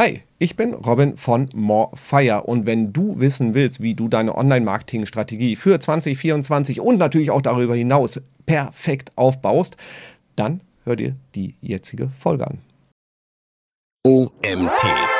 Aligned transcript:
Hi, 0.00 0.22
ich 0.38 0.56
bin 0.56 0.72
Robin 0.72 1.18
von 1.18 1.50
Morefire 1.54 2.44
und 2.44 2.64
wenn 2.64 2.90
du 2.90 3.20
wissen 3.20 3.52
willst, 3.52 3.82
wie 3.82 3.92
du 3.92 4.08
deine 4.08 4.34
Online-Marketing-Strategie 4.34 5.56
für 5.56 5.78
2024 5.78 6.80
und 6.80 6.96
natürlich 6.96 7.30
auch 7.30 7.42
darüber 7.42 7.74
hinaus 7.74 8.18
perfekt 8.46 9.12
aufbaust, 9.16 9.76
dann 10.36 10.62
hör 10.84 10.96
dir 10.96 11.16
die 11.34 11.54
jetzige 11.60 12.08
Folge 12.18 12.46
an. 12.46 12.60
OMT 14.06 15.19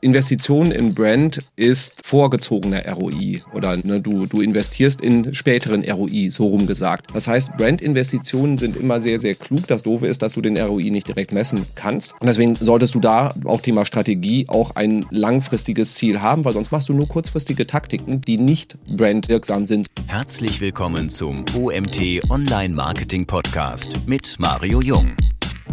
Investition 0.00 0.72
in 0.72 0.94
Brand 0.94 1.40
ist 1.56 2.06
vorgezogener 2.06 2.82
ROI 2.86 3.40
oder 3.54 3.76
ne, 3.78 4.00
du, 4.00 4.26
du 4.26 4.42
investierst 4.42 5.00
in 5.00 5.34
späteren 5.34 5.84
ROI, 5.88 6.28
so 6.30 6.46
rum 6.48 6.66
gesagt. 6.66 7.10
Das 7.14 7.26
heißt, 7.26 7.56
Brand-Investitionen 7.56 8.58
sind 8.58 8.76
immer 8.76 9.00
sehr, 9.00 9.18
sehr 9.18 9.34
klug. 9.34 9.66
Das 9.66 9.82
Doofe 9.82 10.06
ist, 10.06 10.20
dass 10.20 10.34
du 10.34 10.42
den 10.42 10.58
ROI 10.58 10.90
nicht 10.90 11.08
direkt 11.08 11.32
messen 11.32 11.64
kannst. 11.74 12.12
Und 12.20 12.26
deswegen 12.26 12.54
solltest 12.54 12.94
du 12.94 13.00
da 13.00 13.32
auch 13.44 13.60
Thema 13.62 13.86
Strategie 13.86 14.46
auch 14.48 14.76
ein 14.76 15.06
langfristiges 15.10 15.94
Ziel 15.94 16.20
haben, 16.20 16.44
weil 16.44 16.52
sonst 16.52 16.72
machst 16.72 16.88
du 16.88 16.92
nur 16.92 17.08
kurzfristige 17.08 17.66
Taktiken, 17.66 18.20
die 18.20 18.36
nicht 18.36 18.76
brandwirksam 18.94 19.64
sind. 19.64 19.86
Herzlich 20.06 20.60
willkommen 20.60 21.08
zum 21.08 21.44
OMT 21.56 22.30
Online 22.30 22.74
Marketing 22.74 23.26
Podcast 23.26 24.06
mit 24.06 24.36
Mario 24.38 24.82
Jung. 24.82 25.12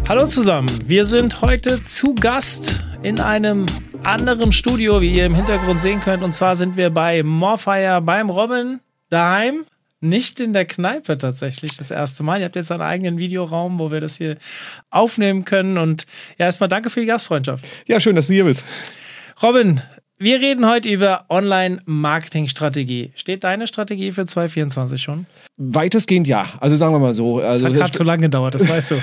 Hallo 0.08 0.28
zusammen, 0.28 0.68
wir 0.86 1.06
sind 1.06 1.42
heute 1.42 1.84
zu 1.86 2.14
Gast 2.16 2.84
in 3.04 3.20
einem 3.20 3.66
anderen 4.06 4.52
Studio, 4.52 5.02
wie 5.02 5.14
ihr 5.14 5.26
im 5.26 5.36
Hintergrund 5.36 5.82
sehen 5.82 6.00
könnt. 6.02 6.22
Und 6.22 6.34
zwar 6.34 6.56
sind 6.56 6.76
wir 6.76 6.90
bei 6.90 7.24
Morfire 7.24 8.02
beim 8.02 8.30
Robin 8.30 8.80
daheim. 9.10 9.66
Nicht 10.02 10.42
in 10.42 10.52
der 10.52 10.66
Kneipe 10.66 11.18
tatsächlich 11.18 11.78
das 11.78 11.90
erste 11.90 12.24
Mal. 12.24 12.40
Ihr 12.40 12.46
habt 12.46 12.58
jetzt 12.58 12.72
einen 12.72 12.82
eigenen 12.82 13.18
Videoraum, 13.18 13.80
wo 13.80 13.92
wir 13.92 14.02
das 14.02 14.18
hier 14.18 14.38
aufnehmen 14.90 15.46
können. 15.46 15.78
Und 15.78 16.06
ja, 16.38 16.48
erstmal 16.48 16.68
danke 16.68 16.90
für 16.90 17.00
die 17.00 17.06
Gastfreundschaft. 17.06 17.66
Ja, 17.88 18.00
schön, 18.00 18.16
dass 18.16 18.28
du 18.28 18.34
hier 18.34 18.44
bist. 18.44 18.66
Robin, 19.42 19.82
wir 20.18 20.42
reden 20.42 20.68
heute 20.68 20.90
über 20.90 21.26
Online-Marketing-Strategie. 21.30 23.14
Steht 23.16 23.44
deine 23.44 23.68
Strategie 23.68 24.12
für 24.12 24.26
2024 24.26 25.02
schon? 25.02 25.26
Weitestgehend 25.56 26.28
ja. 26.28 26.48
Also 26.62 26.76
sagen 26.76 26.96
wir 26.96 27.00
mal 27.00 27.14
so. 27.14 27.38
Also 27.38 27.66
das 27.66 27.74
hat 27.74 27.80
gerade 27.80 27.92
zu 27.92 28.04
lange 28.04 28.24
gedauert, 28.24 28.56
das 28.56 28.68
weißt 28.68 28.92
du. 28.92 28.96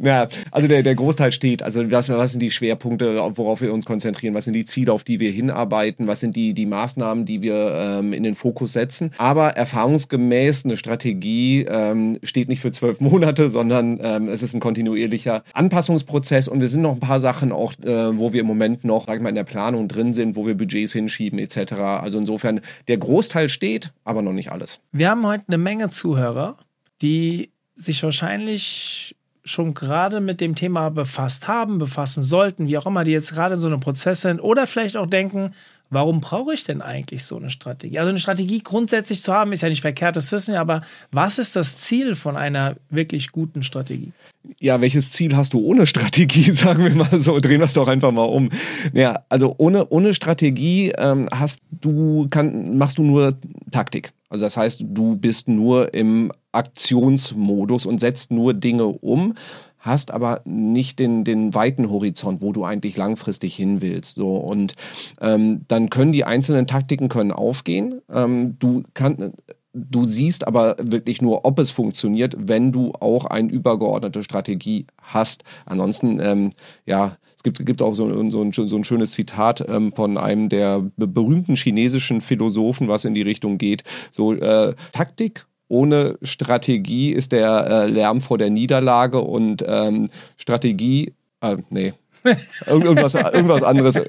ja, 0.02 0.28
also 0.50 0.66
der, 0.66 0.82
der 0.82 0.94
Großteil 0.94 1.30
steht. 1.30 1.62
Also 1.62 1.90
was, 1.90 2.08
was 2.08 2.30
sind 2.30 2.40
die 2.40 2.50
Schwerpunkte, 2.50 3.16
worauf 3.36 3.60
wir 3.60 3.70
uns 3.70 3.84
konzentrieren? 3.84 4.32
Was 4.32 4.46
sind 4.46 4.54
die 4.54 4.64
Ziele, 4.64 4.90
auf 4.94 5.04
die 5.04 5.20
wir 5.20 5.30
hinarbeiten? 5.30 6.06
Was 6.06 6.20
sind 6.20 6.36
die, 6.36 6.54
die 6.54 6.64
Maßnahmen, 6.64 7.26
die 7.26 7.42
wir 7.42 7.74
ähm, 7.74 8.14
in 8.14 8.22
den 8.22 8.34
Fokus 8.34 8.72
setzen? 8.72 9.10
Aber 9.18 9.50
erfahrungsgemäß 9.50 10.64
eine 10.64 10.78
Strategie 10.78 11.66
ähm, 11.68 12.18
steht 12.22 12.48
nicht 12.48 12.60
für 12.60 12.72
zwölf 12.72 12.98
Monate, 13.00 13.50
sondern 13.50 14.00
ähm, 14.02 14.30
es 14.30 14.42
ist 14.42 14.54
ein 14.54 14.60
kontinuierlicher 14.60 15.42
Anpassungsprozess 15.52 16.48
und 16.48 16.62
wir 16.62 16.68
sind 16.70 16.80
noch 16.80 16.92
ein 16.92 17.00
paar 17.00 17.20
Sachen 17.20 17.52
auch, 17.52 17.74
äh, 17.82 18.16
wo 18.16 18.32
wir 18.32 18.40
im 18.40 18.46
Moment 18.46 18.84
noch, 18.84 19.04
sag 19.06 19.16
ich 19.16 19.22
mal, 19.22 19.28
in 19.28 19.34
der 19.34 19.44
Planung 19.44 19.86
drin 19.88 20.14
sind, 20.14 20.34
wo 20.34 20.46
wir 20.46 20.54
Budgets 20.54 20.94
hinschieben 20.94 21.38
etc. 21.38 21.72
Also 21.74 22.16
insofern, 22.16 22.62
der 22.88 22.96
Großteil 22.96 23.50
steht, 23.50 23.92
aber 24.04 24.22
noch 24.22 24.32
nicht 24.32 24.50
alles 24.50 24.61
alles. 24.62 24.80
Wir 24.92 25.10
haben 25.10 25.26
heute 25.26 25.44
eine 25.48 25.58
Menge 25.58 25.88
Zuhörer, 25.90 26.56
die 27.00 27.50
sich 27.74 28.02
wahrscheinlich 28.02 29.16
schon 29.44 29.74
gerade 29.74 30.20
mit 30.20 30.40
dem 30.40 30.54
Thema 30.54 30.90
befasst 30.90 31.48
haben, 31.48 31.78
befassen 31.78 32.22
sollten, 32.22 32.68
wie 32.68 32.78
auch 32.78 32.86
immer, 32.86 33.02
die 33.02 33.10
jetzt 33.10 33.32
gerade 33.32 33.54
in 33.54 33.60
so 33.60 33.66
einem 33.66 33.80
Prozess 33.80 34.20
sind 34.20 34.40
oder 34.40 34.68
vielleicht 34.68 34.96
auch 34.96 35.06
denken, 35.06 35.52
warum 35.92 36.20
brauche 36.20 36.54
ich 36.54 36.64
denn 36.64 36.80
eigentlich 36.80 37.24
so 37.24 37.36
eine 37.36 37.50
Strategie? 37.50 37.98
Also 37.98 38.10
eine 38.10 38.18
Strategie 38.18 38.62
grundsätzlich 38.62 39.22
zu 39.22 39.32
haben, 39.32 39.52
ist 39.52 39.62
ja 39.62 39.68
nicht 39.68 39.82
verkehrt, 39.82 40.16
das 40.16 40.32
wissen 40.32 40.52
wir, 40.52 40.60
aber 40.60 40.82
was 41.10 41.38
ist 41.38 41.54
das 41.54 41.76
Ziel 41.78 42.14
von 42.14 42.36
einer 42.36 42.76
wirklich 42.90 43.30
guten 43.30 43.62
Strategie? 43.62 44.12
Ja, 44.58 44.80
welches 44.80 45.10
Ziel 45.10 45.36
hast 45.36 45.52
du 45.52 45.60
ohne 45.60 45.86
Strategie, 45.86 46.50
sagen 46.52 46.82
wir 46.82 46.94
mal 46.94 47.18
so, 47.18 47.38
drehen 47.38 47.60
wir 47.60 47.66
es 47.66 47.74
doch 47.74 47.88
einfach 47.88 48.10
mal 48.10 48.24
um. 48.24 48.48
Ja, 48.92 49.24
also 49.28 49.54
ohne, 49.58 49.88
ohne 49.90 50.14
Strategie 50.14 50.92
ähm, 50.96 51.28
hast 51.30 51.60
du, 51.70 52.26
kann, 52.30 52.76
machst 52.76 52.98
du 52.98 53.02
nur 53.02 53.36
Taktik. 53.70 54.12
Also 54.28 54.46
das 54.46 54.56
heißt, 54.56 54.82
du 54.82 55.16
bist 55.16 55.46
nur 55.46 55.92
im 55.92 56.32
Aktionsmodus 56.52 57.84
und 57.84 58.00
setzt 58.00 58.30
nur 58.30 58.54
Dinge 58.54 58.86
um, 58.86 59.34
hast 59.82 60.10
aber 60.10 60.40
nicht 60.44 60.98
den, 60.98 61.24
den 61.24 61.54
weiten 61.54 61.90
Horizont, 61.90 62.40
wo 62.40 62.52
du 62.52 62.64
eigentlich 62.64 62.96
langfristig 62.96 63.54
hin 63.54 63.82
willst. 63.82 64.14
So 64.14 64.36
und 64.36 64.74
ähm, 65.20 65.62
dann 65.68 65.90
können 65.90 66.12
die 66.12 66.24
einzelnen 66.24 66.66
Taktiken 66.66 67.08
können 67.08 67.32
aufgehen. 67.32 68.00
Ähm, 68.10 68.56
du 68.58 68.82
kannst 68.94 69.32
Du 69.74 70.04
siehst 70.04 70.46
aber 70.46 70.76
wirklich 70.78 71.22
nur, 71.22 71.46
ob 71.46 71.58
es 71.58 71.70
funktioniert, 71.70 72.36
wenn 72.38 72.72
du 72.72 72.92
auch 73.00 73.24
eine 73.24 73.50
übergeordnete 73.50 74.22
Strategie 74.22 74.86
hast. 75.00 75.44
Ansonsten, 75.64 76.20
ähm, 76.20 76.50
ja, 76.84 77.16
es 77.36 77.42
gibt, 77.42 77.64
gibt 77.64 77.80
auch 77.80 77.94
so, 77.94 78.06
so, 78.30 78.42
ein, 78.42 78.52
so 78.52 78.76
ein 78.76 78.84
schönes 78.84 79.12
Zitat 79.12 79.66
ähm, 79.66 79.92
von 79.92 80.18
einem 80.18 80.50
der 80.50 80.84
berühmten 80.96 81.56
chinesischen 81.56 82.20
Philosophen, 82.20 82.88
was 82.88 83.06
in 83.06 83.14
die 83.14 83.22
Richtung 83.22 83.56
geht. 83.56 83.82
So, 84.10 84.34
äh, 84.34 84.74
Taktik 84.92 85.46
ohne 85.72 86.18
Strategie 86.20 87.12
ist 87.12 87.32
der 87.32 87.66
äh, 87.66 87.86
Lärm 87.86 88.20
vor 88.20 88.36
der 88.36 88.50
Niederlage 88.50 89.20
und 89.20 89.64
ähm, 89.66 90.10
Strategie, 90.36 91.14
äh, 91.40 91.56
nee, 91.70 91.94
irgendwas, 92.66 93.14
irgendwas 93.14 93.62
anderes. 93.62 94.00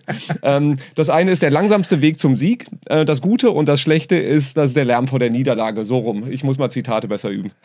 Ähm, 0.41 0.77
das 0.95 1.09
eine 1.09 1.31
ist 1.31 1.41
der 1.41 1.51
langsamste 1.51 2.01
Weg 2.01 2.19
zum 2.19 2.35
Sieg, 2.35 2.65
äh, 2.85 3.05
das 3.05 3.21
Gute, 3.21 3.51
und 3.51 3.67
das 3.67 3.81
Schlechte 3.81 4.15
ist, 4.15 4.57
das 4.57 4.69
ist 4.69 4.77
der 4.77 4.85
Lärm 4.85 5.07
vor 5.07 5.19
der 5.19 5.29
Niederlage. 5.29 5.85
So 5.85 5.99
rum. 5.99 6.29
Ich 6.29 6.43
muss 6.43 6.57
mal 6.57 6.69
Zitate 6.69 7.07
besser 7.07 7.29
üben. 7.29 7.51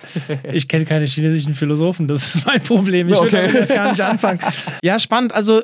Ich 0.53 0.69
kenne 0.69 0.85
keine 0.85 1.05
chinesischen 1.05 1.55
Philosophen, 1.55 2.09
das 2.09 2.35
ist 2.35 2.47
mein 2.47 2.61
Problem. 2.61 3.09
Ich 3.09 3.17
okay. 3.17 3.53
will 3.53 3.61
das 3.61 3.69
gar 3.69 3.91
nicht 3.91 4.01
anfangen. 4.01 4.41
Ja, 4.83 4.99
spannend. 4.99 5.33
Also, 5.35 5.63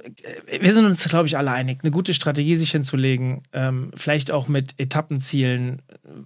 wir 0.60 0.72
sind 0.72 0.84
uns, 0.84 1.06
glaube 1.08 1.26
ich, 1.26 1.38
alle 1.38 1.50
einig, 1.50 1.78
eine 1.82 1.90
gute 1.90 2.14
Strategie 2.14 2.56
sich 2.56 2.72
hinzulegen, 2.72 3.42
ähm, 3.52 3.90
vielleicht 3.94 4.30
auch 4.30 4.48
mit 4.48 4.74
Etappenzielen, 4.78 5.82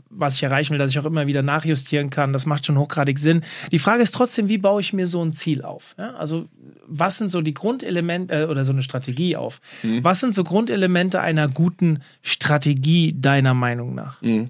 was 0.08 0.36
ich 0.36 0.42
erreichen 0.42 0.72
will, 0.72 0.78
dass 0.78 0.90
ich 0.90 0.98
auch 0.98 1.04
immer 1.04 1.26
wieder 1.26 1.42
nachjustieren 1.42 2.10
kann. 2.10 2.32
Das 2.32 2.46
macht 2.46 2.66
schon 2.66 2.78
hochgradig 2.78 3.19
Sinn. 3.19 3.42
Die 3.72 3.78
Frage 3.78 4.02
ist 4.02 4.14
trotzdem, 4.14 4.48
wie 4.48 4.58
baue 4.58 4.80
ich 4.80 4.92
mir 4.92 5.06
so 5.06 5.22
ein 5.22 5.32
Ziel 5.32 5.62
auf? 5.62 5.94
Ja, 5.98 6.14
also, 6.14 6.48
was 6.86 7.19
sind 7.19 7.30
so 7.30 7.42
die 7.42 7.54
Grundelemente 7.54 8.34
äh, 8.34 8.42
oder 8.48 8.64
so 8.64 8.72
eine 8.72 8.82
Strategie 8.82 9.36
auf? 9.36 9.60
Mhm. 9.82 10.03
Was 10.04 10.20
sind 10.20 10.34
so 10.34 10.44
Grundelemente 10.44 11.20
einer 11.20 11.48
guten 11.48 12.00
Strategie 12.22 13.14
deiner 13.19 13.54
Meinung 13.54 13.94
nach? 13.94 14.20
Mhm. 14.22 14.47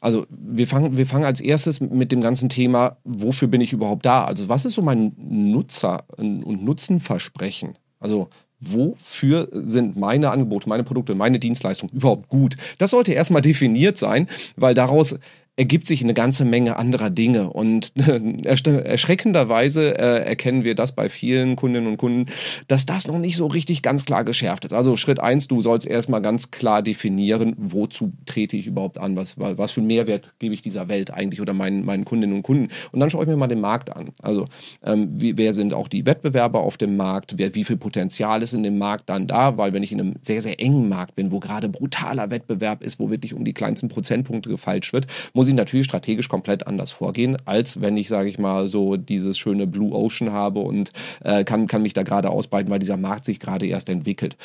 Also 0.00 0.26
wir 0.30 0.66
fangen, 0.66 0.96
wir 0.96 1.06
fangen 1.06 1.24
als 1.24 1.40
erstes 1.40 1.80
mit 1.80 2.10
dem 2.12 2.20
ganzen 2.20 2.48
Thema, 2.48 2.96
wofür 3.04 3.48
bin 3.48 3.60
ich 3.60 3.72
überhaupt 3.72 4.04
da? 4.04 4.24
Also 4.24 4.48
was 4.48 4.64
ist 4.64 4.74
so 4.74 4.82
mein 4.82 5.12
Nutzer- 5.16 6.04
und 6.16 6.64
Nutzenversprechen? 6.64 7.76
Also 8.00 8.28
wofür 8.62 9.48
sind 9.52 9.98
meine 9.98 10.30
Angebote, 10.30 10.68
meine 10.68 10.84
Produkte, 10.84 11.14
meine 11.14 11.38
Dienstleistungen 11.38 11.94
überhaupt 11.94 12.28
gut? 12.28 12.56
Das 12.78 12.90
sollte 12.90 13.12
erstmal 13.12 13.42
definiert 13.42 13.98
sein, 13.98 14.28
weil 14.56 14.74
daraus 14.74 15.18
ergibt 15.56 15.86
sich 15.86 16.02
eine 16.02 16.14
ganze 16.14 16.46
Menge 16.46 16.76
anderer 16.76 17.10
Dinge. 17.10 17.50
Und 17.50 17.92
erschreckenderweise 17.96 19.98
äh, 19.98 20.24
erkennen 20.24 20.64
wir 20.64 20.74
das 20.74 20.92
bei 20.92 21.10
vielen 21.10 21.56
Kundinnen 21.56 21.88
und 21.88 21.98
Kunden, 21.98 22.30
dass 22.68 22.86
das 22.86 23.06
noch 23.06 23.18
nicht 23.18 23.36
so 23.36 23.46
richtig 23.46 23.82
ganz 23.82 24.06
klar 24.06 24.24
geschärft 24.24 24.64
ist. 24.64 24.72
Also 24.72 24.96
Schritt 24.96 25.20
eins, 25.20 25.48
du 25.48 25.60
sollst 25.60 25.86
erstmal 25.86 26.22
ganz 26.22 26.50
klar 26.50 26.82
definieren, 26.82 27.54
wozu 27.58 28.12
trete 28.24 28.56
ich 28.56 28.66
überhaupt 28.66 28.96
an, 28.96 29.14
was, 29.14 29.38
was 29.38 29.72
für 29.72 29.82
Mehrwert 29.82 30.32
gebe 30.38 30.54
ich 30.54 30.62
dieser 30.62 30.88
Welt 30.88 31.10
eigentlich 31.10 31.40
oder 31.40 31.52
meinen, 31.52 31.84
meinen 31.84 32.06
Kundinnen 32.06 32.34
und 32.34 32.42
Kunden. 32.42 32.68
Und 32.90 33.00
dann 33.00 33.10
schaue 33.10 33.24
ich 33.24 33.28
mir 33.28 33.36
mal 33.36 33.46
den 33.46 33.60
Markt 33.60 33.94
an. 33.94 34.12
Also 34.22 34.46
ähm, 34.82 35.10
wie, 35.12 35.36
wer 35.36 35.52
sind 35.52 35.74
auch 35.74 35.88
die 35.88 36.06
Wettbewerber 36.06 36.60
auf 36.60 36.78
dem 36.78 36.96
Markt, 36.96 37.34
wer, 37.36 37.54
wie 37.54 37.64
viel 37.64 37.76
Potenzial 37.76 38.42
ist 38.42 38.54
in 38.54 38.62
dem 38.62 38.78
Markt 38.78 39.10
dann 39.10 39.26
da, 39.26 39.58
weil 39.58 39.74
wenn 39.74 39.82
ich 39.82 39.92
in 39.92 40.00
einem 40.00 40.14
sehr, 40.22 40.40
sehr 40.40 40.60
engen 40.60 40.88
Markt 40.88 41.14
bin, 41.14 41.30
wo 41.30 41.40
gerade 41.40 41.68
brutaler 41.68 42.30
Wettbewerb 42.30 42.82
ist, 42.82 42.98
wo 42.98 43.10
wirklich 43.10 43.34
um 43.34 43.44
die 43.44 43.52
kleinsten 43.52 43.88
Prozentpunkte 43.88 44.48
gefeilscht 44.48 44.92
wird, 44.92 45.06
muss 45.34 45.48
ich 45.48 45.51
natürlich 45.56 45.86
strategisch 45.86 46.28
komplett 46.28 46.66
anders 46.66 46.90
vorgehen, 46.90 47.36
als 47.44 47.80
wenn 47.80 47.96
ich, 47.96 48.08
sage 48.08 48.28
ich 48.28 48.38
mal, 48.38 48.68
so 48.68 48.96
dieses 48.96 49.38
schöne 49.38 49.66
Blue 49.66 49.92
Ocean 49.92 50.32
habe 50.32 50.60
und 50.60 50.90
äh, 51.24 51.44
kann, 51.44 51.66
kann 51.66 51.82
mich 51.82 51.94
da 51.94 52.02
gerade 52.02 52.30
ausbreiten, 52.30 52.70
weil 52.70 52.78
dieser 52.78 52.96
Markt 52.96 53.24
sich 53.24 53.40
gerade 53.40 53.66
erst 53.66 53.88
entwickelt. 53.88 54.36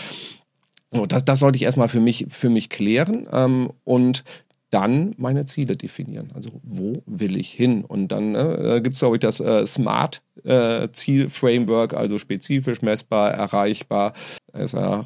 So, 0.92 1.06
das, 1.06 1.26
das 1.26 1.40
sollte 1.40 1.58
ich 1.58 1.64
erstmal 1.64 1.90
für 1.90 2.00
mich, 2.00 2.28
für 2.30 2.50
mich 2.50 2.70
klären 2.70 3.28
ähm, 3.31 3.72
und 3.84 4.24
dann 4.70 5.16
meine 5.18 5.46
Ziele 5.46 5.78
definieren. 5.78 6.31
Also 6.34 6.50
wo 6.64 7.02
will 7.06 7.38
ich 7.38 7.52
hin? 7.52 7.86
Und 7.86 8.10
dann 8.10 8.36
äh, 8.36 8.81
gibt 8.84 8.96
es, 8.96 9.00
glaube 9.00 9.16
ich, 9.16 9.22
das 9.22 9.40
äh, 9.40 9.66
Smart-Ziel-Framework, 9.66 11.94
äh, 11.94 11.96
also 11.96 12.18
spezifisch, 12.18 12.81
messbar, 12.81 13.31
erreichbar, 13.31 14.12
ist 14.54 14.74
ja 14.74 15.06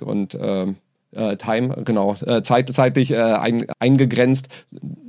und 0.00 0.36
ähm, 0.40 0.78
äh, 1.12 1.36
Time, 1.36 1.82
genau, 1.84 2.14
äh, 2.26 2.42
zeit, 2.42 2.68
zeitlich 2.68 3.10
äh, 3.10 3.16
ein, 3.16 3.66
eingegrenzt. 3.78 4.48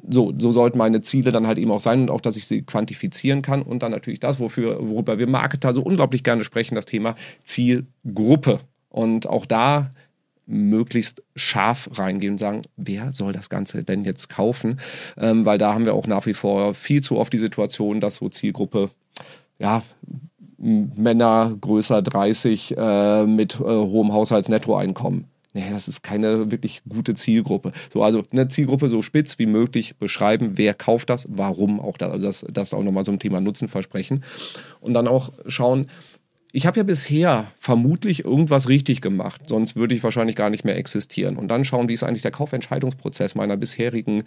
So, 0.10 0.34
so 0.38 0.52
sollten 0.52 0.78
meine 0.78 1.02
Ziele 1.02 1.32
dann 1.32 1.48
halt 1.48 1.58
eben 1.58 1.72
auch 1.72 1.80
sein 1.80 2.02
und 2.02 2.12
auch, 2.12 2.22
dass 2.22 2.38
ich 2.38 2.48
sie 2.48 2.62
quantifizieren 2.64 3.42
kann. 3.42 3.62
Und 3.62 3.84
dann 3.84 3.92
natürlich 3.92 4.20
das, 4.20 4.40
wofür, 4.40 4.80
worüber 4.82 5.20
wir 5.20 5.28
Marketer 5.28 5.74
so 5.74 5.82
unglaublich 5.82 6.24
gerne 6.24 6.44
sprechen, 6.44 6.76
das 6.76 6.86
Thema 6.86 7.16
Zielgruppe. 7.44 8.60
Und 8.90 9.28
auch 9.28 9.46
da 9.46 9.92
möglichst 10.50 11.22
scharf 11.36 11.90
reingehen 11.94 12.34
und 12.34 12.38
sagen, 12.40 12.64
wer 12.76 13.12
soll 13.12 13.34
das 13.34 13.50
Ganze 13.50 13.84
denn 13.84 14.04
jetzt 14.04 14.30
kaufen? 14.30 14.80
Ähm, 15.16 15.46
weil 15.46 15.60
da 15.60 15.74
haben 15.74 15.86
wir 15.86 15.94
auch 15.94 16.08
nach 16.08 16.26
wie 16.26 16.34
vor 16.34 16.74
viel 16.74 17.04
zu 17.04 17.18
oft 17.18 17.32
die 17.32 17.40
Situation, 17.40 18.02
dass 18.02 18.16
so 18.16 18.30
Zielgruppe 18.30 18.90
ja 19.60 19.84
Männer 20.58 21.56
größer 21.62 22.02
30 22.02 22.76
äh, 22.78 23.26
mit 23.26 23.56
äh, 23.56 23.64
hohem 23.64 24.12
Haushaltsnettoeinkommen. 24.12 25.26
Nee, 25.54 25.70
das 25.72 25.88
ist 25.88 26.04
keine 26.04 26.52
wirklich 26.52 26.84
gute 26.88 27.16
Zielgruppe. 27.16 27.72
So, 27.92 28.04
also 28.04 28.24
eine 28.32 28.50
Zielgruppe 28.50 28.88
so 28.88 29.02
spitz 29.02 29.40
wie 29.40 29.48
möglich 29.48 29.96
beschreiben, 29.98 30.52
wer 30.56 30.76
kauft 30.76 31.10
das, 31.10 31.28
warum 31.30 31.80
auch 31.80 31.98
das. 31.98 32.12
Also 32.12 32.28
das, 32.28 32.46
das 32.52 32.74
auch 32.74 32.84
nochmal 32.84 33.04
so 33.04 33.12
ein 33.12 33.20
Thema 33.20 33.42
Nutzenversprechen. 33.42 34.24
Und 34.80 34.94
dann 34.94 35.08
auch 35.08 35.32
schauen, 35.48 35.88
ich 36.52 36.66
habe 36.66 36.78
ja 36.78 36.84
bisher 36.84 37.52
vermutlich 37.58 38.26
irgendwas 38.26 38.70
richtig 38.70 39.02
gemacht, 39.02 39.42
sonst 39.48 39.76
würde 39.76 39.96
ich 39.96 40.04
wahrscheinlich 40.04 40.36
gar 40.36 40.50
nicht 40.50 40.66
mehr 40.66 40.78
existieren. 40.78 41.38
Und 41.38 41.48
dann 41.50 41.66
schauen, 41.66 41.90
wie 41.90 41.94
ist 41.94 42.04
eigentlich 42.04 42.24
der 42.24 42.32
Kaufentscheidungsprozess 42.32 43.36
meiner 43.36 43.58
bisherigen 43.58 44.24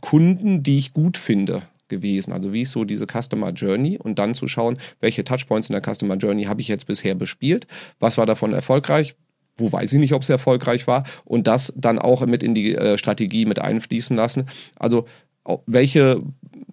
Kunden, 0.00 0.62
die 0.62 0.78
ich 0.78 0.94
gut 0.94 1.16
finde 1.16 1.62
gewesen. 1.88 2.32
Also 2.32 2.52
wie 2.52 2.62
ist 2.62 2.72
so 2.72 2.84
diese 2.84 3.06
Customer 3.06 3.50
Journey 3.50 3.98
und 3.98 4.18
dann 4.18 4.34
zu 4.34 4.46
schauen, 4.46 4.78
welche 5.00 5.24
Touchpoints 5.24 5.70
in 5.70 5.74
der 5.74 5.94
Customer 5.94 6.16
Journey 6.16 6.44
habe 6.44 6.60
ich 6.60 6.68
jetzt 6.68 6.86
bisher 6.86 7.14
bespielt, 7.14 7.66
was 7.98 8.18
war 8.18 8.26
davon 8.26 8.52
erfolgreich, 8.52 9.14
wo 9.58 9.70
weiß 9.70 9.92
ich 9.92 9.98
nicht, 9.98 10.14
ob 10.14 10.22
es 10.22 10.28
erfolgreich 10.28 10.86
war 10.86 11.04
und 11.24 11.46
das 11.46 11.72
dann 11.76 11.98
auch 11.98 12.24
mit 12.26 12.42
in 12.42 12.54
die 12.54 12.74
äh, 12.74 12.98
Strategie 12.98 13.44
mit 13.44 13.58
einfließen 13.58 14.16
lassen. 14.16 14.46
Also 14.78 15.06
welche, 15.66 16.22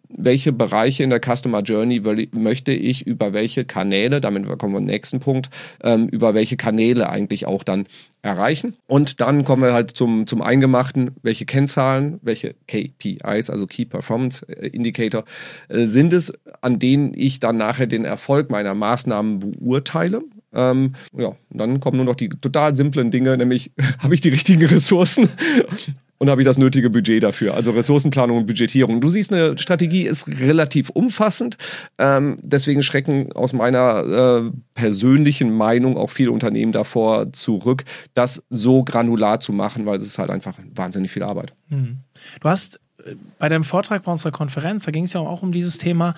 welche 0.10 0.52
Bereiche 0.52 1.04
in 1.04 1.10
der 1.10 1.22
Customer 1.22 1.62
Journey 1.62 2.02
möchte 2.32 2.72
ich 2.72 3.06
über 3.06 3.34
welche 3.34 3.66
Kanäle, 3.66 4.22
damit 4.22 4.46
kommen 4.58 4.74
wir 4.74 4.80
zum 4.80 4.86
nächsten 4.86 5.20
Punkt, 5.20 5.50
ähm, 5.82 6.08
über 6.08 6.34
welche 6.34 6.58
Kanäle 6.58 7.10
eigentlich 7.10 7.46
auch 7.46 7.64
dann 7.64 7.88
erreichen. 8.22 8.76
Und 8.88 9.22
dann 9.22 9.46
kommen 9.46 9.64
wir 9.64 9.74
halt 9.74 9.92
zum, 9.92 10.28
zum 10.28 10.42
Eingemachten, 10.42 11.12
welche 11.22 11.46
Kennzahlen, 11.46 12.20
welche 12.22 12.56
KPIs, 12.68 13.50
also 13.50 13.68
Key 13.68 13.86
Performance 13.86 14.46
Indicator, 14.46 15.26
äh, 15.70 15.86
sind 15.86 16.12
es, 16.12 16.34
an 16.62 16.80
denen 16.80 17.14
ich 17.16 17.40
dann 17.40 17.58
nachher 17.58 17.88
den 17.88 18.06
Erfolg 18.06 18.50
meiner 18.50 18.74
Maßnahmen 18.74 19.40
beurteile. 19.40 20.22
Ähm, 20.56 20.94
ja, 21.18 21.34
dann 21.52 21.80
kommen 21.80 21.98
nur 21.98 22.06
noch 22.06 22.16
die 22.16 22.30
total 22.30 22.76
simplen 22.76 23.12
Dinge, 23.12 23.38
nämlich 23.38 23.72
habe 24.00 24.14
ich 24.14 24.22
die 24.22 24.30
richtigen 24.30 24.66
Ressourcen 24.66 25.30
und 26.18 26.30
habe 26.30 26.42
ich 26.42 26.46
das 26.46 26.58
nötige 26.58 26.90
Budget 26.90 27.24
dafür. 27.24 27.54
Also 27.54 27.72
Ressourcenplanung 27.72 28.38
und 28.38 28.46
Budgetierung. 28.48 29.02
Du 29.02 29.10
siehst, 29.10 29.34
eine 29.34 29.58
Strategie 29.58 30.04
ist 30.04 30.40
relativ 30.40 30.90
umfassend. 30.90 31.58
Ähm, 31.98 32.38
deswegen 32.42 32.84
schrecken 32.84 33.34
aus 33.34 33.54
meiner 33.54 34.46
äh, 34.46 34.52
persönlichen 34.74 35.56
Meinung 35.56 35.98
auch 35.98 36.10
viele 36.10 36.32
Unternehmen 36.32 36.72
davor 36.72 37.32
zurück, 37.34 37.84
das 38.14 38.44
so 38.50 38.84
granular 38.84 39.40
zu 39.40 39.52
machen, 39.52 39.86
weil 39.86 39.98
es 39.98 40.06
ist 40.06 40.18
halt 40.18 40.30
einfach 40.30 40.58
wahnsinnig 40.74 41.12
viel 41.12 41.24
Arbeit. 41.24 41.54
Mhm. 41.70 41.98
Du 42.40 42.50
hast 42.50 42.80
äh, 43.06 43.16
bei 43.38 43.50
deinem 43.50 43.66
Vortrag 43.66 44.04
bei 44.04 44.12
unserer 44.12 44.32
Konferenz, 44.32 44.86
da 44.86 44.92
ging 44.92 45.04
es 45.04 45.14
ja 45.14 45.20
auch 45.20 45.42
um 45.42 45.52
dieses 45.52 45.78
Thema, 45.78 46.16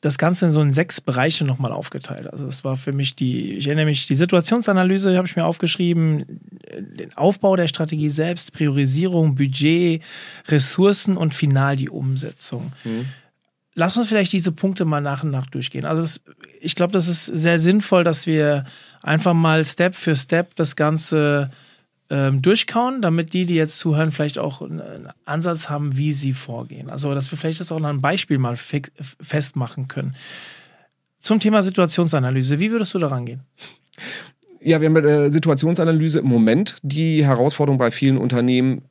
das 0.00 0.18
Ganze 0.18 0.46
in 0.46 0.52
so 0.52 0.60
in 0.60 0.72
sechs 0.72 1.00
Bereiche 1.00 1.44
nochmal 1.44 1.72
aufgeteilt. 1.72 2.32
Also 2.32 2.46
es 2.46 2.64
war 2.64 2.76
für 2.76 2.92
mich 2.92 3.16
die, 3.16 3.52
ich 3.52 3.66
erinnere 3.66 3.86
mich, 3.86 4.06
die 4.06 4.16
Situationsanalyse 4.16 5.16
habe 5.16 5.26
ich 5.26 5.36
mir 5.36 5.44
aufgeschrieben, 5.44 6.40
den 6.78 7.16
Aufbau 7.16 7.56
der 7.56 7.68
Strategie 7.68 8.10
selbst, 8.10 8.52
Priorisierung, 8.52 9.34
Budget, 9.34 10.02
Ressourcen 10.48 11.16
und 11.16 11.34
final 11.34 11.76
die 11.76 11.88
Umsetzung. 11.88 12.72
Mhm. 12.84 13.06
Lass 13.74 13.96
uns 13.96 14.08
vielleicht 14.08 14.32
diese 14.32 14.52
Punkte 14.52 14.84
mal 14.84 15.02
nach 15.02 15.22
und 15.22 15.30
nach 15.30 15.46
durchgehen. 15.46 15.84
Also 15.84 16.02
das, 16.02 16.22
ich 16.60 16.74
glaube, 16.74 16.92
das 16.92 17.08
ist 17.08 17.26
sehr 17.26 17.58
sinnvoll, 17.58 18.04
dass 18.04 18.26
wir 18.26 18.64
einfach 19.02 19.34
mal 19.34 19.64
Step 19.64 19.94
für 19.94 20.16
Step 20.16 20.56
das 20.56 20.76
Ganze 20.76 21.50
ähm, 22.10 22.42
durchkauen, 22.42 23.02
damit 23.02 23.32
die, 23.32 23.46
die 23.46 23.54
jetzt 23.54 23.78
zuhören, 23.78 24.12
vielleicht 24.12 24.38
auch 24.38 24.62
einen 24.62 25.08
Ansatz 25.24 25.68
haben, 25.68 25.96
wie 25.96 26.12
sie 26.12 26.32
vorgehen. 26.32 26.90
Also, 26.90 27.14
dass 27.14 27.30
wir 27.30 27.38
vielleicht 27.38 27.60
das 27.60 27.72
auch 27.72 27.76
an 27.76 27.84
einem 27.84 28.00
Beispiel 28.00 28.38
mal 28.38 28.56
festmachen 28.56 29.88
können. 29.88 30.14
Zum 31.18 31.40
Thema 31.40 31.62
Situationsanalyse, 31.62 32.60
wie 32.60 32.70
würdest 32.70 32.94
du 32.94 32.98
da 32.98 33.08
rangehen? 33.08 33.40
Ja, 34.60 34.80
wir 34.80 34.86
haben 34.86 34.94
bei 34.94 35.00
der 35.00 35.32
Situationsanalyse 35.32 36.20
im 36.20 36.26
Moment 36.26 36.76
die 36.82 37.24
Herausforderung 37.24 37.78
bei 37.78 37.90
vielen 37.90 38.18
Unternehmen, 38.18 38.82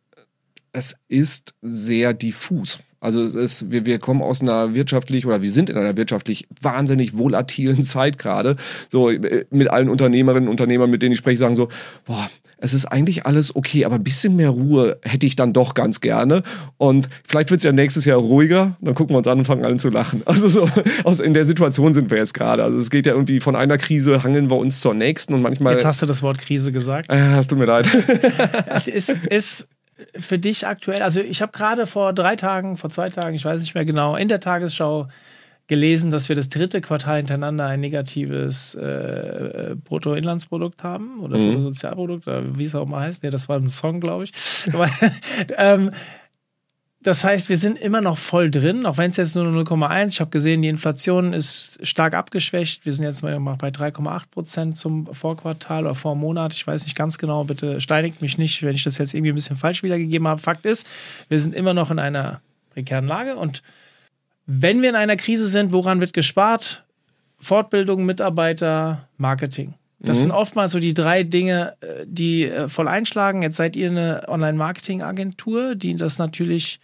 es 0.74 0.96
ist 1.08 1.54
sehr 1.62 2.14
diffus. 2.14 2.80
Also 3.00 3.24
ist, 3.24 3.72
wir, 3.72 3.86
wir 3.86 4.00
kommen 4.00 4.22
aus 4.22 4.42
einer 4.42 4.74
wirtschaftlich 4.74 5.26
oder 5.26 5.42
wir 5.42 5.52
sind 5.52 5.70
in 5.70 5.78
einer 5.78 5.96
wirtschaftlich 5.96 6.48
wahnsinnig 6.62 7.18
volatilen 7.18 7.84
Zeit 7.86 8.18
gerade. 8.18 8.56
So 8.90 9.10
äh, 9.10 9.46
mit 9.52 9.70
allen 9.70 9.90
Unternehmerinnen 9.90 10.48
und 10.48 10.52
Unternehmern, 10.52 10.90
mit 10.90 11.02
denen 11.02 11.14
ich 11.14 11.20
spreche, 11.20 11.38
sagen 11.38 11.56
so, 11.56 11.70
boah, 12.06 12.30
es 12.66 12.74
ist 12.74 12.86
eigentlich 12.86 13.26
alles 13.26 13.56
okay, 13.56 13.86
aber 13.86 13.96
ein 13.96 14.04
bisschen 14.04 14.36
mehr 14.36 14.50
Ruhe 14.50 14.98
hätte 15.04 15.26
ich 15.26 15.36
dann 15.36 15.54
doch 15.54 15.76
ganz 15.76 16.02
gerne. 16.02 16.44
Und 16.78 17.08
vielleicht 17.26 17.52
wird 17.52 17.60
es 17.60 17.64
ja 17.64 17.72
nächstes 17.72 18.06
Jahr 18.06 18.18
ruhiger, 18.18 18.76
dann 18.82 18.96
gucken 18.96 19.14
wir 19.14 19.20
uns 19.20 19.28
an 19.28 19.40
und 19.40 19.46
fangen 19.46 19.66
an 19.66 19.80
zu 19.80 19.90
lachen. 19.90 20.24
Also 20.36 20.50
so, 20.50 20.68
aus, 21.04 21.20
in 21.20 21.34
der 21.34 21.46
Situation 21.46 21.94
sind 21.94 22.10
wir 22.10 22.18
jetzt 22.18 22.34
gerade. 22.34 22.64
Also 22.64 22.78
es 22.78 22.90
geht 22.90 23.06
ja 23.06 23.14
irgendwie 23.14 23.40
von 23.40 23.56
einer 23.56 23.78
Krise, 23.78 24.24
hangeln 24.24 24.50
wir 24.50 24.58
uns 24.58 24.82
zur 24.82 24.94
nächsten 24.94 25.34
und 25.34 25.42
manchmal. 25.42 25.74
Jetzt 25.74 25.86
hast 25.86 26.02
du 26.02 26.06
das 26.06 26.22
Wort 26.24 26.40
Krise 26.40 26.72
gesagt. 26.72 27.12
Äh, 27.12 27.20
hast 27.20 27.52
du 27.52 27.56
mir 27.56 27.66
leid. 27.66 27.88
ist, 28.88 29.16
ist 29.30 29.70
für 30.18 30.38
dich 30.38 30.68
aktuell, 30.68 31.02
also 31.04 31.22
ich 31.22 31.42
habe 31.42 31.52
gerade 31.52 31.86
vor 31.86 32.12
drei 32.12 32.36
Tagen, 32.36 32.76
vor 32.76 32.90
zwei 32.90 33.10
Tagen, 33.10 33.36
ich 33.36 33.46
weiß 33.46 33.62
nicht 33.62 33.76
mehr 33.76 33.86
genau, 33.86 34.16
in 34.16 34.28
der 34.28 34.40
Tagesschau 34.40 35.08
gelesen, 35.68 36.12
dass 36.12 36.30
wir 36.30 36.36
das 36.36 36.50
dritte 36.50 36.80
Quartal 36.80 37.18
hintereinander 37.18 37.66
ein 37.66 37.80
negatives 37.80 38.76
äh, 38.76 39.76
Bruttoinlandsprodukt 39.84 40.84
haben 40.84 41.20
oder 41.22 41.38
mhm. 41.38 41.54
Bruttosozialprodukt, 41.54 42.28
oder 42.28 42.58
wie 42.58 42.66
es 42.66 42.76
auch 42.76 42.88
mal 42.88 43.02
heißt. 43.02 43.24
Nee, 43.24 43.32
das 43.32 43.50
war 43.50 43.58
ein 43.58 43.70
Song, 43.70 44.00
glaube 44.00 44.26
ich. 44.26 44.34
Aber, 44.72 44.90
ähm, 45.58 45.92
das 47.02 47.24
heißt, 47.24 47.50
wir 47.50 47.58
sind 47.58 47.78
immer 47.78 48.02
noch 48.02 48.18
voll 48.18 48.50
drin, 48.50 48.86
auch 48.88 48.98
wenn 48.98 49.12
es 49.12 49.18
jetzt 49.18 49.36
nur 49.36 49.46
0,1. 49.46 50.08
Ich 50.08 50.22
habe 50.22 50.32
gesehen, 50.32 50.64
die 50.64 50.70
Inflation 50.70 51.34
ist 51.34 51.86
stark 51.86 52.16
abgeschwächt. 52.16 52.84
Wir 52.84 52.94
sind 52.94 53.04
jetzt 53.04 53.22
mal 53.22 53.40
bei 53.40 53.68
3,8 53.68 54.24
Prozent 54.32 54.78
zum 54.78 55.14
Vorquartal 55.14 55.86
oder 55.86 55.94
Vormonat. 55.94 56.54
Ich 56.54 56.66
weiß 56.66 56.84
nicht 56.84 56.96
ganz 56.96 57.20
genau, 57.20 57.44
bitte 57.44 57.80
steinigt 57.80 58.24
mich 58.24 58.40
nicht, 58.40 58.64
wenn 58.64 58.74
ich 58.74 58.84
das 58.84 58.98
jetzt 58.98 59.14
irgendwie 59.14 59.32
ein 59.32 59.36
bisschen 59.36 59.56
falsch 59.56 59.84
wiedergegeben 59.84 60.28
habe. 60.28 60.42
Fakt 60.42 60.66
ist, 60.66 60.88
wir 61.30 61.40
sind 61.40 61.54
immer 61.54 61.76
noch 61.76 61.92
in 61.92 62.00
einer 62.00 62.42
prekären 62.72 63.06
Lage 63.06 63.36
und 63.36 63.62
wenn 64.46 64.82
wir 64.82 64.90
in 64.90 64.96
einer 64.96 65.16
Krise 65.16 65.48
sind, 65.48 65.72
woran 65.72 66.02
wird 66.02 66.14
gespart? 66.14 66.84
Fortbildung, 67.40 68.06
Mitarbeiter, 68.06 69.08
Marketing. 69.18 69.74
Das 70.00 70.18
mhm. 70.18 70.22
sind 70.22 70.32
oftmals 70.32 70.72
so 70.72 70.80
die 70.80 70.94
drei 70.94 71.24
Dinge, 71.24 71.76
äh, 71.82 72.06
die 72.06 72.44
äh, 72.44 72.68
voll 72.68 72.88
einschlagen. 72.88 73.42
Jetzt 73.42 73.58
seid 73.58 73.76
ihr 73.76 73.90
eine 73.90 74.26
Online-Marketing-Agentur, 74.28 75.76
die 75.76 75.96
das 75.96 76.18
natürlich 76.18 76.80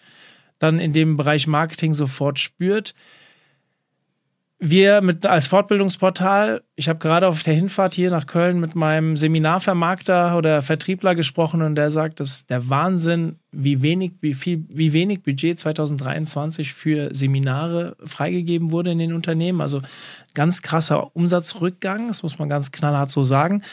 dann 0.59 0.79
in 0.79 0.93
dem 0.93 1.17
Bereich 1.17 1.47
Marketing 1.47 1.93
sofort 1.93 2.39
spürt 2.39 2.93
wir 4.63 5.01
mit 5.01 5.25
als 5.25 5.47
Fortbildungsportal, 5.47 6.61
ich 6.75 6.87
habe 6.87 6.99
gerade 6.99 7.27
auf 7.27 7.41
der 7.41 7.55
Hinfahrt 7.55 7.95
hier 7.95 8.11
nach 8.11 8.27
Köln 8.27 8.59
mit 8.59 8.75
meinem 8.75 9.17
Seminarvermarkter 9.17 10.37
oder 10.37 10.61
Vertriebler 10.61 11.15
gesprochen 11.15 11.63
und 11.63 11.73
der 11.73 11.89
sagt, 11.89 12.19
dass 12.19 12.45
der 12.45 12.69
Wahnsinn, 12.69 13.39
wie 13.51 13.81
wenig, 13.81 14.11
wie 14.21 14.35
viel, 14.35 14.63
wie 14.69 14.93
wenig 14.93 15.23
Budget 15.23 15.57
2023 15.57 16.73
für 16.73 17.09
Seminare 17.11 17.97
freigegeben 18.05 18.71
wurde 18.71 18.91
in 18.91 18.99
den 18.99 19.13
Unternehmen. 19.13 19.61
Also 19.61 19.81
ganz 20.35 20.61
krasser 20.61 21.15
Umsatzrückgang, 21.15 22.07
das 22.07 22.21
muss 22.21 22.37
man 22.37 22.47
ganz 22.47 22.71
knallhart 22.71 23.09
so 23.09 23.23
sagen. 23.23 23.63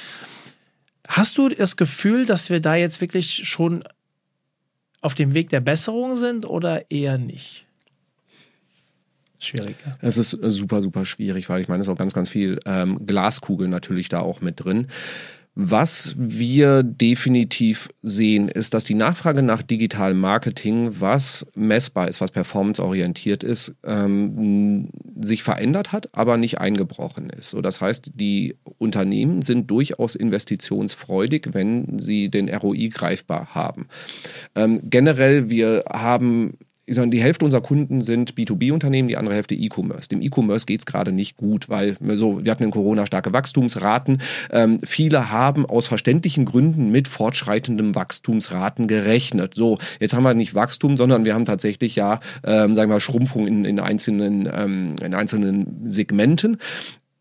Hast 1.07 1.37
du 1.37 1.51
das 1.51 1.77
Gefühl, 1.77 2.25
dass 2.25 2.49
wir 2.49 2.61
da 2.61 2.77
jetzt 2.77 3.03
wirklich 3.03 3.47
schon 3.47 3.85
auf 5.03 5.15
dem 5.15 5.35
Weg 5.35 5.51
der 5.51 5.61
Besserung 5.61 6.17
sind 6.17 6.49
oder 6.49 6.91
eher 6.91 7.19
nicht? 7.19 7.68
Schwierig. 9.39 9.77
Ja. 9.87 9.97
Es 10.01 10.19
ist 10.19 10.33
äh, 10.35 10.51
super, 10.51 10.83
super 10.83 11.05
schwierig, 11.05 11.49
weil 11.49 11.61
ich 11.61 11.69
meine, 11.69 11.81
es 11.81 11.87
ist 11.87 11.93
auch 11.93 11.99
ganz, 11.99 12.13
ganz 12.13 12.29
viel 12.29 12.59
ähm, 12.67 13.07
Glaskugel 13.07 13.69
natürlich 13.69 14.09
da 14.09 14.21
auch 14.21 14.41
mit 14.41 14.65
drin. 14.65 14.89
Was 15.61 16.15
wir 16.17 16.85
definitiv 16.85 17.89
sehen, 18.05 18.49
ist, 18.49 18.75
dass 18.75 18.85
die 18.85 18.95
Nachfrage 18.95 19.43
nach 19.43 19.61
digitalem 19.61 20.21
Marketing, 20.21 21.01
was 21.01 21.45
messbar 21.57 22.07
ist, 22.07 22.21
was 22.21 22.31
performanceorientiert 22.31 23.43
ist, 23.43 23.75
ähm, 23.83 24.91
sich 25.21 25.43
verändert 25.43 25.91
hat, 25.91 26.11
aber 26.13 26.37
nicht 26.37 26.61
eingebrochen 26.61 27.29
ist. 27.31 27.51
So, 27.51 27.61
das 27.61 27.81
heißt, 27.81 28.13
die 28.15 28.55
Unternehmen 28.79 29.43
sind 29.43 29.69
durchaus 29.69 30.15
investitionsfreudig, 30.15 31.49
wenn 31.51 31.99
sie 31.99 32.29
den 32.29 32.49
ROI 32.55 32.89
greifbar 32.89 33.53
haben. 33.53 33.89
Ähm, 34.55 34.81
generell, 34.85 35.51
wir 35.51 35.87
haben 35.91 36.57
ich 36.89 36.95
sage, 36.95 37.11
die 37.11 37.21
Hälfte 37.21 37.45
unserer 37.45 37.61
Kunden 37.61 38.01
sind 38.01 38.35
B2B-Unternehmen, 38.35 39.09
die 39.09 39.17
andere 39.17 39.35
Hälfte 39.35 39.55
E-Commerce. 39.55 40.09
Dem 40.09 40.23
E-Commerce 40.23 40.65
geht 40.65 40.81
es 40.81 40.87
gerade 40.87 41.13
nicht 41.13 41.37
gut, 41.37 41.69
weil 41.69 41.97
so, 42.01 42.43
wir 42.43 42.51
hatten 42.51 42.65
in 42.65 42.71
Corona 42.71 43.05
starke 43.05 43.33
Wachstumsraten. 43.33 44.23
Ähm, 44.51 44.81
viele 44.85 45.31
haben 45.31 45.67
aus 45.67 45.87
verständlichen 45.87 46.47
Gründen 46.47 46.91
mit 46.91 47.07
fortschreitendem 47.07 47.95
Wachstumsraten 47.95 48.89
gerechnet. 48.89 49.55
So, 49.55 49.79
jetzt 50.01 50.15
haben 50.15 50.23
wir 50.23 50.33
nicht 50.33 50.55
Wachstum, 50.55 50.97
sondern 50.97 51.27
wir 51.27 51.35
haben 51.35 51.45
tatsächlich 51.45 51.95
ja, 51.95 52.21
ähm, 52.43 52.75
sagen 52.75 52.91
wir, 52.91 53.01
Schrumpfung 53.01 53.47
in, 53.47 53.65
in 53.67 53.81
einzelnen, 53.81 54.49
ähm, 54.53 54.95
in 55.03 55.15
einzelnen 55.15 55.91
Segmenten 55.91 56.57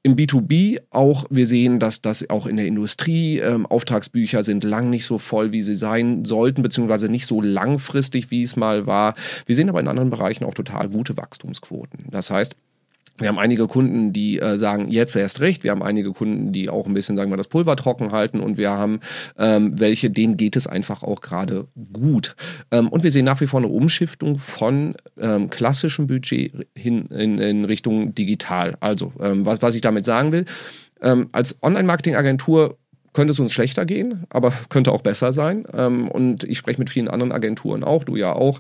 im 0.08 0.16
B2B 0.16 0.80
auch, 0.90 1.26
wir 1.30 1.46
sehen, 1.48 1.80
dass 1.80 2.02
das 2.02 2.30
auch 2.30 2.48
in 2.48 2.56
der 2.56 2.66
Industrie 2.66 3.40
ähm, 3.40 3.66
Auftragsbücher 3.66 4.46
sind 4.46 4.64
lang 4.64 4.90
nicht 4.90 5.06
so 5.06 5.18
voll, 5.18 5.52
wie 5.52 5.62
sie 5.62 5.76
sein 5.76 6.24
sollten, 6.24 6.62
beziehungsweise 6.62 7.10
nicht 7.10 7.26
so 7.26 7.42
langfristig, 7.42 8.32
wie 8.32 8.42
es 8.42 8.56
mal 8.56 8.88
war. 8.88 9.16
Wir 9.46 9.56
sehen 9.56 9.68
aber 9.68 9.82
in 9.82 9.90
anderen 9.90 10.10
Bereichen 10.10 10.46
auch 10.46 10.54
total 10.54 10.88
gute 10.88 11.18
Wachstumsquoten. 11.18 12.06
Das 12.10 12.32
heißt, 12.32 12.56
Wir 13.18 13.30
haben 13.30 13.40
einige 13.40 13.68
Kunden, 13.68 14.14
die 14.14 14.40
äh, 14.40 14.58
sagen, 14.58 14.90
jetzt 14.90 15.16
erst 15.16 15.40
recht. 15.40 15.64
Wir 15.64 15.72
haben 15.72 15.84
einige 15.84 16.14
Kunden, 16.14 16.52
die 16.52 16.70
auch 16.70 16.86
ein 16.86 16.94
bisschen, 16.94 17.18
sagen 17.18 17.32
wir, 17.32 17.38
das 17.38 17.48
Pulver 17.48 17.76
trocken 17.76 18.12
halten. 18.12 18.40
Und 18.40 18.58
wir 18.58 18.72
haben 18.72 19.00
ähm, 19.38 19.80
welche, 19.80 20.10
denen 20.10 20.38
geht 20.38 20.56
es 20.56 20.68
einfach 20.68 21.04
auch 21.04 21.22
gerade 21.22 21.68
gut. 21.94 22.36
Ähm, 22.72 22.90
und 22.90 23.04
wir 23.04 23.12
sehen 23.12 23.26
nach 23.26 23.42
wie 23.42 23.48
vor 23.48 23.60
eine 23.60 23.68
Umschiftung 23.68 24.38
von 24.38 24.96
ähm, 25.20 25.50
klassischem 25.50 26.08
Budget 26.08 26.68
hin 26.76 27.08
in, 27.08 27.40
in 27.40 27.66
Richtung 27.66 28.14
digital. 28.14 28.78
Also, 28.80 29.14
ähm, 29.20 29.46
was, 29.46 29.62
was 29.62 29.76
ich 29.76 29.82
damit 29.82 30.06
sagen 30.06 30.32
will, 30.32 30.46
ähm, 31.02 31.30
als 31.32 31.58
Online-Marketing-Agentur 31.62 32.78
könnte 33.14 33.32
es 33.32 33.40
uns 33.40 33.52
schlechter 33.52 33.86
gehen, 33.86 34.26
aber 34.30 34.54
könnte 34.70 34.92
auch 34.92 35.02
besser 35.02 35.34
sein. 35.34 35.66
Ähm, 35.74 36.08
und 36.08 36.44
ich 36.44 36.60
spreche 36.60 36.80
mit 36.80 36.92
vielen 36.92 37.08
anderen 37.08 37.32
Agenturen 37.32 37.84
auch, 37.84 38.04
du 38.04 38.16
ja 38.16 38.34
auch. 38.34 38.60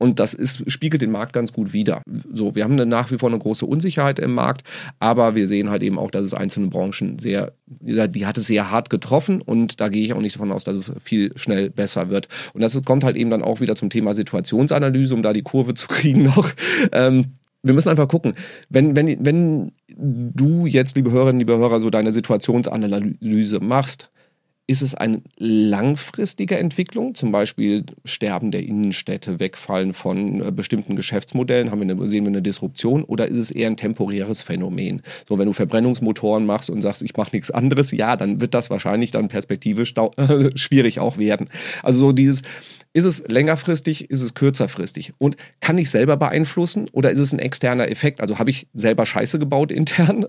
Und 0.00 0.18
das 0.18 0.32
ist, 0.32 0.68
spiegelt 0.70 1.02
den 1.02 1.12
Markt 1.12 1.34
ganz 1.34 1.52
gut 1.52 1.74
wider. 1.74 2.00
So, 2.32 2.54
wir 2.54 2.64
haben 2.64 2.74
nach 2.74 3.10
wie 3.10 3.18
vor 3.18 3.28
eine 3.28 3.38
große 3.38 3.66
Unsicherheit 3.66 4.18
im 4.18 4.32
Markt, 4.32 4.62
aber 4.98 5.34
wir 5.34 5.46
sehen 5.46 5.68
halt 5.68 5.82
eben 5.82 5.98
auch, 5.98 6.10
dass 6.10 6.24
es 6.24 6.32
einzelne 6.32 6.68
Branchen 6.68 7.18
sehr, 7.18 7.52
die 7.68 8.24
hat 8.24 8.38
es 8.38 8.46
sehr 8.46 8.70
hart 8.70 8.88
getroffen 8.88 9.42
und 9.42 9.78
da 9.78 9.90
gehe 9.90 10.02
ich 10.02 10.14
auch 10.14 10.22
nicht 10.22 10.36
davon 10.36 10.52
aus, 10.52 10.64
dass 10.64 10.76
es 10.76 10.92
viel 11.04 11.36
schnell 11.36 11.68
besser 11.68 12.08
wird. 12.08 12.28
Und 12.54 12.62
das 12.62 12.80
kommt 12.82 13.04
halt 13.04 13.16
eben 13.16 13.28
dann 13.28 13.42
auch 13.42 13.60
wieder 13.60 13.76
zum 13.76 13.90
Thema 13.90 14.14
Situationsanalyse, 14.14 15.14
um 15.14 15.22
da 15.22 15.34
die 15.34 15.42
Kurve 15.42 15.74
zu 15.80 15.86
kriegen 15.86 16.22
noch. 16.22 16.50
Ähm, 16.92 17.32
wir 17.62 17.74
müssen 17.74 17.90
einfach 17.90 18.08
gucken, 18.08 18.32
wenn, 18.70 18.96
wenn, 18.96 19.22
wenn 19.22 19.72
du 19.86 20.64
jetzt, 20.64 20.96
liebe 20.96 21.10
Hörerinnen, 21.10 21.40
liebe 21.40 21.58
Hörer, 21.58 21.78
so 21.78 21.90
deine 21.90 22.14
Situationsanalyse 22.14 23.60
machst, 23.60 24.10
ist 24.70 24.82
es 24.82 24.94
eine 24.94 25.20
langfristige 25.36 26.56
Entwicklung, 26.56 27.16
zum 27.16 27.32
Beispiel 27.32 27.84
Sterben 28.04 28.52
der 28.52 28.62
Innenstädte, 28.62 29.40
Wegfallen 29.40 29.92
von 29.92 30.40
äh, 30.40 30.52
bestimmten 30.52 30.94
Geschäftsmodellen, 30.94 31.72
haben 31.72 31.80
wir 31.80 31.92
eine, 31.92 32.08
sehen 32.08 32.24
wir 32.24 32.28
eine 32.28 32.40
Disruption 32.40 33.02
oder 33.02 33.26
ist 33.26 33.36
es 33.36 33.50
eher 33.50 33.66
ein 33.66 33.76
temporäres 33.76 34.42
Phänomen? 34.42 35.02
So, 35.28 35.40
wenn 35.40 35.46
du 35.46 35.54
Verbrennungsmotoren 35.54 36.46
machst 36.46 36.70
und 36.70 36.82
sagst, 36.82 37.02
ich 37.02 37.16
mache 37.16 37.34
nichts 37.34 37.50
anderes, 37.50 37.90
ja, 37.90 38.14
dann 38.14 38.40
wird 38.40 38.54
das 38.54 38.70
wahrscheinlich 38.70 39.10
dann 39.10 39.26
perspektivisch 39.26 39.92
schwierig 40.54 41.00
auch 41.00 41.18
werden. 41.18 41.48
Also 41.82 41.98
so 41.98 42.12
dieses, 42.12 42.42
ist 42.92 43.04
es 43.04 43.22
längerfristig, 43.28 44.10
ist 44.10 44.20
es 44.20 44.34
kürzerfristig? 44.34 45.12
Und 45.18 45.36
kann 45.60 45.78
ich 45.78 45.90
selber 45.90 46.16
beeinflussen 46.16 46.88
oder 46.90 47.12
ist 47.12 47.20
es 47.20 47.32
ein 47.32 47.38
externer 47.38 47.88
Effekt? 47.88 48.20
Also 48.20 48.38
habe 48.40 48.50
ich 48.50 48.66
selber 48.74 49.06
Scheiße 49.06 49.38
gebaut 49.38 49.70
intern 49.80 50.26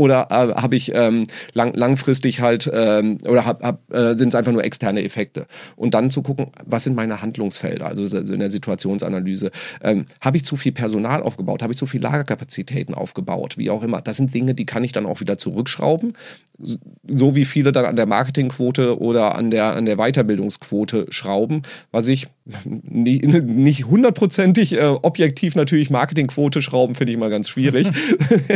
oder 0.00 0.28
äh, 0.30 0.54
habe 0.60 0.76
ich 0.76 0.92
ähm, 0.94 1.26
lang, 1.52 1.74
langfristig 1.74 2.40
halt 2.40 2.70
ähm, 2.72 3.18
oder 3.28 3.78
äh, 3.90 4.14
sind 4.14 4.30
es 4.30 4.34
einfach 4.34 4.52
nur 4.52 4.64
externe 4.64 5.04
Effekte? 5.04 5.46
Und 5.76 5.92
dann 5.92 6.10
zu 6.10 6.22
gucken, 6.22 6.46
was 6.64 6.84
sind 6.84 6.96
meine 6.96 7.20
Handlungsfelder, 7.20 7.84
also 7.84 8.06
in 8.16 8.40
der 8.40 8.50
Situationsanalyse. 8.50 9.50
Ähm, 9.82 10.06
habe 10.22 10.38
ich 10.38 10.46
zu 10.46 10.56
viel 10.56 10.72
Personal 10.72 11.22
aufgebaut? 11.22 11.62
Habe 11.62 11.74
ich 11.74 11.78
zu 11.78 11.84
viel 11.84 12.00
Lagerkapazitäten 12.00 12.94
aufgebaut? 12.94 13.58
Wie 13.58 13.68
auch 13.68 13.82
immer. 13.82 14.00
Das 14.00 14.16
sind 14.16 14.32
Dinge, 14.32 14.54
die 14.54 14.64
kann 14.64 14.84
ich 14.84 14.92
dann 14.92 15.04
auch 15.04 15.20
wieder 15.20 15.36
zurückschrauben. 15.36 16.14
So 17.06 17.34
wie 17.34 17.44
viele 17.44 17.72
dann 17.72 17.84
an 17.84 17.96
der 17.96 18.06
Marketingquote 18.06 18.98
oder 18.98 19.34
an 19.34 19.50
der, 19.50 19.76
an 19.76 19.84
der 19.84 19.96
Weiterbildungsquote 19.96 21.08
schrauben, 21.10 21.62
was 21.90 22.08
ich 22.08 22.28
nicht 22.82 23.86
hundertprozentig 23.86 24.74
äh, 24.74 24.80
objektiv 24.80 25.54
natürlich 25.54 25.90
Marketingquote 25.90 26.62
schrauben, 26.62 26.94
finde 26.94 27.12
ich 27.12 27.18
mal 27.18 27.30
ganz 27.30 27.48
schwierig, 27.48 27.88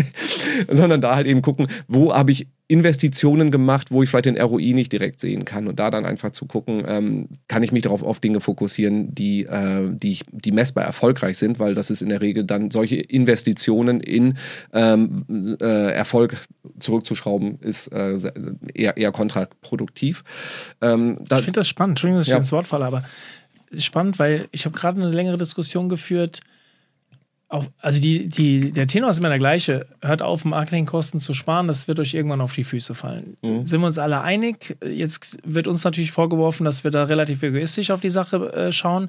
sondern 0.70 1.00
da 1.00 1.14
halt 1.14 1.26
eben 1.26 1.33
gucken, 1.42 1.66
wo 1.88 2.14
habe 2.14 2.32
ich 2.32 2.48
Investitionen 2.66 3.50
gemacht, 3.50 3.90
wo 3.90 4.02
ich 4.02 4.08
vielleicht 4.08 4.24
den 4.24 4.40
ROI 4.40 4.72
nicht 4.72 4.90
direkt 4.90 5.20
sehen 5.20 5.44
kann 5.44 5.68
und 5.68 5.78
da 5.78 5.90
dann 5.90 6.06
einfach 6.06 6.30
zu 6.30 6.46
gucken, 6.46 6.82
ähm, 6.86 7.28
kann 7.46 7.62
ich 7.62 7.72
mich 7.72 7.82
darauf 7.82 8.02
auf 8.02 8.20
Dinge 8.20 8.40
fokussieren, 8.40 9.14
die, 9.14 9.44
äh, 9.44 9.90
die, 9.94 10.20
die 10.30 10.50
messbar 10.50 10.84
erfolgreich 10.84 11.36
sind, 11.36 11.58
weil 11.58 11.74
das 11.74 11.90
ist 11.90 12.00
in 12.00 12.08
der 12.08 12.22
Regel 12.22 12.44
dann 12.44 12.70
solche 12.70 12.96
Investitionen 12.96 14.00
in 14.00 14.38
ähm, 14.72 15.56
äh, 15.60 15.92
Erfolg 15.92 16.36
zurückzuschrauben, 16.80 17.58
ist 17.60 17.88
äh, 17.88 18.18
eher, 18.72 18.96
eher 18.96 19.12
kontraproduktiv. 19.12 20.24
Ähm, 20.80 21.18
ich 21.20 21.36
finde 21.36 21.52
das 21.60 21.68
spannend, 21.68 21.92
Entschuldigung, 21.92 22.20
dass 22.20 22.28
ich 22.28 22.32
ja. 22.32 22.38
ins 22.38 22.52
Wort 22.52 22.66
falle, 22.66 22.86
aber 22.86 23.04
spannend, 23.76 24.18
weil 24.18 24.48
ich 24.52 24.64
habe 24.64 24.76
gerade 24.76 25.00
eine 25.00 25.10
längere 25.10 25.36
Diskussion 25.36 25.90
geführt. 25.90 26.40
Auf, 27.54 27.70
also 27.80 28.00
die, 28.00 28.26
die, 28.26 28.72
der 28.72 28.88
Tenor 28.88 29.10
ist 29.10 29.20
immer 29.20 29.28
der 29.28 29.38
gleiche. 29.38 29.86
Hört 30.02 30.22
auf, 30.22 30.44
Marketingkosten 30.44 31.20
zu 31.20 31.34
sparen, 31.34 31.68
das 31.68 31.86
wird 31.86 32.00
euch 32.00 32.12
irgendwann 32.12 32.40
auf 32.40 32.52
die 32.52 32.64
Füße 32.64 32.96
fallen. 32.96 33.36
Mhm. 33.42 33.64
Sind 33.68 33.80
wir 33.80 33.86
uns 33.86 33.96
alle 33.96 34.22
einig? 34.22 34.76
Jetzt 34.84 35.38
wird 35.44 35.68
uns 35.68 35.84
natürlich 35.84 36.10
vorgeworfen, 36.10 36.64
dass 36.64 36.82
wir 36.82 36.90
da 36.90 37.04
relativ 37.04 37.44
egoistisch 37.44 37.92
auf 37.92 38.00
die 38.00 38.10
Sache 38.10 38.52
äh, 38.52 38.72
schauen. 38.72 39.08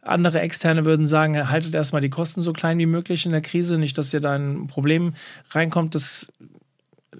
Andere 0.00 0.40
Externe 0.40 0.86
würden 0.86 1.06
sagen, 1.06 1.50
haltet 1.50 1.74
erstmal 1.74 2.00
die 2.00 2.08
Kosten 2.08 2.40
so 2.40 2.54
klein 2.54 2.78
wie 2.78 2.86
möglich 2.86 3.26
in 3.26 3.32
der 3.32 3.42
Krise, 3.42 3.76
nicht, 3.76 3.98
dass 3.98 4.14
ihr 4.14 4.20
da 4.20 4.36
ein 4.36 4.68
Problem 4.68 5.12
reinkommt. 5.50 5.94
Das, 5.94 6.32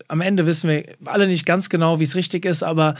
am 0.09 0.23
Ende 0.23 0.47
wissen 0.47 0.71
wir 0.71 0.85
alle 1.05 1.27
nicht 1.27 1.45
ganz 1.45 1.69
genau, 1.69 2.01
wie 2.01 2.05
es 2.05 2.17
richtig 2.17 2.47
ist, 2.47 2.63
aber 2.63 2.95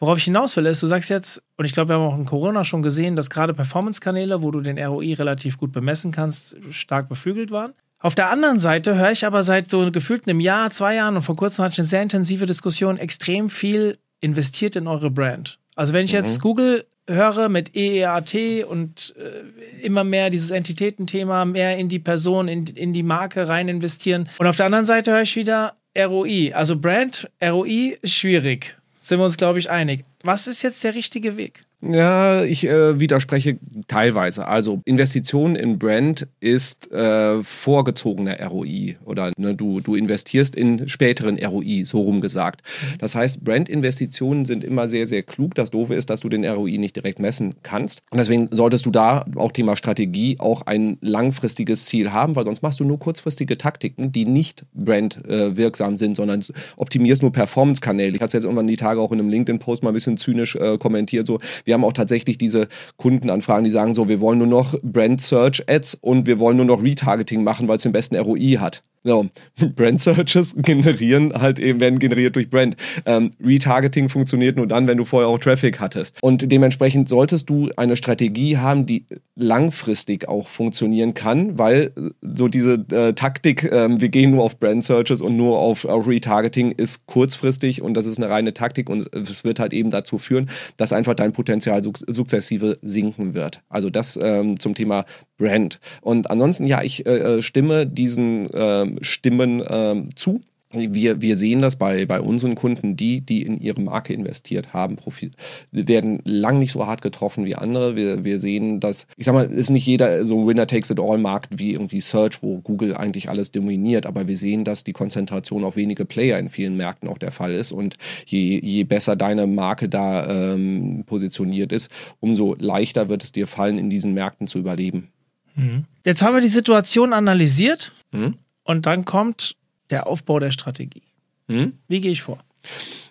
Worauf 0.00 0.16
ich 0.16 0.24
hinaus 0.24 0.56
will, 0.56 0.64
ist, 0.64 0.82
du 0.82 0.86
sagst 0.86 1.10
jetzt, 1.10 1.42
und 1.58 1.66
ich 1.66 1.74
glaube, 1.74 1.90
wir 1.90 1.96
haben 1.96 2.06
auch 2.06 2.16
in 2.16 2.24
Corona 2.24 2.64
schon 2.64 2.80
gesehen, 2.80 3.16
dass 3.16 3.28
gerade 3.28 3.52
Performance-Kanäle, 3.52 4.42
wo 4.42 4.50
du 4.50 4.62
den 4.62 4.78
ROI 4.78 5.12
relativ 5.12 5.58
gut 5.58 5.72
bemessen 5.72 6.10
kannst, 6.10 6.56
stark 6.70 7.10
beflügelt 7.10 7.50
waren. 7.50 7.74
Auf 7.98 8.14
der 8.14 8.30
anderen 8.30 8.60
Seite 8.60 8.96
höre 8.96 9.12
ich 9.12 9.26
aber 9.26 9.42
seit 9.42 9.68
so 9.68 9.90
gefühlt 9.92 10.26
einem 10.26 10.40
Jahr, 10.40 10.70
zwei 10.70 10.94
Jahren 10.94 11.16
und 11.16 11.22
vor 11.22 11.36
kurzem 11.36 11.64
hatte 11.64 11.72
ich 11.72 11.78
eine 11.80 11.86
sehr 11.86 12.02
intensive 12.02 12.46
Diskussion, 12.46 12.96
extrem 12.96 13.50
viel 13.50 13.98
investiert 14.20 14.74
in 14.74 14.86
eure 14.86 15.10
Brand. 15.10 15.58
Also 15.76 15.92
wenn 15.92 16.06
ich 16.06 16.12
jetzt 16.12 16.38
mhm. 16.38 16.40
Google 16.40 16.86
höre 17.06 17.50
mit 17.50 17.76
EEAT 17.76 18.64
und 18.64 19.14
äh, 19.18 19.84
immer 19.84 20.02
mehr 20.02 20.30
dieses 20.30 20.50
Entitätenthema, 20.50 21.44
mehr 21.44 21.76
in 21.76 21.90
die 21.90 21.98
Person, 21.98 22.48
in, 22.48 22.66
in 22.68 22.94
die 22.94 23.02
Marke 23.02 23.48
rein 23.48 23.68
investieren. 23.68 24.30
Und 24.38 24.46
auf 24.46 24.56
der 24.56 24.66
anderen 24.66 24.86
Seite 24.86 25.12
höre 25.12 25.22
ich 25.22 25.36
wieder 25.36 25.74
ROI. 25.98 26.54
Also 26.54 26.78
Brand, 26.78 27.28
ROI, 27.42 27.98
schwierig 28.02 28.79
sind 29.10 29.20
wir 29.20 29.24
uns, 29.26 29.36
glaube 29.36 29.58
ich, 29.58 29.70
einig. 29.70 30.04
Was 30.22 30.46
ist 30.46 30.62
jetzt 30.62 30.82
der 30.82 30.94
richtige 30.94 31.36
Weg? 31.36 31.64
Ja, 31.82 32.44
ich 32.44 32.66
äh, 32.66 33.00
widerspreche 33.00 33.58
teilweise. 33.88 34.46
Also 34.46 34.82
Investition 34.84 35.56
in 35.56 35.78
Brand 35.78 36.28
ist 36.38 36.92
äh, 36.92 37.42
vorgezogener 37.42 38.38
ROI 38.46 38.96
oder 39.06 39.32
ne, 39.38 39.54
du, 39.54 39.80
du 39.80 39.94
investierst 39.94 40.54
in 40.54 40.90
späteren 40.90 41.38
ROI, 41.42 41.84
so 41.86 42.02
rum 42.02 42.20
gesagt. 42.20 42.60
Das 42.98 43.14
heißt, 43.14 43.42
Brand-Investitionen 43.42 44.44
sind 44.44 44.62
immer 44.62 44.88
sehr, 44.88 45.06
sehr 45.06 45.22
klug. 45.22 45.54
Das 45.54 45.70
Doofe 45.70 45.94
ist, 45.94 46.10
dass 46.10 46.20
du 46.20 46.28
den 46.28 46.44
ROI 46.44 46.76
nicht 46.76 46.96
direkt 46.96 47.18
messen 47.18 47.54
kannst. 47.62 48.02
Und 48.10 48.18
deswegen 48.18 48.48
solltest 48.50 48.84
du 48.84 48.90
da 48.90 49.24
auch 49.36 49.52
Thema 49.52 49.74
Strategie 49.74 50.36
auch 50.38 50.66
ein 50.66 50.98
langfristiges 51.00 51.86
Ziel 51.86 52.12
haben, 52.12 52.36
weil 52.36 52.44
sonst 52.44 52.60
machst 52.60 52.80
du 52.80 52.84
nur 52.84 52.98
kurzfristige 52.98 53.56
Taktiken, 53.56 54.12
die 54.12 54.26
nicht 54.26 54.66
brandwirksam 54.74 55.94
äh, 55.94 55.96
sind, 55.96 56.16
sondern 56.16 56.44
optimierst 56.76 57.22
nur 57.22 57.32
Performance-Kanäle. 57.32 58.16
Ich 58.16 58.20
hatte 58.20 58.36
jetzt 58.36 58.44
irgendwann 58.44 58.66
die 58.66 58.76
Tage 58.76 59.00
auch 59.00 59.12
in 59.12 59.18
einem 59.18 59.30
LinkedIn-Post 59.30 59.82
mal 59.82 59.90
ein 59.90 59.94
bisschen 59.94 60.18
zynisch 60.18 60.56
äh, 60.56 60.76
kommentiert, 60.76 61.26
so 61.26 61.38
wir 61.70 61.74
haben 61.74 61.84
auch 61.84 61.92
tatsächlich 61.92 62.36
diese 62.36 62.66
Kundenanfragen, 62.96 63.64
die 63.64 63.70
sagen 63.70 63.94
so, 63.94 64.08
wir 64.08 64.20
wollen 64.20 64.38
nur 64.38 64.48
noch 64.48 64.74
Brand 64.82 65.20
Search 65.20 65.62
Ads 65.68 65.94
und 66.00 66.26
wir 66.26 66.40
wollen 66.40 66.56
nur 66.56 66.66
noch 66.66 66.82
Retargeting 66.82 67.44
machen, 67.44 67.68
weil 67.68 67.76
es 67.76 67.84
den 67.84 67.92
besten 67.92 68.16
ROI 68.16 68.56
hat. 68.58 68.82
So, 69.02 69.28
Brand 69.76 70.00
Searches 70.00 70.54
generieren 70.56 71.32
halt 71.32 71.58
eben, 71.58 71.80
werden 71.80 71.98
generiert 71.98 72.36
durch 72.36 72.50
Brand. 72.50 72.76
Ähm, 73.06 73.30
Retargeting 73.42 74.10
funktioniert 74.10 74.56
nur 74.56 74.66
dann, 74.66 74.86
wenn 74.86 74.98
du 74.98 75.04
vorher 75.04 75.28
auch 75.28 75.38
Traffic 75.38 75.80
hattest. 75.80 76.22
Und 76.22 76.52
dementsprechend 76.52 77.08
solltest 77.08 77.48
du 77.48 77.70
eine 77.76 77.96
Strategie 77.96 78.58
haben, 78.58 78.84
die 78.84 79.06
langfristig 79.36 80.28
auch 80.28 80.48
funktionieren 80.48 81.14
kann, 81.14 81.58
weil 81.58 81.92
so 82.20 82.48
diese 82.48 82.74
äh, 82.92 83.14
Taktik, 83.14 83.64
äh, 83.64 83.88
wir 84.00 84.10
gehen 84.10 84.32
nur 84.32 84.44
auf 84.44 84.58
Brand 84.58 84.84
Searches 84.84 85.22
und 85.22 85.36
nur 85.36 85.58
auf, 85.58 85.86
auf 85.86 86.06
Retargeting 86.06 86.72
ist 86.72 87.06
kurzfristig 87.06 87.80
und 87.80 87.94
das 87.94 88.04
ist 88.04 88.18
eine 88.18 88.28
reine 88.28 88.52
Taktik 88.52 88.90
und 88.90 89.08
es 89.14 89.44
wird 89.44 89.60
halt 89.60 89.72
eben 89.72 89.90
dazu 89.90 90.18
führen, 90.18 90.50
dass 90.76 90.92
einfach 90.92 91.14
dein 91.14 91.32
Potenzial 91.32 91.82
sukzessive 91.82 92.78
sinken 92.82 93.32
wird. 93.32 93.62
Also 93.70 93.88
das 93.88 94.18
ähm, 94.20 94.60
zum 94.60 94.74
Thema 94.74 95.06
Brand. 95.38 95.80
Und 96.02 96.30
ansonsten, 96.30 96.66
ja, 96.66 96.82
ich 96.82 97.06
äh, 97.06 97.38
äh 97.38 97.42
stimme 97.42 97.86
diesen 97.86 98.48
ähm, 98.52 98.89
Stimmen 99.02 99.62
ähm, 99.68 100.14
zu. 100.16 100.40
Wir, 100.72 101.20
wir 101.20 101.36
sehen 101.36 101.62
das 101.62 101.74
bei, 101.74 102.06
bei 102.06 102.20
unseren 102.20 102.54
Kunden, 102.54 102.94
die, 102.94 103.22
die 103.22 103.42
in 103.42 103.60
ihre 103.60 103.80
Marke 103.80 104.12
investiert 104.12 104.72
haben, 104.72 104.94
Profil, 104.94 105.32
werden 105.72 106.20
lang 106.22 106.60
nicht 106.60 106.70
so 106.70 106.86
hart 106.86 107.02
getroffen 107.02 107.44
wie 107.44 107.56
andere. 107.56 107.96
Wir, 107.96 108.22
wir 108.22 108.38
sehen, 108.38 108.78
dass, 108.78 109.08
ich 109.16 109.26
sag 109.26 109.34
mal, 109.34 109.50
ist 109.50 109.70
nicht 109.70 109.84
jeder 109.84 110.24
so 110.26 110.38
ein 110.38 110.46
Winner-Takes-it-all-Markt 110.46 111.58
wie 111.58 111.72
irgendwie 111.72 112.00
Search, 112.00 112.40
wo 112.44 112.60
Google 112.60 112.94
eigentlich 112.94 113.28
alles 113.28 113.50
dominiert, 113.50 114.06
aber 114.06 114.28
wir 114.28 114.36
sehen, 114.36 114.62
dass 114.62 114.84
die 114.84 114.92
Konzentration 114.92 115.64
auf 115.64 115.74
wenige 115.74 116.04
Player 116.04 116.38
in 116.38 116.50
vielen 116.50 116.76
Märkten 116.76 117.08
auch 117.08 117.18
der 117.18 117.32
Fall 117.32 117.52
ist 117.52 117.72
und 117.72 117.96
je, 118.24 118.60
je 118.62 118.84
besser 118.84 119.16
deine 119.16 119.48
Marke 119.48 119.88
da 119.88 120.52
ähm, 120.52 121.02
positioniert 121.04 121.72
ist, 121.72 121.90
umso 122.20 122.54
leichter 122.60 123.08
wird 123.08 123.24
es 123.24 123.32
dir 123.32 123.48
fallen, 123.48 123.76
in 123.76 123.90
diesen 123.90 124.14
Märkten 124.14 124.46
zu 124.46 124.58
überleben. 124.60 125.08
Mhm. 125.56 125.84
Jetzt 126.06 126.22
haben 126.22 126.34
wir 126.34 126.40
die 126.40 126.46
Situation 126.46 127.12
analysiert 127.12 127.92
mhm. 128.12 128.36
Und 128.64 128.86
dann 128.86 129.04
kommt 129.04 129.56
der 129.90 130.06
Aufbau 130.06 130.38
der 130.38 130.50
Strategie. 130.50 131.02
Mhm. 131.48 131.74
Wie 131.88 132.00
gehe 132.00 132.12
ich 132.12 132.22
vor? 132.22 132.38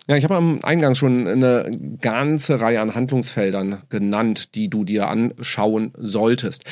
Ja, 0.06 0.16
ich 0.16 0.24
habe 0.24 0.36
am 0.36 0.58
Eingang 0.62 0.94
schon 0.94 1.26
eine 1.26 1.70
ganze 2.00 2.60
Reihe 2.60 2.80
an 2.80 2.94
Handlungsfeldern 2.94 3.82
genannt, 3.90 4.54
die 4.54 4.68
du 4.68 4.84
dir 4.84 5.08
anschauen 5.08 5.92
solltest. 5.96 6.64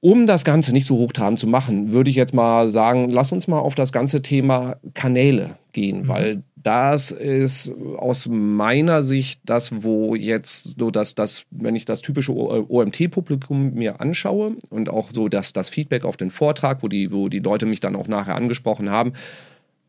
Um 0.00 0.26
das 0.26 0.44
Ganze 0.44 0.72
nicht 0.72 0.86
so 0.86 0.96
hochtrabend 0.96 1.40
zu 1.40 1.46
machen, 1.46 1.92
würde 1.92 2.10
ich 2.10 2.16
jetzt 2.16 2.34
mal 2.34 2.68
sagen, 2.68 3.08
lass 3.10 3.32
uns 3.32 3.48
mal 3.48 3.58
auf 3.58 3.74
das 3.74 3.90
ganze 3.90 4.22
Thema 4.22 4.76
Kanäle 4.92 5.56
gehen, 5.72 6.02
mhm. 6.02 6.08
weil 6.08 6.42
das 6.64 7.10
ist 7.10 7.72
aus 7.96 8.26
meiner 8.26 9.04
Sicht 9.04 9.40
das, 9.44 9.84
wo 9.84 10.14
jetzt 10.14 10.78
so 10.78 10.90
dass 10.90 11.14
das, 11.14 11.44
wenn 11.50 11.76
ich 11.76 11.84
das 11.84 12.00
typische 12.00 12.32
OMT-Publikum 12.32 13.74
mir 13.74 14.00
anschaue 14.00 14.56
und 14.70 14.88
auch 14.88 15.10
so 15.12 15.28
dass 15.28 15.52
das 15.52 15.68
Feedback 15.68 16.04
auf 16.04 16.16
den 16.16 16.30
Vortrag, 16.30 16.82
wo 16.82 16.88
die, 16.88 17.12
wo 17.12 17.28
die 17.28 17.38
Leute 17.38 17.66
mich 17.66 17.80
dann 17.80 17.94
auch 17.94 18.08
nachher 18.08 18.34
angesprochen 18.34 18.90
haben, 18.90 19.12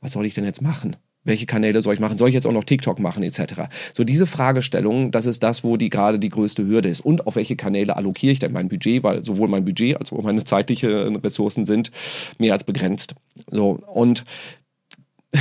was 0.02 0.12
soll 0.12 0.26
ich 0.26 0.34
denn 0.34 0.46
jetzt 0.46 0.62
machen? 0.62 0.98
welche 1.26 1.48
Kanäle 1.48 1.82
soll 1.82 1.96
ich 1.96 2.00
machen? 2.00 2.18
Soll 2.18 2.30
ich 2.30 2.36
jetzt 2.36 2.48
auch 2.48 2.52
noch 2.52 2.64
TikTok 2.64 3.00
machen, 3.00 3.24
etc. 3.24 3.64
So 3.94 4.04
diese 4.04 4.28
Fragestellung, 4.28 5.12
das 5.12 5.26
ist 5.26 5.44
das, 5.44 5.64
wo 5.64 5.76
die 5.76 5.90
gerade 5.90 6.20
die 6.20 6.30
größte 6.30 6.66
Hürde 6.66 6.88
ist. 6.88 7.02
Und 7.02 7.28
auf 7.28 7.36
welche 7.36 7.56
Kanäle 7.56 7.96
allokiere 7.98 8.32
ich 8.32 8.40
denn 8.40 8.54
mein 8.54 8.70
Budget? 8.70 9.04
Weil 9.04 9.26
sowohl 9.26 9.50
mein 9.50 9.66
Budget 9.66 9.98
als 9.98 10.14
auch 10.14 10.22
meine 10.22 10.44
zeitlichen 10.44 11.16
Ressourcen 11.18 11.66
sind 11.66 11.92
mehr 12.38 12.54
als 12.54 12.64
begrenzt. 12.64 13.16
So 13.50 13.80
und 13.88 14.24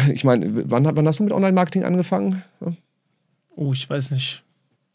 ich 0.13 0.25
meine, 0.25 0.71
wann, 0.71 0.85
wann 0.97 1.07
hast 1.07 1.19
du 1.19 1.25
mit 1.25 1.33
Online-Marketing 1.33 1.85
angefangen? 1.85 2.43
Oh, 3.57 3.73
ich 3.73 3.89
weiß 3.89 4.11
nicht. 4.13 4.43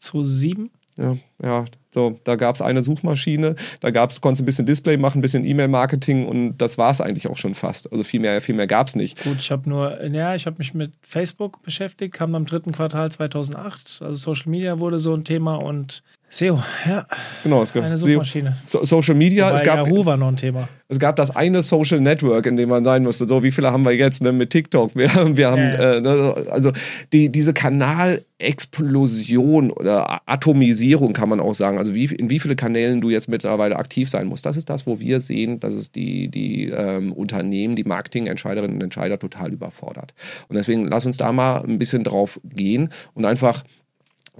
2007? 0.00 0.70
Ja, 0.96 1.16
ja, 1.42 1.64
so, 1.92 2.20
da 2.24 2.36
gab 2.36 2.54
es 2.54 2.62
eine 2.62 2.82
Suchmaschine, 2.82 3.56
da 3.80 3.90
gab's, 3.90 4.20
konntest 4.20 4.40
du 4.40 4.42
ein 4.42 4.46
bisschen 4.46 4.66
Display 4.66 4.96
machen, 4.96 5.18
ein 5.18 5.22
bisschen 5.22 5.44
E-Mail-Marketing 5.44 6.26
und 6.26 6.58
das 6.58 6.78
war 6.78 6.90
es 6.90 7.00
eigentlich 7.00 7.28
auch 7.28 7.38
schon 7.38 7.54
fast. 7.54 7.90
Also 7.90 8.04
viel 8.04 8.20
mehr, 8.20 8.40
viel 8.42 8.54
mehr 8.54 8.66
gab 8.66 8.88
es 8.88 8.96
nicht. 8.96 9.22
Gut, 9.22 9.38
ich 9.38 9.50
habe 9.50 9.68
nur, 9.68 10.04
ja, 10.04 10.34
ich 10.34 10.46
habe 10.46 10.58
mich 10.58 10.74
mit 10.74 10.92
Facebook 11.02 11.62
beschäftigt, 11.62 12.14
kam 12.14 12.34
im 12.34 12.46
dritten 12.46 12.72
Quartal 12.72 13.10
2008. 13.10 14.00
Also 14.02 14.14
Social 14.14 14.50
Media 14.50 14.78
wurde 14.78 14.98
so 14.98 15.14
ein 15.14 15.24
Thema 15.24 15.56
und 15.56 16.02
SEO, 16.32 16.62
ja. 16.86 17.08
Genau, 17.42 17.60
es 17.60 17.72
gab 17.72 17.82
eine 17.82 17.98
Suchmaschine. 17.98 18.54
So, 18.64 18.84
Social 18.84 19.16
Media, 19.16 19.48
Wobei 19.48 19.56
es 19.56 19.64
gab. 19.64 19.88
Yahoo 19.88 20.06
war 20.06 20.16
noch 20.16 20.28
ein 20.28 20.36
Thema. 20.36 20.68
Es 20.86 21.00
gab 21.00 21.16
das 21.16 21.34
eine 21.34 21.60
Social 21.62 22.00
Network, 22.00 22.46
in 22.46 22.56
dem 22.56 22.68
man 22.68 22.84
sein 22.84 23.02
musste. 23.02 23.26
So, 23.26 23.42
wie 23.42 23.50
viele 23.50 23.72
haben 23.72 23.84
wir 23.84 23.96
jetzt 23.96 24.22
ne, 24.22 24.30
mit 24.30 24.50
TikTok? 24.50 24.94
Wir, 24.94 25.10
wir 25.36 25.50
haben, 25.50 25.60
äh. 25.60 25.96
Äh, 25.96 26.00
ne, 26.00 26.46
also 26.50 26.70
die, 27.12 27.30
diese 27.30 27.52
Kanalexplosion 27.52 29.72
oder 29.72 30.20
Atomisierung 30.26 31.14
kann 31.14 31.28
man 31.28 31.40
auch 31.40 31.54
sagen. 31.54 31.78
Also 31.78 31.94
wie, 31.94 32.04
in 32.04 32.30
wie 32.30 32.38
viele 32.38 32.54
Kanälen 32.54 33.00
du 33.00 33.10
jetzt 33.10 33.28
mittlerweile 33.28 33.74
aktiv 33.74 34.08
sein 34.08 34.28
musst. 34.28 34.46
Das 34.46 34.56
ist 34.56 34.70
das, 34.70 34.86
wo 34.86 35.00
wir 35.00 35.18
sehen, 35.18 35.58
dass 35.58 35.74
es 35.74 35.90
die, 35.90 36.28
die 36.28 36.68
ähm, 36.68 37.12
Unternehmen, 37.12 37.74
die 37.74 37.82
Marketingentscheiderinnen 37.82 38.76
und 38.76 38.82
Entscheider 38.84 39.18
total 39.18 39.52
überfordert. 39.52 40.14
Und 40.48 40.54
deswegen 40.54 40.86
lass 40.86 41.06
uns 41.06 41.16
da 41.16 41.32
mal 41.32 41.64
ein 41.64 41.80
bisschen 41.80 42.04
drauf 42.04 42.38
gehen 42.44 42.90
und 43.14 43.24
einfach 43.24 43.64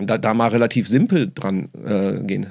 da, 0.06 0.18
da 0.18 0.34
mal 0.34 0.48
relativ 0.48 0.88
simpel 0.88 1.30
dran 1.34 1.68
äh, 1.84 2.22
gehen. 2.22 2.46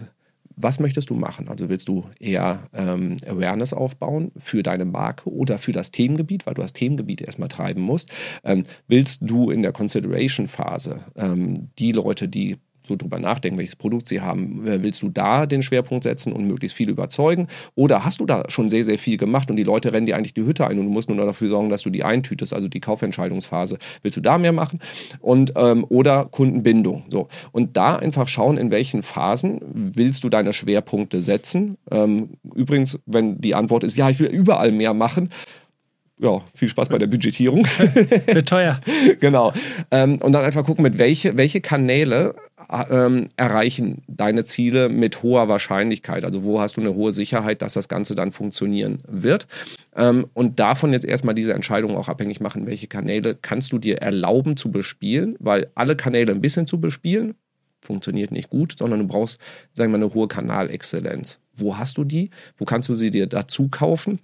Was 0.62 0.82
möchtest 0.82 1.10
du 1.10 1.16
machen? 1.16 1.48
Also 1.48 1.70
willst 1.70 1.88
du 1.88 2.04
eher 2.20 2.68
ähm, 2.74 3.16
Awareness 3.26 3.72
aufbauen 3.72 4.32
für 4.36 4.62
deine 4.62 4.84
Marke 4.84 5.30
oder 5.30 5.58
für 5.58 5.72
das 5.72 5.92
Themengebiet, 5.92 6.46
weil 6.46 6.54
du 6.54 6.62
das 6.62 6.74
Themengebiet 6.74 7.22
erstmal 7.22 7.48
treiben 7.48 7.82
musst? 7.82 8.10
Ähm, 8.44 8.66
willst 8.90 9.22
du 9.22 9.52
in 9.52 9.62
der 9.62 9.72
Consideration-Phase 9.72 10.98
ähm, 11.16 11.70
die 11.80 11.94
Leute, 11.94 12.28
die 12.28 12.58
so 12.88 12.96
drüber 12.96 13.20
nachdenken, 13.20 13.58
welches 13.58 13.76
Produkt 13.76 14.08
sie 14.08 14.22
haben. 14.22 14.62
Willst 14.64 15.02
du 15.02 15.10
da 15.10 15.46
den 15.46 15.62
Schwerpunkt 15.62 16.04
setzen 16.04 16.34
und 16.34 16.46
möglichst 16.46 16.76
viel 16.76 16.90
überzeugen? 16.90 17.48
Oder 17.76 18.04
hast 18.04 18.20
du 18.20 18.26
da 18.26 18.44
schon 18.50 18.70
sehr, 18.70 18.84
sehr 18.84 18.98
viel 18.98 19.18
gemacht 19.18 19.50
und 19.50 19.56
die 19.56 19.64
Leute 19.64 19.94
rennen 19.94 20.06
dir 20.06 20.16
eigentlich 20.16 20.34
die 20.34 20.44
Hütte 20.44 20.68
ein 20.68 20.80
und 20.80 20.86
du 20.86 20.92
musst 20.92 21.10
nur 21.10 21.18
dafür 21.26 21.50
sorgen, 21.50 21.70
dass 21.70 21.84
du 21.84 21.90
die 21.90 22.04
eintütest, 22.04 22.54
also 22.54 22.68
die 22.68 22.80
Kaufentscheidungsphase. 22.80 23.78
Willst 24.02 24.18
du 24.18 24.22
da 24.22 24.38
mehr 24.38 24.52
machen? 24.52 24.80
Und, 25.20 25.54
ähm, 25.56 25.86
oder 25.90 26.26
Kundenbindung. 26.26 27.04
So. 27.10 27.28
Und 27.52 27.78
da 27.78 27.98
einfach 27.98 28.28
schauen, 28.28 28.58
in 28.58 28.72
welchen 28.72 29.04
Phasen 29.04 29.62
willst 29.72 30.24
du 30.24 30.30
deine 30.30 30.54
Schwerpunkte 30.54 31.22
setzen. 31.22 31.78
Ähm, 31.92 32.32
übrigens, 32.56 33.00
wenn 33.06 33.40
die 33.40 33.56
Antwort 33.56 33.84
ist, 33.84 33.98
ja, 33.98 34.10
ich 34.10 34.20
will 34.20 34.28
überall 34.28 34.72
mehr 34.72 34.94
machen, 34.94 35.30
ja, 36.20 36.42
viel 36.54 36.68
Spaß 36.68 36.90
bei 36.90 36.98
der 36.98 37.08
Budgetierung. 37.08 37.66
Wird 38.26 38.50
teuer. 38.50 38.80
genau. 39.20 39.54
Ähm, 39.90 40.18
und 40.22 40.34
dann 40.34 40.44
einfach 40.44 40.66
gucken, 40.66 40.84
mit 40.84 40.98
welche, 40.98 41.38
welche 41.38 41.62
Kanäle 41.62 42.36
ähm, 42.90 43.30
erreichen 43.36 44.04
deine 44.08 44.46
Ziele 44.46 44.90
mit 44.90 45.24
hoher 45.24 45.48
Wahrscheinlichkeit. 45.48 46.24
Also 46.24 46.44
wo 46.44 46.60
hast 46.60 46.78
du 46.78 46.82
eine 46.82 46.94
hohe 46.94 47.14
Sicherheit, 47.14 47.62
dass 47.62 47.74
das 47.74 47.88
Ganze 47.88 48.16
dann 48.16 48.32
funktionieren 48.32 49.00
wird. 49.08 49.48
Ähm, 49.96 50.28
und 50.34 50.60
davon 50.60 50.92
jetzt 50.92 51.06
erstmal 51.06 51.36
diese 51.36 51.54
Entscheidung 51.54 51.96
auch 51.96 52.10
abhängig 52.10 52.42
machen, 52.42 52.68
welche 52.68 52.88
Kanäle 52.88 53.36
kannst 53.36 53.72
du 53.72 53.80
dir 53.80 54.00
erlauben 54.00 54.58
zu 54.58 54.72
bespielen, 54.72 55.36
weil 55.40 55.72
alle 55.74 55.96
Kanäle 55.96 56.32
ein 56.32 56.42
bisschen 56.42 56.68
zu 56.68 56.80
bespielen, 56.80 57.36
funktioniert 57.82 58.32
nicht 58.32 58.50
gut, 58.50 58.76
sondern 58.78 59.00
du 59.00 59.08
brauchst, 59.08 59.40
sagen 59.74 59.92
wir 59.92 59.98
mal, 59.98 60.06
eine 60.06 60.14
hohe 60.14 60.28
Kanalexzellenz. 60.28 61.40
Wo 61.54 61.78
hast 61.78 61.98
du 61.98 62.04
die? 62.04 62.30
Wo 62.58 62.66
kannst 62.66 62.90
du 62.90 62.96
sie 62.96 63.10
dir 63.10 63.26
dazu 63.26 63.70
kaufen? 63.70 64.20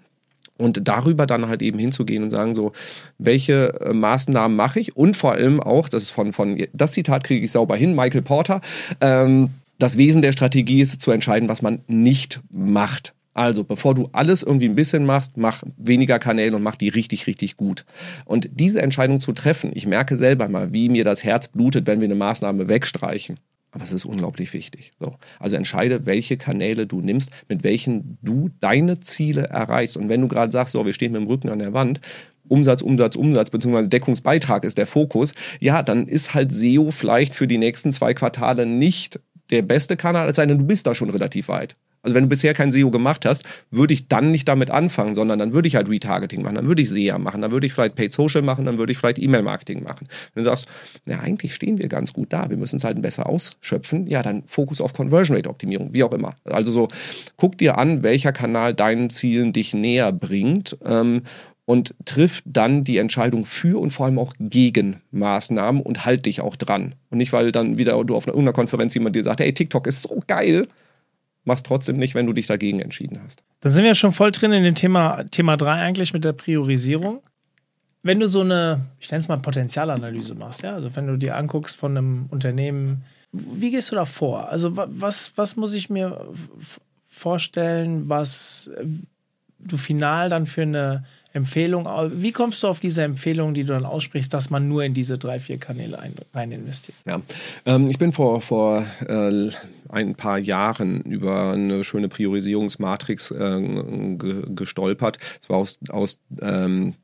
Und 0.57 0.87
darüber 0.87 1.25
dann 1.25 1.47
halt 1.47 1.61
eben 1.61 1.79
hinzugehen 1.79 2.23
und 2.23 2.29
sagen, 2.29 2.55
so, 2.55 2.71
welche 3.17 3.79
äh, 3.81 3.93
Maßnahmen 3.93 4.55
mache 4.55 4.79
ich? 4.79 4.95
Und 4.95 5.17
vor 5.17 5.33
allem 5.33 5.59
auch, 5.59 5.89
das 5.89 6.03
ist 6.03 6.11
von, 6.11 6.31
von 6.31 6.65
das 6.71 6.93
Zitat 6.93 7.23
kriege 7.23 7.43
ich 7.43 7.51
sauber 7.51 7.75
hin, 7.75 7.93
Michael 7.93 8.21
Porter, 8.21 8.61
ähm, 9.01 9.49
das 9.79 9.97
Wesen 9.97 10.21
der 10.21 10.31
Strategie 10.31 10.79
ist 10.79 11.01
zu 11.01 11.11
entscheiden, 11.11 11.49
was 11.49 11.61
man 11.61 11.79
nicht 11.87 12.41
macht. 12.49 13.13
Also, 13.33 13.65
bevor 13.65 13.93
du 13.93 14.07
alles 14.13 14.43
irgendwie 14.43 14.69
ein 14.69 14.75
bisschen 14.75 15.05
machst, 15.05 15.35
mach 15.35 15.61
weniger 15.75 16.19
Kanäle 16.19 16.55
und 16.55 16.63
mach 16.63 16.75
die 16.75 16.87
richtig, 16.87 17.27
richtig 17.27 17.57
gut. 17.57 17.83
Und 18.23 18.49
diese 18.53 18.81
Entscheidung 18.81 19.19
zu 19.19 19.33
treffen, 19.33 19.71
ich 19.73 19.85
merke 19.85 20.15
selber 20.17 20.47
mal, 20.47 20.71
wie 20.71 20.87
mir 20.87 21.03
das 21.03 21.25
Herz 21.25 21.49
blutet, 21.49 21.85
wenn 21.85 21.99
wir 21.99 22.05
eine 22.05 22.15
Maßnahme 22.15 22.69
wegstreichen. 22.69 23.37
Aber 23.75 23.83
es 23.83 23.91
ist 23.91 24.05
unglaublich 24.05 24.53
wichtig. 24.53 24.93
So. 25.01 25.15
Also 25.37 25.57
entscheide, 25.57 26.05
welche 26.05 26.37
Kanäle 26.37 26.87
du 26.87 27.01
nimmst, 27.01 27.29
mit 27.49 27.65
welchen 27.65 28.17
du 28.21 28.49
deine 28.61 29.01
Ziele 29.01 29.47
erreichst. 29.47 29.97
Und 29.97 30.07
wenn 30.07 30.21
du 30.21 30.29
gerade 30.29 30.49
sagst, 30.49 30.71
so, 30.71 30.85
wir 30.85 30.93
stehen 30.93 31.11
mit 31.11 31.19
dem 31.19 31.27
Rücken 31.27 31.49
an 31.49 31.59
der 31.59 31.73
Wand, 31.73 31.99
Umsatz, 32.47 32.81
Umsatz, 32.81 33.17
Umsatz, 33.17 33.49
beziehungsweise 33.49 33.89
Deckungsbeitrag 33.89 34.63
ist 34.63 34.77
der 34.77 34.87
Fokus, 34.87 35.33
ja, 35.59 35.83
dann 35.83 36.07
ist 36.07 36.33
halt 36.33 36.53
SEO 36.53 36.91
vielleicht 36.91 37.35
für 37.35 37.47
die 37.47 37.57
nächsten 37.57 37.91
zwei 37.91 38.13
Quartale 38.13 38.65
nicht 38.65 39.19
der 39.49 39.61
beste 39.61 39.97
Kanal, 39.97 40.29
es 40.29 40.37
sei 40.37 40.45
denn, 40.45 40.59
du 40.59 40.65
bist 40.65 40.87
da 40.87 40.95
schon 40.95 41.09
relativ 41.09 41.49
weit. 41.49 41.75
Also 42.05 42.13
wenn 42.13 42.25
du 42.25 42.29
bisher 42.29 42.53
kein 42.53 42.71
SEO 42.71 42.91
gemacht 42.91 43.25
hast, 43.25 43.43
würde 43.71 43.93
ich 43.95 44.07
dann 44.07 44.29
nicht 44.29 44.47
damit 44.47 44.69
anfangen, 44.69 45.15
sondern 45.15 45.39
dann 45.39 45.53
würde 45.53 45.67
ich 45.67 45.75
halt 45.75 45.89
Retargeting 45.89 46.43
machen, 46.43 46.53
dann 46.53 46.67
würde 46.67 46.83
ich 46.83 46.91
SEA 46.91 47.17
machen, 47.17 47.41
dann 47.41 47.51
würde 47.51 47.65
ich 47.65 47.73
vielleicht 47.73 47.95
Paid 47.95 48.13
Social 48.13 48.43
machen, 48.43 48.65
dann 48.65 48.77
würde 48.77 48.91
ich 48.91 48.99
vielleicht 48.99 49.17
E-Mail-Marketing 49.17 49.83
machen. 49.83 50.07
Wenn 50.33 50.43
du 50.43 50.49
sagst, 50.49 50.67
ja, 51.07 51.19
eigentlich 51.19 51.55
stehen 51.55 51.79
wir 51.79 51.87
ganz 51.87 52.13
gut 52.13 52.31
da, 52.31 52.51
wir 52.51 52.57
müssen 52.57 52.75
es 52.75 52.83
halt 52.83 53.01
besser 53.01 53.27
ausschöpfen, 53.27 54.05
ja, 54.05 54.21
dann 54.21 54.43
Fokus 54.45 54.81
auf 54.81 54.93
Conversion 54.93 55.35
Rate 55.35 55.49
Optimierung, 55.49 55.93
wie 55.93 56.03
auch 56.03 56.11
immer. 56.11 56.35
Also 56.43 56.71
so, 56.71 56.87
guck 57.37 57.57
dir 57.57 57.79
an, 57.79 58.03
welcher 58.03 58.31
Kanal 58.31 58.75
deinen 58.75 59.09
Zielen 59.09 59.51
dich 59.51 59.73
näher 59.73 60.11
bringt 60.11 60.77
ähm, 60.85 61.23
und 61.65 61.95
triff 62.05 62.43
dann 62.45 62.83
die 62.83 62.99
Entscheidung 62.99 63.45
für 63.45 63.81
und 63.81 63.89
vor 63.89 64.05
allem 64.05 64.19
auch 64.19 64.35
gegen 64.39 65.01
Maßnahmen 65.09 65.81
und 65.81 66.05
halt 66.05 66.27
dich 66.27 66.41
auch 66.41 66.55
dran. 66.55 66.93
Und 67.09 67.17
nicht, 67.17 67.33
weil 67.33 67.51
dann 67.51 67.79
wieder 67.79 68.01
du 68.03 68.15
auf 68.15 68.27
einer 68.27 68.53
Konferenz 68.53 68.93
jemand 68.93 69.15
dir 69.15 69.23
sagt, 69.23 69.39
hey, 69.39 69.51
TikTok 69.51 69.87
ist 69.87 70.03
so 70.03 70.21
geil, 70.27 70.67
mach's 71.45 71.63
trotzdem 71.63 71.97
nicht, 71.97 72.15
wenn 72.15 72.25
du 72.25 72.33
dich 72.33 72.47
dagegen 72.47 72.79
entschieden 72.79 73.21
hast. 73.23 73.43
Da 73.61 73.69
sind 73.69 73.83
wir 73.83 73.95
schon 73.95 74.11
voll 74.11 74.31
drin 74.31 74.51
in 74.51 74.63
dem 74.63 74.75
Thema, 74.75 75.23
Thema 75.25 75.57
3 75.57 75.71
eigentlich 75.71 76.13
mit 76.13 76.25
der 76.25 76.33
Priorisierung. 76.33 77.21
Wenn 78.03 78.19
du 78.19 78.27
so 78.27 78.41
eine, 78.41 78.85
ich 78.99 79.09
nenne 79.09 79.21
es 79.21 79.27
mal 79.27 79.37
Potenzialanalyse 79.37 80.35
machst, 80.35 80.61
ja, 80.61 80.75
also 80.75 80.95
wenn 80.95 81.07
du 81.07 81.17
dir 81.17 81.37
anguckst 81.37 81.77
von 81.77 81.97
einem 81.97 82.25
Unternehmen, 82.29 83.03
wie 83.31 83.71
gehst 83.71 83.91
du 83.91 83.95
da 83.95 84.05
vor? 84.05 84.49
Also 84.49 84.75
was, 84.75 85.31
was 85.35 85.55
muss 85.55 85.73
ich 85.73 85.89
mir 85.89 86.27
vorstellen, 87.07 88.07
was 88.07 88.69
du 89.59 89.77
final 89.77 90.29
dann 90.29 90.45
für 90.45 90.61
eine 90.61 91.03
Empfehlung, 91.33 91.87
wie 92.13 92.31
kommst 92.31 92.63
du 92.63 92.67
auf 92.67 92.79
diese 92.79 93.03
Empfehlung, 93.03 93.53
die 93.53 93.63
du 93.63 93.73
dann 93.73 93.85
aussprichst, 93.85 94.33
dass 94.33 94.49
man 94.49 94.67
nur 94.67 94.83
in 94.83 94.93
diese 94.93 95.17
drei, 95.17 95.39
vier 95.39 95.57
Kanäle 95.57 95.99
ein, 95.99 96.13
rein 96.33 96.51
investiert? 96.51 96.95
Ja, 97.05 97.21
ähm, 97.65 97.89
ich 97.89 97.97
bin 97.97 98.13
vor, 98.13 98.41
vor 98.41 98.85
äh, 99.07 99.49
ein 99.89 100.15
paar 100.15 100.37
Jahren 100.39 101.01
über 101.01 101.51
eine 101.51 101.83
schöne 101.83 102.07
Priorisierungsmatrix 102.09 103.31
äh, 103.31 104.17
gestolpert. 104.17 105.17
Es 105.41 105.49
war 105.49 105.57
aus, 105.57 105.79
aus 105.89 106.19
ähm, 106.41 106.95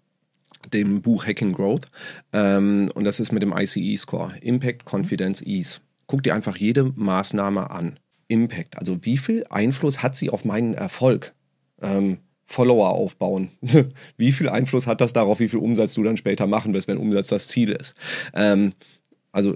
dem 0.74 1.02
Buch 1.02 1.26
Hacking 1.26 1.54
Growth 1.54 1.88
ähm, 2.34 2.89
und 2.94 3.04
das 3.04 3.20
ist 3.20 3.32
mit 3.32 3.44
dem 3.44 3.54
ICE-Score, 3.56 4.34
Impact, 4.41 4.86
Confidence, 4.91 5.41
Ease. 5.41 5.80
Guck 6.08 6.24
dir 6.24 6.36
einfach 6.36 6.58
jede 6.58 6.91
Maßnahme 6.96 7.72
an. 7.72 8.00
Impact, 8.28 8.78
also 8.78 9.04
wie 9.04 9.17
viel 9.17 9.46
Einfluss 9.50 10.02
hat 10.02 10.15
sie 10.15 10.30
auf 10.30 10.46
meinen 10.46 10.74
Erfolg? 10.74 11.34
Ähm, 11.82 12.20
Follower 12.46 12.89
aufbauen. 12.89 13.52
wie 14.17 14.32
viel 14.32 14.50
Einfluss 14.50 14.88
hat 14.88 15.02
das 15.02 15.13
darauf, 15.13 15.39
wie 15.39 15.48
viel 15.48 15.60
Umsatz 15.60 15.94
du 15.94 16.04
dann 16.04 16.17
später 16.17 16.48
machen 16.48 16.74
wirst, 16.74 16.88
wenn 16.88 16.98
Umsatz 16.98 17.28
das 17.30 17.48
Ziel 17.48 17.72
ist? 17.72 17.96
Ähm, 18.34 18.74
also 19.32 19.56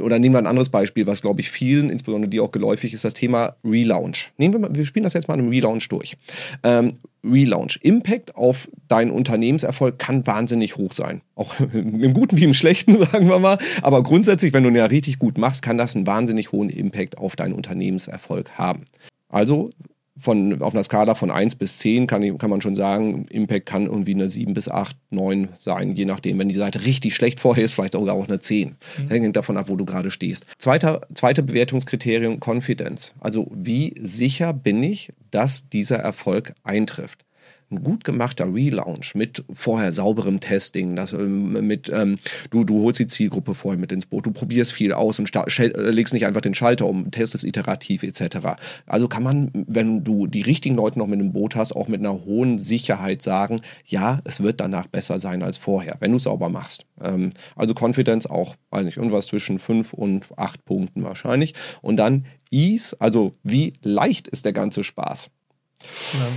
oder 0.00 0.18
nehmen 0.18 0.34
wir 0.34 0.38
ein 0.38 0.46
anderes 0.46 0.68
Beispiel, 0.68 1.06
was 1.06 1.22
glaube 1.22 1.40
ich 1.40 1.50
vielen, 1.50 1.90
insbesondere 1.90 2.28
die 2.28 2.40
auch 2.40 2.52
geläufig 2.52 2.94
ist, 2.94 3.04
das 3.04 3.14
Thema 3.14 3.56
Relaunch. 3.64 4.32
Nehmen 4.38 4.54
wir 4.54 4.60
mal, 4.60 4.74
wir 4.74 4.86
spielen 4.86 5.04
das 5.04 5.14
jetzt 5.14 5.28
mal 5.28 5.34
einem 5.34 5.48
Relaunch 5.48 5.88
durch. 5.88 6.16
Ähm, 6.62 6.92
Relaunch. 7.24 7.78
Impact 7.82 8.36
auf 8.36 8.68
deinen 8.88 9.10
Unternehmenserfolg 9.10 9.98
kann 9.98 10.26
wahnsinnig 10.26 10.76
hoch 10.76 10.92
sein. 10.92 11.22
Auch 11.34 11.58
im 11.72 12.14
Guten 12.14 12.36
wie 12.36 12.44
im 12.44 12.54
Schlechten, 12.54 12.98
sagen 13.12 13.28
wir 13.28 13.38
mal. 13.38 13.58
Aber 13.82 14.02
grundsätzlich, 14.02 14.52
wenn 14.52 14.62
du 14.62 14.70
ihn 14.70 14.76
ja 14.76 14.86
richtig 14.86 15.18
gut 15.18 15.38
machst, 15.38 15.62
kann 15.62 15.78
das 15.78 15.96
einen 15.96 16.06
wahnsinnig 16.06 16.52
hohen 16.52 16.68
Impact 16.68 17.18
auf 17.18 17.36
deinen 17.36 17.52
Unternehmenserfolg 17.52 18.52
haben. 18.52 18.84
Also 19.28 19.70
von, 20.18 20.62
auf 20.62 20.72
einer 20.72 20.82
Skala 20.82 21.14
von 21.14 21.30
1 21.30 21.56
bis 21.56 21.78
10 21.78 22.06
kann, 22.06 22.38
kann 22.38 22.50
man 22.50 22.60
schon 22.60 22.74
sagen, 22.74 23.26
Impact 23.28 23.66
kann 23.66 23.86
irgendwie 23.86 24.14
eine 24.14 24.28
7 24.28 24.54
bis 24.54 24.68
8, 24.68 24.96
9 25.10 25.48
sein, 25.58 25.92
je 25.92 26.04
nachdem. 26.04 26.38
Wenn 26.38 26.48
die 26.48 26.54
Seite 26.54 26.84
richtig 26.84 27.14
schlecht 27.14 27.40
vorher 27.40 27.64
ist, 27.64 27.74
vielleicht 27.74 27.92
sogar 27.92 28.14
auch 28.14 28.28
eine 28.28 28.40
10. 28.40 28.68
Mhm. 28.68 28.74
Das 29.08 29.10
hängt 29.10 29.36
davon 29.36 29.56
ab, 29.56 29.66
wo 29.68 29.76
du 29.76 29.84
gerade 29.84 30.10
stehst. 30.10 30.46
Zweiter, 30.58 31.02
zweite 31.14 31.42
Bewertungskriterium, 31.42 32.40
Confidence. 32.40 33.12
Also 33.20 33.50
wie 33.52 33.94
sicher 34.02 34.52
bin 34.52 34.82
ich, 34.82 35.12
dass 35.30 35.68
dieser 35.68 35.98
Erfolg 35.98 36.54
eintrifft? 36.62 37.25
Ein 37.70 37.82
gut 37.82 38.04
gemachter 38.04 38.52
Relaunch 38.52 39.14
mit 39.14 39.44
vorher 39.52 39.90
sauberem 39.90 40.38
Testing, 40.38 40.94
das, 40.94 41.12
ähm, 41.12 41.66
mit, 41.66 41.88
ähm, 41.92 42.18
du, 42.50 42.64
du 42.64 42.82
holst 42.82 43.00
die 43.00 43.08
Zielgruppe 43.08 43.54
vorher 43.54 43.78
mit 43.78 43.90
ins 43.90 44.06
Boot, 44.06 44.26
du 44.26 44.30
probierst 44.30 44.72
viel 44.72 44.92
aus 44.92 45.18
und 45.18 45.34
äh, 45.34 45.90
legst 45.90 46.14
nicht 46.14 46.26
einfach 46.26 46.40
den 46.40 46.54
Schalter 46.54 46.86
um, 46.86 47.10
testest 47.10 47.44
iterativ 47.44 48.02
etc. 48.02 48.56
Also 48.86 49.08
kann 49.08 49.22
man, 49.22 49.50
wenn 49.52 50.04
du 50.04 50.26
die 50.26 50.42
richtigen 50.42 50.76
Leute 50.76 50.98
noch 50.98 51.08
mit 51.08 51.20
im 51.20 51.32
Boot 51.32 51.56
hast, 51.56 51.74
auch 51.74 51.88
mit 51.88 52.00
einer 52.00 52.24
hohen 52.24 52.58
Sicherheit 52.58 53.22
sagen, 53.22 53.60
ja, 53.84 54.20
es 54.24 54.42
wird 54.42 54.60
danach 54.60 54.86
besser 54.86 55.18
sein 55.18 55.42
als 55.42 55.56
vorher, 55.56 55.96
wenn 56.00 56.12
du 56.12 56.18
es 56.18 56.24
sauber 56.24 56.48
machst. 56.48 56.86
Ähm, 57.00 57.32
also 57.56 57.74
Confidence 57.74 58.26
auch, 58.26 58.54
weiß 58.70 58.84
nicht, 58.84 58.96
irgendwas 58.96 59.26
zwischen 59.26 59.58
5 59.58 59.92
und 59.92 60.26
8 60.36 60.64
Punkten 60.64 61.02
wahrscheinlich. 61.02 61.54
Und 61.82 61.96
dann 61.96 62.26
Ease, 62.50 62.96
also 63.00 63.32
wie 63.42 63.74
leicht 63.82 64.28
ist 64.28 64.44
der 64.44 64.52
ganze 64.52 64.84
Spaß. 64.84 65.30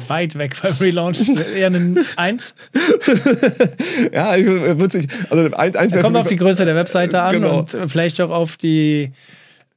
Weit 0.08 0.38
weg 0.38 0.56
beim 0.62 0.74
Relaunch. 0.74 1.28
Eher 1.56 1.68
ein 1.68 1.98
1. 2.16 2.54
ja, 4.14 4.36
wird 4.38 4.92
sich. 4.92 5.08
Also 5.30 5.56
eins, 5.56 5.76
eins 5.76 5.96
kommt 5.98 6.18
auf 6.18 6.28
die 6.28 6.36
Größe 6.36 6.66
der 6.66 6.76
Webseite 6.76 7.22
an 7.22 7.34
genau. 7.34 7.60
und 7.60 7.78
vielleicht 7.88 8.22
auch 8.22 8.30
auf 8.30 8.58
die 8.58 9.12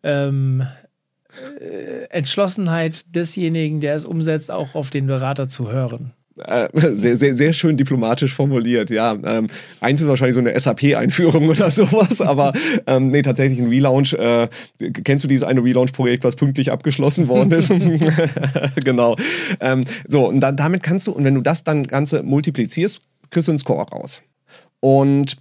ähm, 0.02 0.66
äh, 1.60 2.04
Entschlossenheit 2.10 3.04
desjenigen, 3.14 3.80
der 3.80 3.96
es 3.96 4.04
umsetzt, 4.04 4.50
auch 4.50 4.74
auf 4.74 4.90
den 4.90 5.06
Berater 5.06 5.48
zu 5.48 5.70
hören. 5.72 6.12
Äh, 6.38 6.68
sehr, 6.96 7.16
sehr, 7.16 7.34
sehr 7.34 7.52
schön 7.52 7.76
diplomatisch 7.76 8.34
formuliert, 8.34 8.90
ja. 8.90 9.16
Ähm, 9.24 9.48
eins 9.80 10.00
ist 10.00 10.08
wahrscheinlich 10.08 10.34
so 10.34 10.40
eine 10.40 10.58
SAP-Einführung 10.58 11.48
oder 11.48 11.70
sowas, 11.70 12.20
aber 12.20 12.52
ähm, 12.86 13.08
nee, 13.08 13.22
tatsächlich 13.22 13.58
ein 13.58 13.68
Relaunch. 13.68 14.14
Äh, 14.14 14.48
kennst 15.04 15.24
du 15.24 15.28
dieses 15.28 15.46
eine 15.46 15.62
Relaunch-Projekt, 15.62 16.24
was 16.24 16.36
pünktlich 16.36 16.70
abgeschlossen 16.70 17.28
worden 17.28 17.52
ist? 17.52 17.70
genau. 18.84 19.16
Ähm, 19.60 19.82
so, 20.08 20.26
und 20.26 20.40
dann, 20.40 20.56
damit 20.56 20.82
kannst 20.82 21.06
du, 21.06 21.12
und 21.12 21.24
wenn 21.24 21.34
du 21.34 21.40
das 21.40 21.64
dann 21.64 21.86
Ganze 21.86 22.22
multiplizierst, 22.22 23.00
kriegst 23.30 23.48
du 23.48 23.52
einen 23.52 23.58
Score 23.58 23.88
raus. 23.88 24.22
Und 24.80 25.36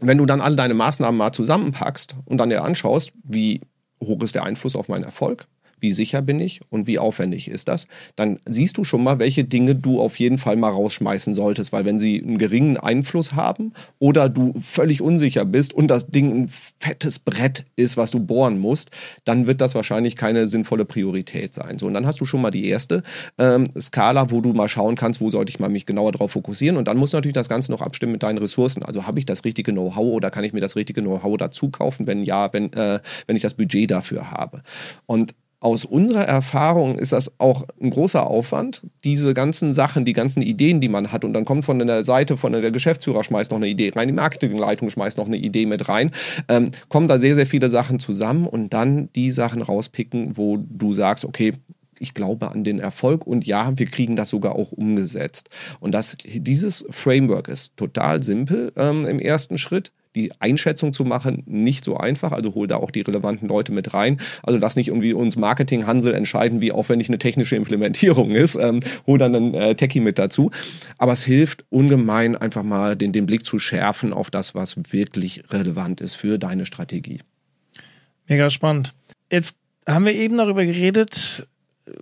wenn 0.00 0.18
du 0.18 0.26
dann 0.26 0.40
alle 0.40 0.56
deine 0.56 0.74
Maßnahmen 0.74 1.16
mal 1.16 1.32
zusammenpackst 1.32 2.16
und 2.24 2.38
dann 2.38 2.50
dir 2.50 2.64
anschaust, 2.64 3.12
wie 3.22 3.60
hoch 4.02 4.22
ist 4.22 4.34
der 4.34 4.44
Einfluss 4.44 4.76
auf 4.76 4.88
meinen 4.88 5.04
Erfolg, 5.04 5.46
wie 5.80 5.92
sicher 5.92 6.22
bin 6.22 6.40
ich 6.40 6.60
und 6.70 6.86
wie 6.86 6.98
aufwendig 6.98 7.48
ist 7.48 7.68
das, 7.68 7.86
dann 8.16 8.38
siehst 8.48 8.78
du 8.78 8.84
schon 8.84 9.02
mal, 9.02 9.18
welche 9.18 9.44
Dinge 9.44 9.74
du 9.74 10.00
auf 10.00 10.18
jeden 10.18 10.38
Fall 10.38 10.56
mal 10.56 10.70
rausschmeißen 10.70 11.34
solltest, 11.34 11.72
weil 11.72 11.84
wenn 11.84 11.98
sie 11.98 12.22
einen 12.22 12.38
geringen 12.38 12.76
Einfluss 12.76 13.32
haben 13.32 13.72
oder 13.98 14.28
du 14.28 14.54
völlig 14.58 15.02
unsicher 15.02 15.44
bist 15.44 15.74
und 15.74 15.88
das 15.88 16.06
Ding 16.06 16.32
ein 16.32 16.48
fettes 16.48 17.18
Brett 17.18 17.64
ist, 17.76 17.96
was 17.96 18.10
du 18.10 18.20
bohren 18.20 18.58
musst, 18.58 18.90
dann 19.24 19.46
wird 19.46 19.60
das 19.60 19.74
wahrscheinlich 19.74 20.16
keine 20.16 20.46
sinnvolle 20.46 20.84
Priorität 20.84 21.54
sein. 21.54 21.78
So, 21.78 21.86
und 21.86 21.94
dann 21.94 22.06
hast 22.06 22.20
du 22.20 22.24
schon 22.24 22.40
mal 22.40 22.50
die 22.50 22.68
erste 22.68 23.02
ähm, 23.38 23.64
Skala, 23.80 24.30
wo 24.30 24.40
du 24.40 24.52
mal 24.52 24.68
schauen 24.68 24.96
kannst, 24.96 25.20
wo 25.20 25.30
sollte 25.30 25.50
ich 25.50 25.58
mal 25.58 25.68
mich 25.68 25.86
genauer 25.86 26.12
darauf 26.12 26.32
fokussieren 26.32 26.76
und 26.76 26.88
dann 26.88 26.96
musst 26.96 27.12
du 27.12 27.16
natürlich 27.16 27.34
das 27.34 27.48
Ganze 27.48 27.70
noch 27.70 27.80
abstimmen 27.80 28.12
mit 28.12 28.22
deinen 28.22 28.38
Ressourcen. 28.38 28.82
Also 28.82 29.06
habe 29.06 29.18
ich 29.18 29.26
das 29.26 29.44
richtige 29.44 29.72
Know-how 29.72 30.14
oder 30.14 30.30
kann 30.30 30.44
ich 30.44 30.52
mir 30.52 30.60
das 30.60 30.76
richtige 30.76 31.02
Know-how 31.02 31.36
dazu 31.36 31.70
kaufen, 31.70 32.06
wenn 32.06 32.22
ja, 32.22 32.52
wenn, 32.52 32.72
äh, 32.72 33.00
wenn 33.26 33.36
ich 33.36 33.42
das 33.42 33.54
Budget 33.54 33.90
dafür 33.90 34.30
habe. 34.30 34.62
Und 35.06 35.34
aus 35.64 35.86
unserer 35.86 36.26
Erfahrung 36.26 36.98
ist 36.98 37.12
das 37.12 37.32
auch 37.38 37.64
ein 37.80 37.88
großer 37.88 38.26
Aufwand, 38.26 38.82
diese 39.02 39.32
ganzen 39.32 39.72
Sachen, 39.72 40.04
die 40.04 40.12
ganzen 40.12 40.42
Ideen, 40.42 40.82
die 40.82 40.90
man 40.90 41.10
hat. 41.10 41.24
Und 41.24 41.32
dann 41.32 41.46
kommt 41.46 41.64
von 41.64 41.78
der 41.78 42.04
Seite, 42.04 42.36
von 42.36 42.52
der 42.52 42.70
Geschäftsführer 42.70 43.24
schmeißt 43.24 43.50
noch 43.50 43.56
eine 43.56 43.68
Idee 43.68 43.90
rein, 43.96 44.08
die 44.08 44.14
Marketingleitung 44.14 44.90
schmeißt 44.90 45.16
noch 45.16 45.26
eine 45.26 45.38
Idee 45.38 45.64
mit 45.64 45.88
rein. 45.88 46.10
Ähm, 46.48 46.70
kommen 46.90 47.08
da 47.08 47.18
sehr, 47.18 47.34
sehr 47.34 47.46
viele 47.46 47.70
Sachen 47.70 47.98
zusammen 47.98 48.46
und 48.46 48.74
dann 48.74 49.08
die 49.14 49.30
Sachen 49.30 49.62
rauspicken, 49.62 50.36
wo 50.36 50.58
du 50.58 50.92
sagst, 50.92 51.24
okay, 51.24 51.54
ich 51.98 52.12
glaube 52.12 52.50
an 52.50 52.62
den 52.62 52.78
Erfolg 52.78 53.26
und 53.26 53.46
ja, 53.46 53.72
wir 53.78 53.86
kriegen 53.86 54.16
das 54.16 54.28
sogar 54.28 54.56
auch 54.56 54.70
umgesetzt. 54.70 55.48
Und 55.80 55.92
das, 55.92 56.18
dieses 56.24 56.84
Framework 56.90 57.48
ist 57.48 57.74
total 57.78 58.22
simpel 58.22 58.70
ähm, 58.76 59.06
im 59.06 59.18
ersten 59.18 59.56
Schritt 59.56 59.92
die 60.14 60.32
Einschätzung 60.40 60.92
zu 60.92 61.04
machen, 61.04 61.42
nicht 61.46 61.84
so 61.84 61.96
einfach. 61.96 62.32
Also 62.32 62.54
hol 62.54 62.66
da 62.66 62.76
auch 62.76 62.90
die 62.90 63.00
relevanten 63.00 63.48
Leute 63.48 63.72
mit 63.72 63.94
rein. 63.94 64.20
Also 64.42 64.58
lass 64.58 64.76
nicht 64.76 64.88
irgendwie 64.88 65.12
uns 65.12 65.36
Marketing, 65.36 65.86
Hansel 65.86 66.14
entscheiden, 66.14 66.60
wie 66.60 66.72
aufwendig 66.72 67.08
eine 67.08 67.18
technische 67.18 67.56
Implementierung 67.56 68.30
ist. 68.34 68.54
Ähm, 68.56 68.80
hol 69.06 69.18
dann 69.18 69.34
einen 69.34 69.54
äh, 69.54 69.74
Techie 69.74 70.00
mit 70.00 70.18
dazu. 70.18 70.50
Aber 70.98 71.12
es 71.12 71.24
hilft 71.24 71.64
ungemein, 71.70 72.36
einfach 72.36 72.62
mal 72.62 72.96
den, 72.96 73.12
den 73.12 73.26
Blick 73.26 73.44
zu 73.44 73.58
schärfen 73.58 74.12
auf 74.12 74.30
das, 74.30 74.54
was 74.54 74.76
wirklich 74.92 75.44
relevant 75.50 76.00
ist 76.00 76.14
für 76.14 76.38
deine 76.38 76.66
Strategie. 76.66 77.20
Mega 78.26 78.50
spannend. 78.50 78.94
Jetzt 79.30 79.56
haben 79.86 80.06
wir 80.06 80.14
eben 80.14 80.36
darüber 80.38 80.64
geredet, 80.64 81.46
äh, 81.86 81.92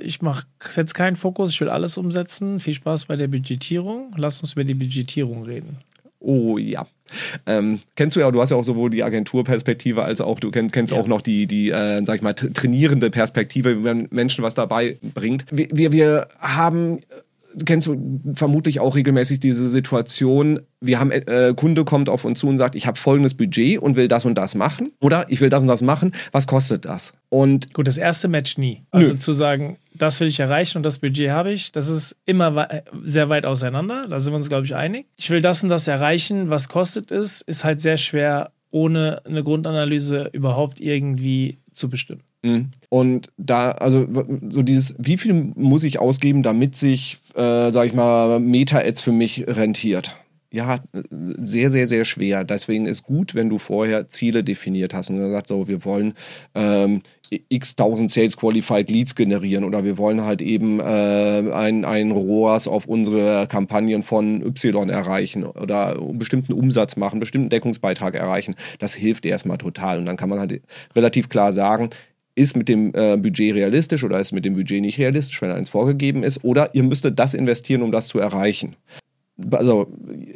ich 0.00 0.20
setze 0.60 0.94
keinen 0.94 1.16
Fokus, 1.16 1.50
ich 1.50 1.60
will 1.60 1.68
alles 1.68 1.98
umsetzen. 1.98 2.60
Viel 2.60 2.74
Spaß 2.74 3.06
bei 3.06 3.16
der 3.16 3.28
Budgetierung. 3.28 4.14
Lass 4.16 4.40
uns 4.40 4.52
über 4.52 4.64
die 4.64 4.74
Budgetierung 4.74 5.44
reden. 5.44 5.78
Oh 6.22 6.58
ja. 6.58 6.86
Ähm, 7.46 7.80
kennst 7.96 8.16
du 8.16 8.20
ja, 8.20 8.30
du 8.30 8.40
hast 8.40 8.50
ja 8.50 8.56
auch 8.56 8.64
sowohl 8.64 8.90
die 8.90 9.02
Agenturperspektive 9.02 10.02
als 10.02 10.20
auch, 10.20 10.40
du 10.40 10.50
kennst, 10.50 10.72
kennst 10.72 10.92
ja. 10.92 10.98
auch 10.98 11.06
noch 11.06 11.20
die, 11.20 11.46
die 11.46 11.70
äh, 11.70 12.02
sag 12.04 12.16
ich 12.16 12.22
mal, 12.22 12.32
trainierende 12.32 13.10
Perspektive, 13.10 13.84
wenn 13.84 14.08
Menschen 14.10 14.42
was 14.42 14.54
dabei 14.54 14.96
bringt. 15.14 15.44
Wir, 15.50 15.68
wir, 15.72 15.92
wir 15.92 16.28
haben 16.38 17.00
kennst 17.64 17.86
du 17.86 18.20
vermutlich 18.34 18.80
auch 18.80 18.96
regelmäßig 18.96 19.40
diese 19.40 19.68
Situation, 19.68 20.60
wir 20.80 20.98
haben 20.98 21.10
äh, 21.10 21.52
Kunde 21.56 21.84
kommt 21.84 22.08
auf 22.08 22.24
uns 22.24 22.40
zu 22.40 22.48
und 22.48 22.58
sagt, 22.58 22.74
ich 22.74 22.86
habe 22.86 22.98
folgendes 22.98 23.34
Budget 23.34 23.78
und 23.78 23.96
will 23.96 24.08
das 24.08 24.24
und 24.24 24.36
das 24.36 24.54
machen 24.54 24.92
oder 25.00 25.26
ich 25.28 25.40
will 25.40 25.50
das 25.50 25.62
und 25.62 25.68
das 25.68 25.82
machen, 25.82 26.12
was 26.32 26.46
kostet 26.46 26.84
das? 26.84 27.12
Und 27.28 27.72
gut, 27.74 27.86
das 27.86 27.96
erste 27.96 28.28
Match 28.28 28.58
nie. 28.58 28.82
Also 28.90 29.12
nö. 29.12 29.18
zu 29.18 29.32
sagen, 29.32 29.76
das 29.94 30.20
will 30.20 30.28
ich 30.28 30.40
erreichen 30.40 30.78
und 30.78 30.82
das 30.82 30.98
Budget 30.98 31.30
habe 31.30 31.52
ich, 31.52 31.72
das 31.72 31.88
ist 31.88 32.16
immer 32.26 32.82
sehr 33.02 33.28
weit 33.28 33.46
auseinander, 33.46 34.06
da 34.08 34.20
sind 34.20 34.32
wir 34.32 34.36
uns 34.36 34.48
glaube 34.48 34.66
ich 34.66 34.74
einig. 34.74 35.06
Ich 35.16 35.30
will 35.30 35.40
das 35.40 35.62
und 35.62 35.68
das 35.68 35.88
erreichen, 35.88 36.50
was 36.50 36.68
kostet 36.68 37.10
es, 37.10 37.40
ist 37.42 37.64
halt 37.64 37.80
sehr 37.80 37.96
schwer 37.96 38.52
ohne 38.70 39.22
eine 39.24 39.42
Grundanalyse 39.42 40.30
überhaupt 40.32 40.80
irgendwie 40.80 41.58
zu 41.72 41.88
bestimmen. 41.88 42.22
Mhm. 42.42 42.70
Und 42.88 43.28
da, 43.36 43.70
also 43.72 44.06
so 44.50 44.62
dieses, 44.62 44.94
wie 44.98 45.16
viel 45.16 45.32
muss 45.32 45.84
ich 45.84 45.98
ausgeben, 45.98 46.42
damit 46.42 46.76
sich, 46.76 47.18
äh, 47.34 47.70
sag 47.70 47.86
ich 47.86 47.94
mal, 47.94 48.40
Meta-Ads 48.40 49.02
für 49.02 49.12
mich 49.12 49.44
rentiert? 49.46 50.16
Ja, 50.52 50.80
sehr, 51.10 51.70
sehr, 51.70 51.86
sehr 51.86 52.04
schwer. 52.04 52.44
Deswegen 52.44 52.84
ist 52.84 53.04
gut, 53.04 53.34
wenn 53.34 53.48
du 53.48 53.56
vorher 53.56 54.08
Ziele 54.08 54.44
definiert 54.44 54.92
hast 54.92 55.08
und 55.08 55.16
gesagt, 55.16 55.46
so, 55.46 55.66
wir 55.66 55.82
wollen 55.86 56.12
ähm, 56.54 57.00
x 57.48 57.74
tausend 57.74 58.10
Sales 58.10 58.36
Qualified 58.36 58.90
Leads 58.90 59.14
generieren 59.14 59.64
oder 59.64 59.82
wir 59.82 59.96
wollen 59.96 60.20
halt 60.22 60.42
eben 60.42 60.78
äh, 60.78 61.50
ein, 61.52 61.86
ein 61.86 62.10
ROAS 62.10 62.68
auf 62.68 62.84
unsere 62.84 63.46
Kampagnen 63.46 64.02
von 64.02 64.42
Y 64.42 64.90
erreichen 64.90 65.44
oder 65.44 65.96
bestimmten 66.12 66.52
Umsatz 66.52 66.96
machen, 66.96 67.18
bestimmten 67.18 67.48
Deckungsbeitrag 67.48 68.14
erreichen. 68.14 68.54
Das 68.78 68.92
hilft 68.92 69.24
erstmal 69.24 69.56
total. 69.56 69.98
Und 69.98 70.04
dann 70.04 70.18
kann 70.18 70.28
man 70.28 70.38
halt 70.38 70.60
relativ 70.94 71.30
klar 71.30 71.54
sagen, 71.54 71.88
ist 72.34 72.56
mit 72.56 72.68
dem 72.68 72.94
äh, 72.94 73.16
Budget 73.16 73.54
realistisch 73.54 74.04
oder 74.04 74.18
ist 74.18 74.32
mit 74.32 74.44
dem 74.44 74.54
Budget 74.54 74.80
nicht 74.80 74.98
realistisch, 74.98 75.40
wenn 75.42 75.50
eins 75.50 75.68
vorgegeben 75.68 76.22
ist, 76.22 76.44
oder 76.44 76.74
ihr 76.74 76.82
müsstet 76.82 77.18
das 77.18 77.34
investieren, 77.34 77.82
um 77.82 77.92
das 77.92 78.08
zu 78.08 78.18
erreichen. 78.18 78.76
Also 79.50 79.88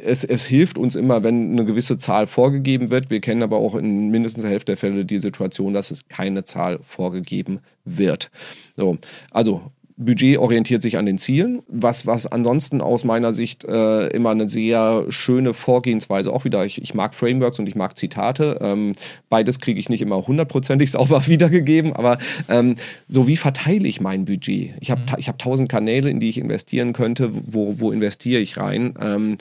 es, 0.03 0.23
es 0.23 0.45
hilft 0.45 0.77
uns 0.77 0.95
immer, 0.95 1.23
wenn 1.23 1.51
eine 1.51 1.65
gewisse 1.65 1.97
Zahl 1.97 2.27
vorgegeben 2.27 2.89
wird. 2.89 3.09
Wir 3.09 3.21
kennen 3.21 3.43
aber 3.43 3.57
auch 3.57 3.75
in 3.75 4.09
mindestens 4.09 4.41
der 4.41 4.51
Hälfte 4.51 4.71
der 4.71 4.77
Fälle 4.77 5.05
die 5.05 5.19
Situation, 5.19 5.73
dass 5.73 5.91
es 5.91 6.07
keine 6.07 6.43
Zahl 6.43 6.79
vorgegeben 6.81 7.59
wird. 7.85 8.31
So, 8.75 8.97
also 9.31 9.71
Budget 9.97 10.37
orientiert 10.37 10.83
sich 10.83 10.97
an 10.97 11.07
den 11.07 11.17
Zielen, 11.17 11.63
was, 11.67 12.05
was 12.05 12.27
ansonsten 12.27 12.81
aus 12.81 13.03
meiner 13.03 13.33
Sicht 13.33 13.63
äh, 13.63 14.07
immer 14.09 14.29
eine 14.29 14.47
sehr 14.47 15.05
schöne 15.09 15.55
Vorgehensweise 15.55 16.31
auch 16.31 16.45
wieder. 16.45 16.63
Ich, 16.65 16.79
ich 16.79 16.93
mag 16.93 17.15
Frameworks 17.15 17.57
und 17.57 17.67
ich 17.67 17.75
mag 17.75 17.97
Zitate. 17.97 18.59
Ähm, 18.61 18.93
beides 19.29 19.59
kriege 19.59 19.79
ich 19.79 19.89
nicht 19.89 20.03
immer 20.03 20.27
hundertprozentig 20.27 20.91
sauber 20.91 21.25
wiedergegeben, 21.25 21.93
aber 21.93 22.19
ähm, 22.47 22.75
so 23.09 23.27
wie 23.27 23.37
verteile 23.37 23.87
ich 23.87 23.99
mein 23.99 24.25
Budget? 24.25 24.75
Ich 24.79 24.91
habe 24.91 25.01
mhm. 25.01 25.17
ich 25.17 25.29
hab 25.29 25.39
tausend 25.39 25.67
Kanäle, 25.67 26.11
in 26.11 26.19
die 26.19 26.29
ich 26.29 26.37
investieren 26.37 26.93
könnte. 26.93 27.31
Wo, 27.33 27.79
wo 27.79 27.91
investiere 27.91 28.39
ich 28.39 28.57
rein? 28.57 28.93
Ähm, 29.01 29.37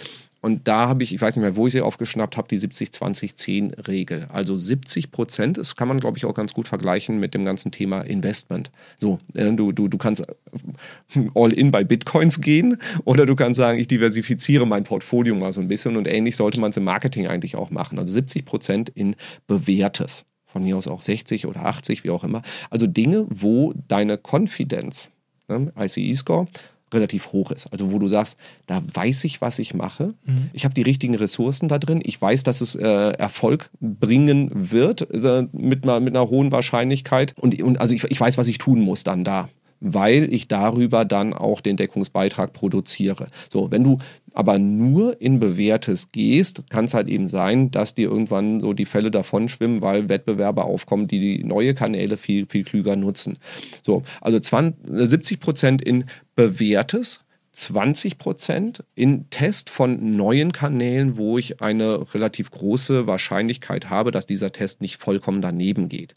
und 0.46 0.68
da 0.68 0.88
habe 0.88 1.02
ich, 1.02 1.12
ich 1.12 1.20
weiß 1.20 1.34
nicht 1.34 1.42
mehr, 1.42 1.56
wo 1.56 1.66
ich 1.66 1.72
sie 1.72 1.80
aufgeschnappt 1.80 2.36
habe, 2.36 2.46
die 2.46 2.60
70-20-10-Regel. 2.60 4.28
Also 4.32 4.56
70 4.56 5.10
Prozent, 5.10 5.58
das 5.58 5.74
kann 5.74 5.88
man, 5.88 5.98
glaube 5.98 6.18
ich, 6.18 6.24
auch 6.24 6.34
ganz 6.34 6.54
gut 6.54 6.68
vergleichen 6.68 7.18
mit 7.18 7.34
dem 7.34 7.44
ganzen 7.44 7.72
Thema 7.72 8.02
Investment. 8.02 8.70
So, 9.00 9.18
äh, 9.34 9.52
du, 9.52 9.72
du, 9.72 9.88
du 9.88 9.98
kannst 9.98 10.24
all 11.34 11.52
in 11.52 11.72
bei 11.72 11.82
Bitcoins 11.82 12.40
gehen 12.40 12.78
oder 13.04 13.26
du 13.26 13.34
kannst 13.34 13.58
sagen, 13.58 13.80
ich 13.80 13.88
diversifiziere 13.88 14.68
mein 14.68 14.84
Portfolio 14.84 15.34
mal 15.34 15.50
so 15.50 15.60
ein 15.60 15.66
bisschen 15.66 15.96
und 15.96 16.06
ähnlich 16.06 16.36
sollte 16.36 16.60
man 16.60 16.70
es 16.70 16.76
im 16.76 16.84
Marketing 16.84 17.26
eigentlich 17.26 17.56
auch 17.56 17.70
machen. 17.70 17.98
Also 17.98 18.12
70 18.12 18.44
Prozent 18.44 18.88
in 18.90 19.16
bewährtes. 19.48 20.26
Von 20.44 20.62
mir 20.62 20.76
aus 20.76 20.86
auch 20.86 21.02
60 21.02 21.48
oder 21.48 21.66
80, 21.66 22.04
wie 22.04 22.10
auch 22.10 22.22
immer. 22.22 22.42
Also 22.70 22.86
Dinge, 22.86 23.26
wo 23.28 23.74
deine 23.88 24.16
Konfidenz 24.16 25.10
ne, 25.48 25.72
ICE-Score, 25.76 26.46
relativ 26.96 27.32
hoch 27.32 27.50
ist. 27.52 27.66
Also 27.72 27.92
wo 27.92 27.98
du 27.98 28.08
sagst, 28.08 28.36
da 28.66 28.82
weiß 28.92 29.24
ich, 29.24 29.40
was 29.40 29.58
ich 29.58 29.74
mache. 29.74 30.08
Mhm. 30.24 30.50
Ich 30.52 30.64
habe 30.64 30.74
die 30.74 30.82
richtigen 30.82 31.14
Ressourcen 31.14 31.68
da 31.68 31.78
drin. 31.78 32.00
Ich 32.02 32.20
weiß, 32.20 32.42
dass 32.42 32.60
es 32.60 32.74
äh, 32.74 32.84
Erfolg 32.84 33.70
bringen 33.80 34.50
wird 34.52 35.08
äh, 35.12 35.46
mit, 35.52 35.84
einer, 35.84 36.00
mit 36.00 36.16
einer 36.16 36.28
hohen 36.28 36.50
Wahrscheinlichkeit. 36.50 37.34
Und, 37.38 37.60
und 37.62 37.80
also 37.80 37.94
ich, 37.94 38.04
ich 38.04 38.20
weiß, 38.20 38.38
was 38.38 38.48
ich 38.48 38.58
tun 38.58 38.80
muss 38.80 39.04
dann 39.04 39.22
da 39.22 39.48
weil 39.80 40.32
ich 40.32 40.48
darüber 40.48 41.04
dann 41.04 41.32
auch 41.32 41.60
den 41.60 41.76
Deckungsbeitrag 41.76 42.52
produziere. 42.52 43.26
So, 43.52 43.70
wenn 43.70 43.84
du 43.84 43.98
aber 44.32 44.58
nur 44.58 45.20
in 45.20 45.40
Bewährtes 45.40 46.12
gehst, 46.12 46.62
kann 46.68 46.84
es 46.84 46.94
halt 46.94 47.08
eben 47.08 47.28
sein, 47.28 47.70
dass 47.70 47.94
dir 47.94 48.10
irgendwann 48.10 48.60
so 48.60 48.72
die 48.74 48.84
Fälle 48.84 49.10
davon 49.10 49.48
schwimmen, 49.48 49.80
weil 49.80 50.08
Wettbewerber 50.08 50.66
aufkommen, 50.66 51.08
die 51.08 51.20
die 51.20 51.44
neue 51.44 51.74
Kanäle 51.74 52.16
viel, 52.16 52.46
viel 52.46 52.64
klüger 52.64 52.96
nutzen. 52.96 53.38
So, 53.82 54.02
also 54.20 54.38
20, 54.38 55.08
70 55.08 55.40
Prozent 55.40 55.82
in 55.82 56.04
Bewährtes 56.34 57.20
20 57.56 58.18
Prozent 58.18 58.84
in 58.94 59.30
Test 59.30 59.70
von 59.70 60.14
neuen 60.14 60.52
Kanälen, 60.52 61.16
wo 61.16 61.38
ich 61.38 61.62
eine 61.62 62.06
relativ 62.12 62.50
große 62.50 63.06
Wahrscheinlichkeit 63.06 63.88
habe, 63.88 64.10
dass 64.10 64.26
dieser 64.26 64.52
Test 64.52 64.82
nicht 64.82 64.98
vollkommen 64.98 65.40
daneben 65.40 65.88
geht. 65.88 66.14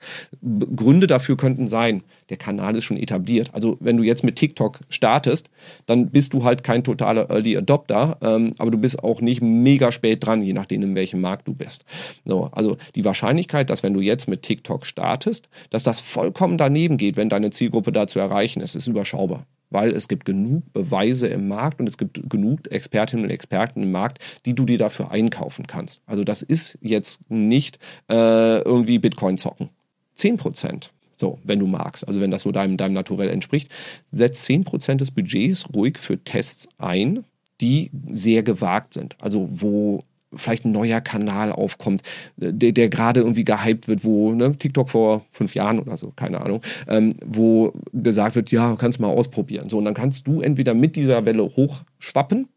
Gründe 0.75 1.07
dafür 1.07 1.37
könnten 1.37 1.69
sein, 1.69 2.03
der 2.29 2.35
Kanal 2.35 2.75
ist 2.75 2.83
schon 2.83 2.97
etabliert. 2.97 3.51
Also 3.53 3.77
wenn 3.79 3.95
du 3.95 4.03
jetzt 4.03 4.25
mit 4.25 4.35
TikTok 4.35 4.81
startest, 4.89 5.49
dann 5.85 6.09
bist 6.09 6.33
du 6.33 6.43
halt 6.43 6.65
kein 6.65 6.83
totaler 6.83 7.29
Early 7.29 7.55
Adopter, 7.55 8.17
ähm, 8.21 8.53
aber 8.57 8.71
du 8.71 8.77
bist 8.77 9.01
auch 9.01 9.21
nicht 9.21 9.41
mega 9.41 9.93
spät 9.93 10.25
dran, 10.25 10.41
je 10.41 10.51
nachdem, 10.51 10.83
in 10.83 10.93
welchem 10.93 11.21
Markt 11.21 11.47
du 11.47 11.53
bist. 11.53 11.85
So, 12.25 12.49
also 12.51 12.75
die 12.95 13.05
Wahrscheinlichkeit, 13.05 13.69
dass 13.69 13.81
wenn 13.81 13.93
du 13.93 14.01
jetzt 14.01 14.27
mit 14.27 14.43
TikTok 14.43 14.85
startest, 14.85 15.47
dass 15.69 15.83
das 15.83 16.01
vollkommen 16.01 16.57
daneben 16.57 16.97
geht, 16.97 17.15
wenn 17.15 17.29
deine 17.29 17.51
Zielgruppe 17.51 17.93
da 17.93 18.07
zu 18.07 18.19
erreichen 18.19 18.59
ist, 18.59 18.75
ist 18.75 18.87
überschaubar 18.87 19.45
weil 19.69 19.91
es 19.91 20.07
gibt 20.07 20.25
genug 20.25 20.71
Beweise 20.73 21.27
im 21.27 21.47
Markt 21.47 21.79
und 21.79 21.87
es 21.87 21.97
gibt 21.97 22.29
genug 22.29 22.71
Expertinnen 22.71 23.25
und 23.25 23.31
Experten 23.31 23.83
im 23.83 23.91
Markt, 23.91 24.19
die 24.45 24.53
du 24.53 24.65
dir 24.65 24.77
dafür 24.77 25.11
einkaufen 25.11 25.67
kannst. 25.67 26.01
Also 26.05 26.23
das 26.23 26.41
ist 26.41 26.77
jetzt 26.81 27.29
nicht 27.29 27.79
äh, 28.09 28.61
irgendwie 28.61 28.99
Bitcoin 28.99 29.37
zocken. 29.37 29.69
10 30.15 30.37
Prozent. 30.37 30.91
So, 31.15 31.37
wenn 31.43 31.59
du 31.59 31.67
magst, 31.67 32.07
also 32.07 32.21
wenn 32.21 32.31
das 32.31 32.43
so 32.43 32.51
deinem, 32.51 32.77
deinem 32.77 32.93
Naturell 32.93 33.29
entspricht, 33.29 33.69
setz 34.11 34.45
10% 34.47 34.95
des 34.95 35.11
Budgets 35.11 35.67
ruhig 35.75 35.97
für 35.97 36.23
Tests 36.23 36.69
ein, 36.77 37.25
die 37.59 37.91
sehr 38.09 38.41
gewagt 38.41 38.93
sind. 38.93 39.17
Also 39.19 39.47
wo 39.49 40.01
vielleicht 40.35 40.65
ein 40.65 40.71
neuer 40.71 41.01
Kanal 41.01 41.51
aufkommt, 41.51 42.01
der, 42.37 42.71
der 42.71 42.89
gerade 42.89 43.21
irgendwie 43.21 43.45
gehypt 43.45 43.87
wird, 43.87 44.03
wo 44.03 44.31
ne, 44.31 44.55
TikTok 44.55 44.89
vor 44.89 45.25
fünf 45.31 45.55
Jahren 45.55 45.79
oder 45.79 45.97
so, 45.97 46.11
keine 46.15 46.41
Ahnung, 46.41 46.61
ähm, 46.87 47.15
wo 47.25 47.73
gesagt 47.93 48.35
wird, 48.35 48.51
ja, 48.51 48.75
kannst 48.75 48.99
mal 48.99 49.07
ausprobieren. 49.07 49.69
So, 49.69 49.77
und 49.77 49.85
dann 49.85 49.93
kannst 49.93 50.27
du 50.27 50.41
entweder 50.41 50.73
mit 50.73 50.95
dieser 50.95 51.25
Welle 51.25 51.43
hochschwappen 51.43 52.47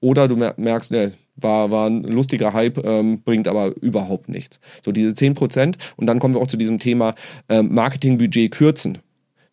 oder 0.00 0.28
du 0.28 0.36
merkst, 0.36 0.90
ne, 0.90 1.12
war, 1.36 1.70
war 1.70 1.88
ein 1.88 2.02
lustiger 2.02 2.52
Hype, 2.52 2.84
ähm, 2.84 3.22
bringt 3.22 3.46
aber 3.46 3.76
überhaupt 3.76 4.28
nichts. 4.28 4.58
So 4.84 4.92
diese 4.92 5.14
10 5.14 5.34
Prozent. 5.34 5.78
Und 5.96 6.06
dann 6.06 6.18
kommen 6.18 6.34
wir 6.34 6.40
auch 6.40 6.46
zu 6.46 6.56
diesem 6.56 6.78
Thema 6.78 7.14
ähm, 7.48 7.74
Marketingbudget 7.74 8.50
kürzen. 8.50 8.98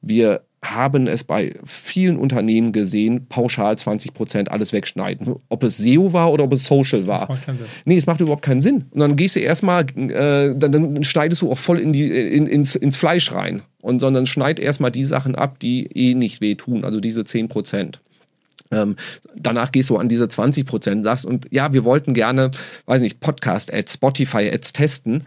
Wir 0.02 0.42
haben 0.64 1.08
es 1.08 1.24
bei 1.24 1.54
vielen 1.66 2.18
Unternehmen 2.18 2.72
gesehen, 2.72 3.28
pauschal 3.28 3.78
20 3.78 4.14
Prozent 4.14 4.52
alles 4.52 4.74
wegschneiden. 4.74 5.36
Ob 5.50 5.64
es 5.64 5.78
SEO 5.78 6.14
war 6.14 6.32
oder 6.32 6.46
ob 6.46 6.54
es 6.54 6.66
Social 6.66 7.06
war. 7.06 7.20
Das 7.20 7.30
macht 7.30 7.46
keinen 7.46 7.58
Sinn. 7.58 7.68
Nee, 7.86 7.98
es 7.98 8.08
macht 8.08 8.22
überhaupt 8.22 8.44
keinen 8.44 8.62
Sinn. 8.62 8.86
Und 8.92 9.00
dann 9.00 9.16
gehst 9.16 9.36
du 9.36 9.42
erstmal, 9.42 9.84
äh, 9.84 10.56
dann, 10.58 10.72
dann 10.72 11.04
schneidest 11.04 11.42
du 11.42 11.52
auch 11.52 11.58
voll 11.58 11.80
in 11.80 11.92
die, 11.92 12.06
in, 12.06 12.48
ins, 12.48 12.76
ins 12.76 12.96
Fleisch 12.96 13.32
rein. 13.34 13.62
Und 13.82 14.00
sondern 14.00 14.26
schneid 14.26 14.60
erstmal 14.60 14.92
die 14.92 15.04
Sachen 15.04 15.36
ab, 15.36 15.60
die 15.60 15.86
eh 15.88 16.14
nicht 16.14 16.40
wehtun, 16.40 16.86
also 16.86 17.02
diese 17.02 17.26
10 17.26 17.50
Prozent. 17.50 18.00
Ähm, 18.72 18.96
danach 19.36 19.72
gehst 19.72 19.90
du 19.90 19.98
an 19.98 20.08
diese 20.08 20.30
20 20.30 20.66
Prozent, 20.66 21.04
sagst 21.04 21.26
und 21.26 21.48
ja, 21.52 21.74
wir 21.74 21.84
wollten 21.84 22.14
gerne, 22.14 22.52
weiß 22.86 23.02
nicht, 23.02 23.20
Podcast-Ads, 23.20 23.94
Spotify-Ads 23.94 24.74
testen 24.74 25.24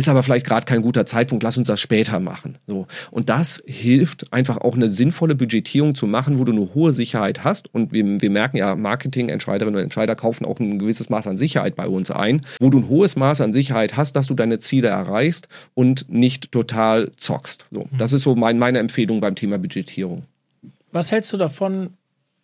ist 0.00 0.08
aber 0.08 0.22
vielleicht 0.22 0.46
gerade 0.46 0.64
kein 0.64 0.80
guter 0.80 1.04
Zeitpunkt, 1.04 1.44
lass 1.44 1.58
uns 1.58 1.68
das 1.68 1.78
später 1.78 2.20
machen. 2.20 2.56
So. 2.66 2.86
Und 3.10 3.28
das 3.28 3.62
hilft 3.66 4.32
einfach 4.32 4.56
auch 4.56 4.74
eine 4.74 4.88
sinnvolle 4.88 5.34
Budgetierung 5.34 5.94
zu 5.94 6.06
machen, 6.06 6.38
wo 6.38 6.44
du 6.44 6.52
eine 6.52 6.74
hohe 6.74 6.92
Sicherheit 6.92 7.44
hast. 7.44 7.72
Und 7.74 7.92
wir, 7.92 8.04
wir 8.20 8.30
merken 8.30 8.56
ja, 8.56 8.74
Marketing-Entscheiderinnen 8.74 9.76
und 9.76 9.84
Entscheider 9.84 10.16
kaufen 10.16 10.46
auch 10.46 10.58
ein 10.58 10.78
gewisses 10.78 11.10
Maß 11.10 11.26
an 11.26 11.36
Sicherheit 11.36 11.76
bei 11.76 11.86
uns 11.86 12.10
ein, 12.10 12.40
wo 12.60 12.70
du 12.70 12.78
ein 12.78 12.88
hohes 12.88 13.14
Maß 13.14 13.42
an 13.42 13.52
Sicherheit 13.52 13.98
hast, 13.98 14.16
dass 14.16 14.26
du 14.26 14.34
deine 14.34 14.58
Ziele 14.58 14.88
erreichst 14.88 15.48
und 15.74 16.08
nicht 16.08 16.50
total 16.50 17.12
zockst. 17.18 17.66
So. 17.70 17.80
Mhm. 17.80 17.98
Das 17.98 18.14
ist 18.14 18.22
so 18.22 18.34
mein, 18.34 18.58
meine 18.58 18.78
Empfehlung 18.78 19.20
beim 19.20 19.34
Thema 19.34 19.58
Budgetierung. 19.58 20.22
Was 20.92 21.12
hältst 21.12 21.30
du 21.34 21.36
davon, 21.36 21.90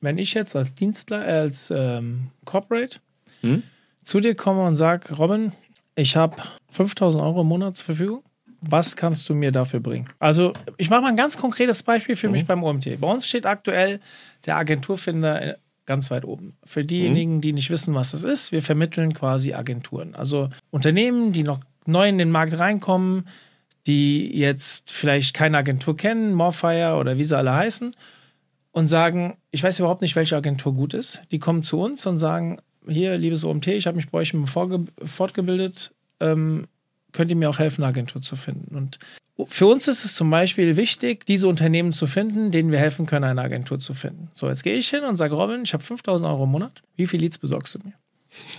wenn 0.02 0.18
ich 0.18 0.34
jetzt 0.34 0.54
als 0.54 0.74
Dienstler, 0.74 1.22
als 1.22 1.72
ähm, 1.74 2.28
Corporate 2.44 2.98
hm? 3.40 3.62
zu 4.04 4.20
dir 4.20 4.34
komme 4.34 4.66
und 4.66 4.76
sage, 4.76 5.14
Robin, 5.14 5.52
ich 5.96 6.14
habe 6.14 6.36
5000 6.70 7.22
Euro 7.22 7.40
im 7.40 7.48
Monat 7.48 7.76
zur 7.76 7.86
Verfügung. 7.86 8.22
Was 8.60 8.96
kannst 8.96 9.28
du 9.28 9.34
mir 9.34 9.50
dafür 9.50 9.80
bringen? 9.80 10.08
Also, 10.18 10.52
ich 10.76 10.90
mache 10.90 11.02
mal 11.02 11.08
ein 11.08 11.16
ganz 11.16 11.36
konkretes 11.36 11.82
Beispiel 11.82 12.16
für 12.16 12.28
mhm. 12.28 12.32
mich 12.32 12.46
beim 12.46 12.62
OMT. 12.62 13.00
Bei 13.00 13.10
uns 13.10 13.26
steht 13.26 13.46
aktuell 13.46 14.00
der 14.44 14.56
Agenturfinder 14.56 15.56
ganz 15.84 16.10
weit 16.10 16.24
oben. 16.24 16.56
Für 16.64 16.84
diejenigen, 16.84 17.36
mhm. 17.36 17.40
die 17.40 17.52
nicht 17.52 17.70
wissen, 17.70 17.94
was 17.94 18.10
das 18.10 18.24
ist, 18.24 18.52
wir 18.52 18.62
vermitteln 18.62 19.14
quasi 19.14 19.54
Agenturen. 19.54 20.14
Also 20.14 20.50
Unternehmen, 20.70 21.32
die 21.32 21.44
noch 21.44 21.60
neu 21.86 22.08
in 22.08 22.18
den 22.18 22.30
Markt 22.30 22.58
reinkommen, 22.58 23.28
die 23.86 24.36
jetzt 24.36 24.90
vielleicht 24.90 25.32
keine 25.32 25.58
Agentur 25.58 25.96
kennen, 25.96 26.34
Morfire 26.34 26.96
oder 26.98 27.18
wie 27.18 27.24
sie 27.24 27.36
alle 27.36 27.54
heißen, 27.54 27.92
und 28.72 28.88
sagen, 28.88 29.38
ich 29.52 29.62
weiß 29.62 29.78
überhaupt 29.78 30.02
nicht, 30.02 30.16
welche 30.16 30.36
Agentur 30.36 30.74
gut 30.74 30.92
ist. 30.92 31.22
Die 31.30 31.38
kommen 31.38 31.62
zu 31.62 31.80
uns 31.80 32.04
und 32.06 32.18
sagen, 32.18 32.58
hier, 32.88 33.16
liebes 33.16 33.44
OMT, 33.44 33.68
ich 33.68 33.86
habe 33.86 33.96
mich 33.96 34.08
bei 34.08 34.18
euch 34.18 34.34
fortgebildet, 35.04 35.92
ähm, 36.20 36.66
könnt 37.12 37.30
ihr 37.30 37.36
mir 37.36 37.50
auch 37.50 37.58
helfen, 37.58 37.82
eine 37.82 37.90
Agentur 37.90 38.22
zu 38.22 38.36
finden. 38.36 38.76
Und 38.76 38.98
für 39.48 39.66
uns 39.66 39.86
ist 39.86 40.04
es 40.04 40.14
zum 40.14 40.30
Beispiel 40.30 40.76
wichtig, 40.76 41.26
diese 41.26 41.48
Unternehmen 41.48 41.92
zu 41.92 42.06
finden, 42.06 42.50
denen 42.50 42.70
wir 42.70 42.78
helfen 42.78 43.06
können, 43.06 43.24
eine 43.24 43.42
Agentur 43.42 43.78
zu 43.78 43.92
finden. 43.92 44.30
So, 44.34 44.48
jetzt 44.48 44.62
gehe 44.62 44.74
ich 44.74 44.88
hin 44.88 45.04
und 45.04 45.16
sage, 45.16 45.34
Robin, 45.34 45.62
ich 45.64 45.74
habe 45.74 45.84
5000 45.84 46.28
Euro 46.28 46.44
im 46.44 46.50
Monat. 46.50 46.82
Wie 46.96 47.06
viele 47.06 47.22
Leads 47.22 47.38
besorgst 47.38 47.74
du 47.74 47.78
mir? 47.84 47.94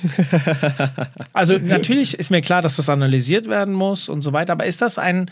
also 1.34 1.58
natürlich 1.58 2.18
ist 2.18 2.30
mir 2.30 2.42
klar, 2.42 2.62
dass 2.62 2.78
das 2.78 2.90
analysiert 2.90 3.48
werden 3.48 3.74
muss 3.74 4.10
und 4.10 4.22
so 4.22 4.34
weiter, 4.34 4.54
aber 4.54 4.66
ist 4.66 4.82
das 4.82 4.98
ein 4.98 5.30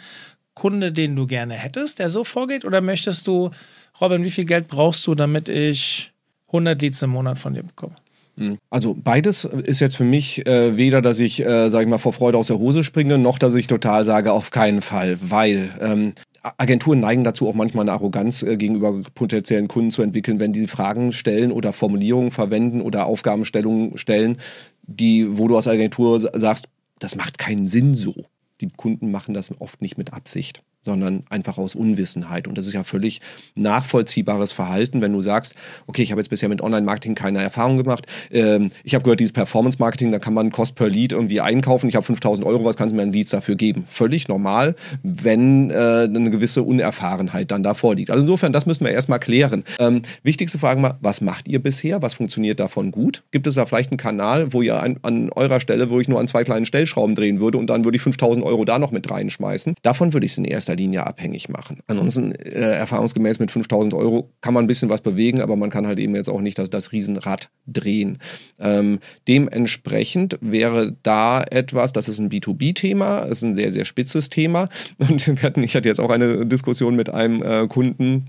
Kunde, 0.54 0.92
den 0.92 1.16
du 1.16 1.28
gerne 1.28 1.56
hättest, 1.56 2.00
der 2.00 2.10
so 2.10 2.24
vorgeht? 2.24 2.66
Oder 2.66 2.82
möchtest 2.82 3.28
du, 3.28 3.52
Robin, 4.00 4.24
wie 4.24 4.32
viel 4.32 4.46
Geld 4.46 4.68
brauchst 4.68 5.06
du, 5.06 5.16
damit 5.16 5.50
ich 5.50 6.12
100 6.48 6.82
Leads 6.82 7.02
im 7.02 7.12
Monat 7.12 7.38
von 7.38 7.54
dir 7.54 7.64
bekomme? 7.64 7.96
Hm. 8.38 8.58
Also 8.70 8.96
beides 8.98 9.46
ist 9.46 9.80
jetzt 9.80 9.96
für 9.96 10.04
mich 10.04 10.46
äh, 10.46 10.78
weder, 10.78 11.02
dass 11.02 11.20
ich, 11.20 11.46
äh, 11.46 11.70
sage 11.70 11.86
ich 11.86 11.90
mal, 11.90 11.98
vor 11.98 12.14
Freude 12.14 12.38
aus 12.38 12.48
der 12.48 12.60
Hose 12.60 12.84
springe, 12.84 13.18
noch 13.18 13.40
dass 13.40 13.56
ich 13.56 13.68
total 13.68 14.06
sage, 14.06 14.32
auf 14.32 14.52
keinen 14.52 14.82
Fall, 14.82 15.18
weil 15.22 15.70
ähm, 15.80 16.14
Agenturen 16.58 17.00
neigen 17.00 17.24
dazu 17.24 17.48
auch 17.48 17.56
manchmal 17.56 17.84
eine 17.84 17.94
Arroganz 17.94 18.44
äh, 18.44 18.58
gegenüber 18.58 19.02
potenziellen 19.16 19.68
Kunden 19.68 19.92
zu 19.92 20.02
entwickeln, 20.02 20.40
wenn 20.40 20.54
die 20.54 20.68
Fragen 20.68 21.12
stellen 21.12 21.52
oder 21.52 21.74
Formulierungen 21.74 22.32
verwenden 22.32 22.82
oder 22.82 23.06
Aufgabenstellungen 23.06 23.98
stellen, 23.98 24.38
die, 24.84 25.38
wo 25.38 25.48
du 25.48 25.56
als 25.56 25.68
Agentur 25.68 26.20
sagst, 26.34 26.68
das 27.00 27.16
macht 27.16 27.38
keinen 27.38 27.66
Sinn 27.66 27.96
so. 27.96 28.14
Die 28.62 28.70
Kunden 28.70 29.12
machen 29.12 29.34
das 29.34 29.50
oft 29.60 29.82
nicht 29.82 29.98
mit 29.98 30.14
Absicht 30.14 30.62
sondern 30.86 31.24
einfach 31.30 31.58
aus 31.58 31.76
Unwissenheit. 31.76 32.48
Und 32.48 32.58
das 32.58 32.68
ist 32.68 32.74
ja 32.74 32.84
völlig 32.84 33.20
nachvollziehbares 33.56 34.52
Verhalten, 34.52 35.02
wenn 35.02 35.12
du 35.12 35.22
sagst, 35.22 35.56
okay, 35.88 36.04
ich 36.04 36.12
habe 36.12 36.22
jetzt 36.22 36.30
bisher 36.30 36.48
mit 36.48 36.62
Online-Marketing 36.62 37.16
keine 37.16 37.42
Erfahrung 37.42 37.78
gemacht. 37.78 38.06
Ähm, 38.32 38.70
ich 38.84 38.94
habe 38.94 39.04
gehört, 39.04 39.20
dieses 39.20 39.34
Performance-Marketing, 39.34 40.12
da 40.12 40.20
kann 40.20 40.34
man 40.34 40.52
Cost 40.52 40.76
per 40.76 40.88
Lead 40.88 41.12
irgendwie 41.12 41.42
einkaufen. 41.42 41.90
Ich 41.90 41.96
habe 41.96 42.06
5000 42.06 42.46
Euro, 42.48 42.64
was 42.64 42.78
kannst 42.78 42.94
du 42.94 42.98
mir 42.98 43.02
an 43.02 43.12
Leads 43.12 43.32
dafür 43.32 43.56
geben? 43.56 43.86
Völlig 43.88 44.28
normal, 44.28 44.76
wenn 45.04 45.72
äh, 45.72 45.74
eine 46.04 46.30
gewisse 46.30 46.64
Unerfahrenheit 46.64 47.52
dann 47.52 47.64
da 47.64 47.74
vorliegt. 47.74 48.12
Also 48.12 48.22
insofern, 48.22 48.54
das 48.54 48.66
müssen 48.66 48.86
wir 48.86 48.92
erstmal 48.92 49.20
klären. 49.20 49.64
Ähm, 49.80 50.04
wichtigste 50.24 50.60
Frage 50.60 50.80
mal, 50.80 50.96
was 51.02 51.22
macht 51.22 51.48
ihr 51.48 51.62
bisher? 51.62 52.02
Was 52.02 52.14
funktioniert 52.14 52.60
davon 52.60 52.92
gut? 52.92 53.24
Gibt 53.32 53.48
es 53.48 53.56
da 53.56 53.66
vielleicht 53.66 53.92
einen 53.92 53.98
Kanal, 53.98 54.54
wo 54.54 54.62
ihr 54.62 54.82
an, 54.82 54.98
an 55.02 55.32
eurer 55.32 55.60
Stelle, 55.60 55.90
wo 55.90 56.00
ich 56.00 56.08
nur 56.08 56.20
an 56.20 56.28
zwei 56.28 56.44
kleinen 56.44 56.66
Stellschrauben 56.66 57.16
drehen 57.16 57.40
würde 57.40 57.58
und 57.58 57.70
dann 57.70 57.84
würde 57.84 57.96
ich 57.96 58.04
5000 58.04 58.46
Euro 58.46 58.66
da 58.66 58.78
noch 58.78 58.92
mit 58.92 59.10
reinschmeißen? 59.10 59.74
Davon 59.82 60.14
würde 60.14 60.26
ich 60.26 60.34
es 60.34 60.38
in 60.38 60.46
erster 60.46 60.75
erster 60.76 60.84
Linie 60.84 61.08
abhängig 61.08 61.50
machen. 61.50 61.80
Ansonsten 61.88 62.32
äh, 62.34 62.78
erfahrungsgemäß 62.78 63.40
mit 63.40 63.52
5000 63.52 63.94
Euro 63.94 64.30
kann 64.42 64.54
man 64.54 64.66
ein 64.66 64.68
bisschen 64.68 64.90
was 64.90 65.02
bewegen, 65.02 65.42
aber 65.42 65.56
man 65.56 65.70
kann 65.70 65.88
halt 65.88 66.00
eben 66.00 66.16
jetzt 66.16 66.30
auch 66.30 66.42
nicht 66.42 66.58
das, 66.58 66.70
das 66.70 66.92
Riesenrad 66.92 67.50
drehen. 67.68 68.20
Ähm, 68.60 69.00
dementsprechend 69.28 70.38
wäre 70.42 70.96
da 71.04 71.44
etwas, 71.44 71.94
das 71.94 72.10
ist 72.10 72.20
ein 72.20 72.30
B2B-Thema, 72.30 73.20
ist 73.20 73.44
ein 73.44 73.54
sehr, 73.56 73.72
sehr 73.72 73.86
spitzes 73.86 74.30
Thema. 74.30 74.68
Und 74.98 75.28
wir 75.28 75.44
hatten, 75.44 75.64
ich 75.64 75.76
hatte 75.76 75.88
jetzt 75.88 76.00
auch 76.00 76.10
eine 76.10 76.46
Diskussion 76.46 76.96
mit 76.96 77.10
einem 77.10 77.42
äh, 77.42 77.68
Kunden, 77.68 78.28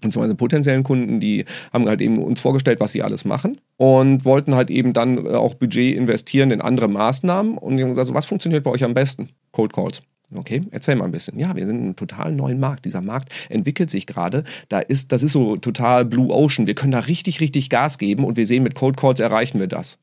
beziehungsweise 0.00 0.34
potenziellen 0.34 0.82
Kunden, 0.82 1.20
die 1.20 1.44
haben 1.72 1.86
halt 1.86 2.00
eben 2.00 2.18
uns 2.18 2.40
vorgestellt, 2.40 2.80
was 2.80 2.92
sie 2.92 3.02
alles 3.02 3.24
machen 3.24 3.58
und 3.76 4.24
wollten 4.24 4.54
halt 4.54 4.70
eben 4.70 4.92
dann 4.92 5.26
äh, 5.26 5.30
auch 5.30 5.54
Budget 5.54 5.96
investieren 5.96 6.50
in 6.50 6.60
andere 6.60 6.88
Maßnahmen 6.88 7.58
und 7.58 7.76
die 7.76 7.82
haben 7.82 7.90
gesagt, 7.90 8.08
so, 8.08 8.14
was 8.14 8.26
funktioniert 8.26 8.64
bei 8.64 8.70
euch 8.70 8.84
am 8.84 8.94
besten? 8.94 9.28
Cold 9.52 9.72
Calls. 9.72 10.02
Okay, 10.34 10.60
erzähl 10.72 10.96
mal 10.96 11.04
ein 11.04 11.12
bisschen. 11.12 11.38
Ja, 11.38 11.54
wir 11.54 11.66
sind 11.66 11.76
in 11.76 11.84
einem 11.84 11.96
total 11.96 12.32
neuen 12.32 12.58
Markt. 12.58 12.84
Dieser 12.84 13.00
Markt 13.00 13.32
entwickelt 13.48 13.90
sich 13.90 14.06
gerade. 14.06 14.42
Da 14.68 14.80
ist, 14.80 15.12
das 15.12 15.22
ist 15.22 15.32
so 15.32 15.56
total 15.56 16.04
Blue 16.04 16.32
Ocean. 16.34 16.66
Wir 16.66 16.74
können 16.74 16.92
da 16.92 17.00
richtig, 17.00 17.40
richtig 17.40 17.70
Gas 17.70 17.98
geben 17.98 18.24
und 18.24 18.36
wir 18.36 18.46
sehen, 18.46 18.64
mit 18.64 18.74
Cold 18.74 18.96
Calls 18.96 19.20
erreichen 19.20 19.60
wir 19.60 19.68
das. 19.68 19.98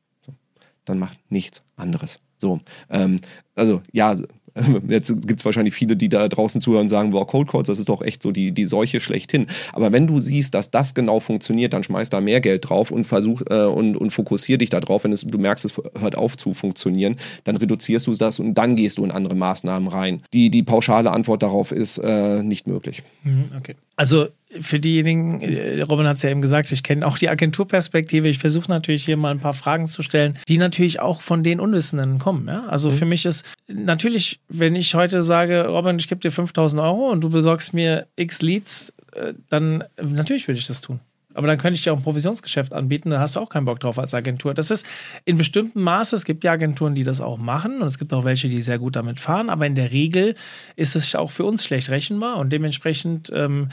Dann 0.86 0.98
macht 0.98 1.18
nichts 1.30 1.62
anderes. 1.76 2.20
So, 2.38 2.60
ähm, 2.90 3.20
also 3.54 3.82
ja, 3.92 4.16
Jetzt 4.88 5.26
gibt 5.26 5.40
es 5.40 5.44
wahrscheinlich 5.44 5.74
viele, 5.74 5.96
die 5.96 6.08
da 6.08 6.28
draußen 6.28 6.60
zuhören 6.60 6.82
und 6.82 6.88
sagen, 6.88 7.12
wow, 7.12 7.26
Cold 7.26 7.48
Calls, 7.48 7.66
das 7.66 7.78
ist 7.78 7.88
doch 7.88 8.02
echt 8.02 8.22
so 8.22 8.30
die, 8.30 8.52
die 8.52 8.64
Seuche 8.64 9.00
schlechthin. 9.00 9.46
Aber 9.72 9.92
wenn 9.92 10.06
du 10.06 10.20
siehst, 10.20 10.54
dass 10.54 10.70
das 10.70 10.94
genau 10.94 11.20
funktioniert, 11.20 11.72
dann 11.72 11.82
schmeiß 11.82 12.10
da 12.10 12.20
mehr 12.20 12.40
Geld 12.40 12.68
drauf 12.68 12.90
und 12.90 13.04
versuch 13.04 13.42
äh, 13.50 13.64
und, 13.64 13.96
und 13.96 14.10
fokussier 14.10 14.58
dich 14.58 14.70
da 14.70 14.80
drauf. 14.80 15.04
Wenn 15.04 15.12
es, 15.12 15.22
du 15.22 15.38
merkst, 15.38 15.64
es 15.64 15.74
hört 15.98 16.16
auf 16.16 16.36
zu 16.36 16.54
funktionieren, 16.54 17.16
dann 17.44 17.56
reduzierst 17.56 18.06
du 18.06 18.14
das 18.14 18.38
und 18.38 18.54
dann 18.54 18.76
gehst 18.76 18.98
du 18.98 19.04
in 19.04 19.10
andere 19.10 19.34
Maßnahmen 19.34 19.88
rein. 19.88 20.22
Die, 20.32 20.50
die 20.50 20.62
pauschale 20.62 21.10
Antwort 21.12 21.42
darauf 21.42 21.72
ist 21.72 21.98
äh, 21.98 22.42
nicht 22.42 22.66
möglich. 22.66 23.02
Mhm, 23.24 23.46
okay. 23.56 23.74
Also 23.96 24.28
für 24.60 24.78
diejenigen, 24.78 25.40
äh, 25.40 25.82
Robin 25.82 26.06
hat 26.06 26.16
es 26.16 26.22
ja 26.22 26.30
eben 26.30 26.42
gesagt, 26.42 26.70
ich 26.72 26.82
kenne 26.82 27.06
auch 27.06 27.18
die 27.18 27.28
Agenturperspektive. 27.28 28.28
Ich 28.28 28.38
versuche 28.38 28.70
natürlich 28.70 29.04
hier 29.04 29.16
mal 29.16 29.30
ein 29.30 29.40
paar 29.40 29.52
Fragen 29.52 29.86
zu 29.86 30.02
stellen, 30.02 30.38
die 30.48 30.58
natürlich 30.58 31.00
auch 31.00 31.20
von 31.20 31.42
den 31.42 31.60
Unwissenden 31.60 32.18
kommen. 32.18 32.46
Ja? 32.48 32.66
Also 32.66 32.90
mhm. 32.90 32.94
für 32.94 33.04
mich 33.04 33.24
ist 33.24 33.44
natürlich, 33.68 34.40
wenn 34.48 34.76
ich 34.76 34.94
heute 34.94 35.24
sage, 35.24 35.66
Robin, 35.66 35.98
ich 35.98 36.08
gebe 36.08 36.20
dir 36.20 36.30
5000 36.30 36.80
Euro 36.80 37.10
und 37.10 37.22
du 37.22 37.30
besorgst 37.30 37.74
mir 37.74 38.06
x 38.16 38.42
Leads, 38.42 38.92
äh, 39.12 39.34
dann 39.48 39.84
natürlich 40.00 40.46
würde 40.46 40.58
ich 40.58 40.66
das 40.66 40.80
tun. 40.80 41.00
Aber 41.34 41.46
dann 41.46 41.58
könnte 41.58 41.76
ich 41.76 41.82
dir 41.82 41.92
auch 41.92 41.98
ein 41.98 42.02
Provisionsgeschäft 42.02 42.74
anbieten, 42.74 43.10
da 43.10 43.20
hast 43.20 43.36
du 43.36 43.40
auch 43.40 43.48
keinen 43.48 43.64
Bock 43.64 43.80
drauf 43.80 43.98
als 43.98 44.14
Agentur. 44.14 44.54
Das 44.54 44.70
ist 44.70 44.86
in 45.24 45.36
bestimmten 45.36 45.82
Maße, 45.82 46.16
es 46.16 46.24
gibt 46.24 46.44
ja 46.44 46.52
Agenturen, 46.52 46.94
die 46.94 47.04
das 47.04 47.20
auch 47.20 47.38
machen 47.38 47.82
und 47.82 47.86
es 47.86 47.98
gibt 47.98 48.12
auch 48.12 48.24
welche, 48.24 48.48
die 48.48 48.62
sehr 48.62 48.78
gut 48.78 48.96
damit 48.96 49.20
fahren, 49.20 49.50
aber 49.50 49.66
in 49.66 49.74
der 49.74 49.92
Regel 49.92 50.34
ist 50.76 50.96
es 50.96 51.14
auch 51.14 51.30
für 51.30 51.44
uns 51.44 51.64
schlecht 51.64 51.90
rechenbar 51.90 52.38
und 52.38 52.50
dementsprechend 52.50 53.30
ähm, 53.34 53.68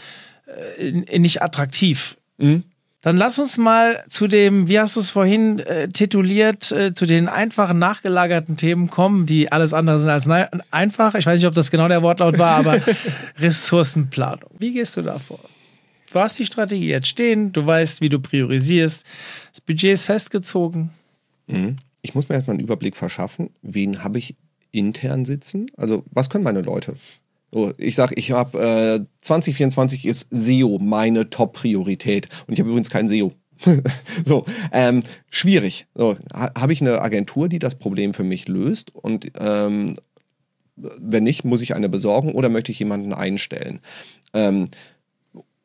äh, 0.78 1.20
nicht 1.20 1.42
attraktiv. 1.42 2.18
Mhm. 2.38 2.64
Dann 3.02 3.18
lass 3.18 3.40
uns 3.40 3.58
mal 3.58 4.04
zu 4.10 4.28
dem, 4.28 4.68
wie 4.68 4.80
hast 4.80 4.96
du 4.96 5.00
es 5.00 5.10
vorhin 5.10 5.58
äh, 5.60 5.90
tituliert, 5.90 6.72
äh, 6.72 6.94
zu 6.94 7.08
den 7.08 7.28
einfachen 7.28 7.80
nachgelagerten 7.80 8.58
Themen 8.58 8.92
kommen, 8.92 9.26
die 9.26 9.52
alles 9.52 9.74
andere 9.74 9.98
sind 10.00 10.10
als 10.10 10.30
einfach. 10.70 11.16
Ich 11.16 11.26
weiß 11.26 11.40
nicht, 11.40 11.48
ob 11.48 11.56
das 11.56 11.72
genau 11.72 11.88
der 11.88 12.04
Wortlaut 12.04 12.38
war, 12.38 12.58
aber 12.58 12.80
Ressourcenplanung. 13.40 14.52
Wie 14.60 14.74
gehst 14.74 14.98
du 14.98 15.02
da 15.02 15.18
vor? 15.18 15.40
Du 16.12 16.20
hast 16.20 16.38
die 16.38 16.46
Strategie 16.46 16.90
jetzt 16.90 17.08
stehen, 17.08 17.54
du 17.54 17.66
weißt, 17.66 18.02
wie 18.02 18.10
du 18.10 18.20
priorisierst, 18.20 19.06
das 19.52 19.62
Budget 19.62 19.94
ist 19.94 20.04
festgezogen. 20.04 20.90
Mhm. 21.48 21.78
Ich 22.02 22.16
muss 22.16 22.28
mir 22.28 22.36
erstmal 22.36 22.56
einen 22.56 22.64
Überblick 22.64 22.98
verschaffen, 22.98 23.52
wen 23.62 24.04
habe 24.04 24.20
ich 24.20 24.36
intern 24.72 25.26
sitzen? 25.26 25.68
Also, 25.78 26.04
was 26.12 26.30
können 26.30 26.44
meine 26.44 26.62
Leute? 26.62 26.96
So, 27.52 27.74
ich 27.78 27.96
sage, 27.96 28.16
ich 28.16 28.32
habe 28.32 29.04
äh, 29.04 29.06
2024 29.22 30.06
ist 30.06 30.28
SEO 30.32 30.80
meine 30.80 31.30
Top-Priorität. 31.30 32.30
Und 32.48 32.54
ich 32.54 32.60
habe 32.60 32.70
übrigens 32.70 32.90
kein 32.90 33.08
SEO. 33.08 33.34
so, 34.26 34.46
ähm, 34.72 35.04
schwierig. 35.30 35.86
So, 35.94 36.18
ha, 36.34 36.52
habe 36.58 36.74
ich 36.74 36.82
eine 36.82 37.02
Agentur, 37.02 37.50
die 37.50 37.60
das 37.60 37.76
Problem 37.76 38.14
für 38.14 38.24
mich 38.24 38.48
löst? 38.48 38.96
Und 38.96 39.32
ähm, 39.38 39.98
wenn 40.76 41.24
nicht, 41.24 41.44
muss 41.44 41.62
ich 41.62 41.76
eine 41.76 41.90
besorgen 41.90 42.32
oder 42.32 42.50
möchte 42.50 42.72
ich 42.72 42.80
jemanden 42.80 43.14
einstellen? 43.14 43.82
Ähm, 44.34 44.70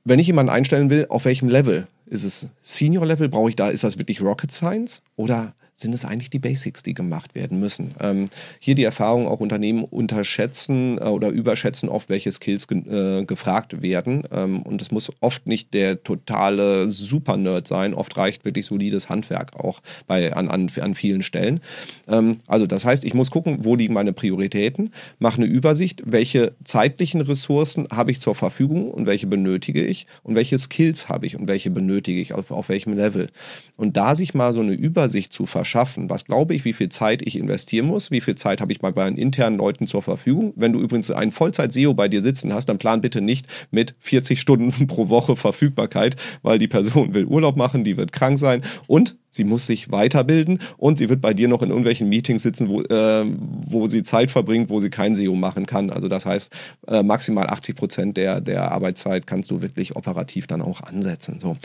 wenn 0.07 0.21
ich 0.21 0.29
jemanden 0.29 0.51
einstellen 0.51 0.89
will, 0.89 1.07
auf 1.09 1.25
welchem 1.25 1.49
Level? 1.49 1.89
Ist 2.07 2.23
es 2.23 2.49
Senior 2.63 3.05
Level? 3.05 3.29
Brauche 3.29 3.51
ich 3.51 3.57
da, 3.57 3.69
ist 3.69 3.83
das 3.83 3.99
wirklich 3.99 4.23
Rocket 4.23 4.53
Science? 4.53 5.03
Oder 5.17 5.53
sind 5.77 5.93
es 5.93 6.05
eigentlich 6.07 6.31
die 6.31 6.39
Basics, 6.39 6.83
die 6.83 6.95
gemacht 6.95 7.35
werden 7.35 7.61
müssen. 7.61 7.95
Ähm, 8.01 8.27
hier 8.59 8.75
die 8.75 8.85
Erfahrung, 8.85 9.29
auch 9.29 9.41
Unternehmen 9.41 9.85
unterschätzen 9.85 10.97
äh, 10.99 11.05
oder 11.05 11.29
überschätzen 11.29 11.91
oft, 11.91 12.09
welche 12.09 12.33
Skills 12.33 12.67
ge 12.67 12.79
äh, 12.87 13.25
gefragt 13.25 13.83
werden. 13.83 14.23
Ähm, 14.33 14.63
und 14.63 14.81
es 14.81 14.91
muss 14.91 15.13
oft 15.21 15.47
nicht 15.47 15.75
der 15.75 16.03
totale 16.03 16.91
Super-Nerd 16.91 17.69
sein. 17.69 17.93
Oft 17.93 18.17
reicht 18.17 18.47
wirklich 18.47 18.65
solides 18.65 19.11
Handwerk 19.11 19.55
auch 19.57 19.83
bei, 20.07 20.33
an, 20.33 20.49
an, 20.49 20.71
an 20.81 20.95
vielen 20.95 21.23
Stellen. 21.23 21.61
Ähm, 22.09 22.39
also 22.47 22.67
das 22.67 22.87
heißt, 22.87 23.05
ich 23.05 23.13
muss 23.13 23.31
gucken, 23.31 23.65
wo 23.65 23.75
liegen 23.75 23.93
meine 23.93 24.15
Prioritäten, 24.15 24.93
mache 25.19 25.37
eine 25.37 25.47
Übersicht, 25.47 26.03
welche 26.07 26.55
zeitlichen 26.65 27.21
Ressourcen 27.21 27.87
habe 27.91 28.11
ich 28.13 28.21
zur 28.23 28.35
Verfügung 28.35 28.91
und 28.91 29.07
welche 29.07 29.27
benötige 29.27 29.85
ich 29.85 30.07
und 30.23 30.37
welche 30.37 30.57
Skills 30.57 31.11
habe 31.11 31.27
ich 31.27 31.37
und 31.37 31.49
welche 31.49 31.69
benötige 31.69 32.21
ich, 32.21 32.33
auf, 32.33 32.51
auf 32.51 32.71
welchem 32.71 32.95
Level. 32.95 33.29
Und 33.77 33.99
da 33.99 34.15
sich 34.15 34.33
mal 34.33 34.55
so 34.55 34.61
eine 34.61 34.73
Übersicht 34.73 35.35
zu 35.35 35.45
verschaffen, 35.45 35.66
verschaffen. 35.67 36.09
Was 36.09 36.25
glaube 36.25 36.55
ich, 36.55 36.65
wie 36.65 36.73
viel 36.73 36.91
Zeit 36.91 37.23
ich 37.23 37.37
investieren 37.37 37.87
muss? 37.87 38.13
Wie 38.13 38.21
viel 38.21 38.37
Zeit 38.37 38.61
habe 38.61 38.71
ich 38.71 38.79
bei 38.79 38.93
meinen 38.93 39.19
internen 39.19 39.59
Leuten 39.59 39.89
zur 39.89 40.01
Verfügung? 40.01 40.53
Wenn 40.55 40.73
du 40.73 40.81
übrigens 40.81 41.11
einen 41.11 41.33
Vollzeit-SEO 41.33 41.93
bei 41.93 42.07
dir 42.07 42.23
sitzen 42.23 42.55
hast, 42.55 42.67
dann 42.67 42.79
plan 42.79 43.01
bitte 43.01 43.21
nicht 43.21 43.47
mit 43.73 43.97
40 43.99 44.41
Stunden 44.41 44.87
pro 44.87 45.09
Woche 45.09 45.35
Verfügbarkeit, 45.35 46.15
weil 46.43 46.61
die 46.61 46.69
Person 46.69 47.15
will 47.15 47.25
Urlaub 47.25 47.57
machen, 47.57 47.83
die 47.83 47.97
wird 47.97 48.13
krank 48.13 48.39
sein 48.39 48.63
und 48.87 49.17
sie 49.31 49.43
muss 49.43 49.67
sich 49.67 49.91
weiterbilden 49.91 50.61
und 50.79 50.99
sie 50.99 51.09
wird 51.09 51.21
bei 51.21 51.35
dir 51.35 51.49
noch 51.49 51.63
in 51.63 51.69
irgendwelchen 51.69 52.09
Meetings 52.09 52.45
sitzen, 52.45 52.69
wo, 52.69 52.81
äh, 52.83 53.25
wo 53.27 53.89
sie 53.89 54.05
Zeit 54.05 54.31
verbringt, 54.31 54.71
wo 54.71 54.79
sie 54.79 54.89
kein 54.89 55.17
SEO 55.17 55.35
machen 55.35 55.67
kann. 55.67 55.91
Also 55.91 56.07
das 56.07 56.27
heißt, 56.27 56.53
äh, 56.87 57.03
maximal 57.03 57.49
80 57.49 57.77
Prozent 57.77 58.17
der, 58.17 58.41
der 58.41 58.71
Arbeitszeit 58.71 59.27
kannst 59.27 59.51
du 59.51 59.63
wirklich 59.63 59.97
operativ 59.97 60.47
dann 60.47 60.63
auch 60.63 60.81
ansetzen. 60.81 61.39
So 61.41 61.57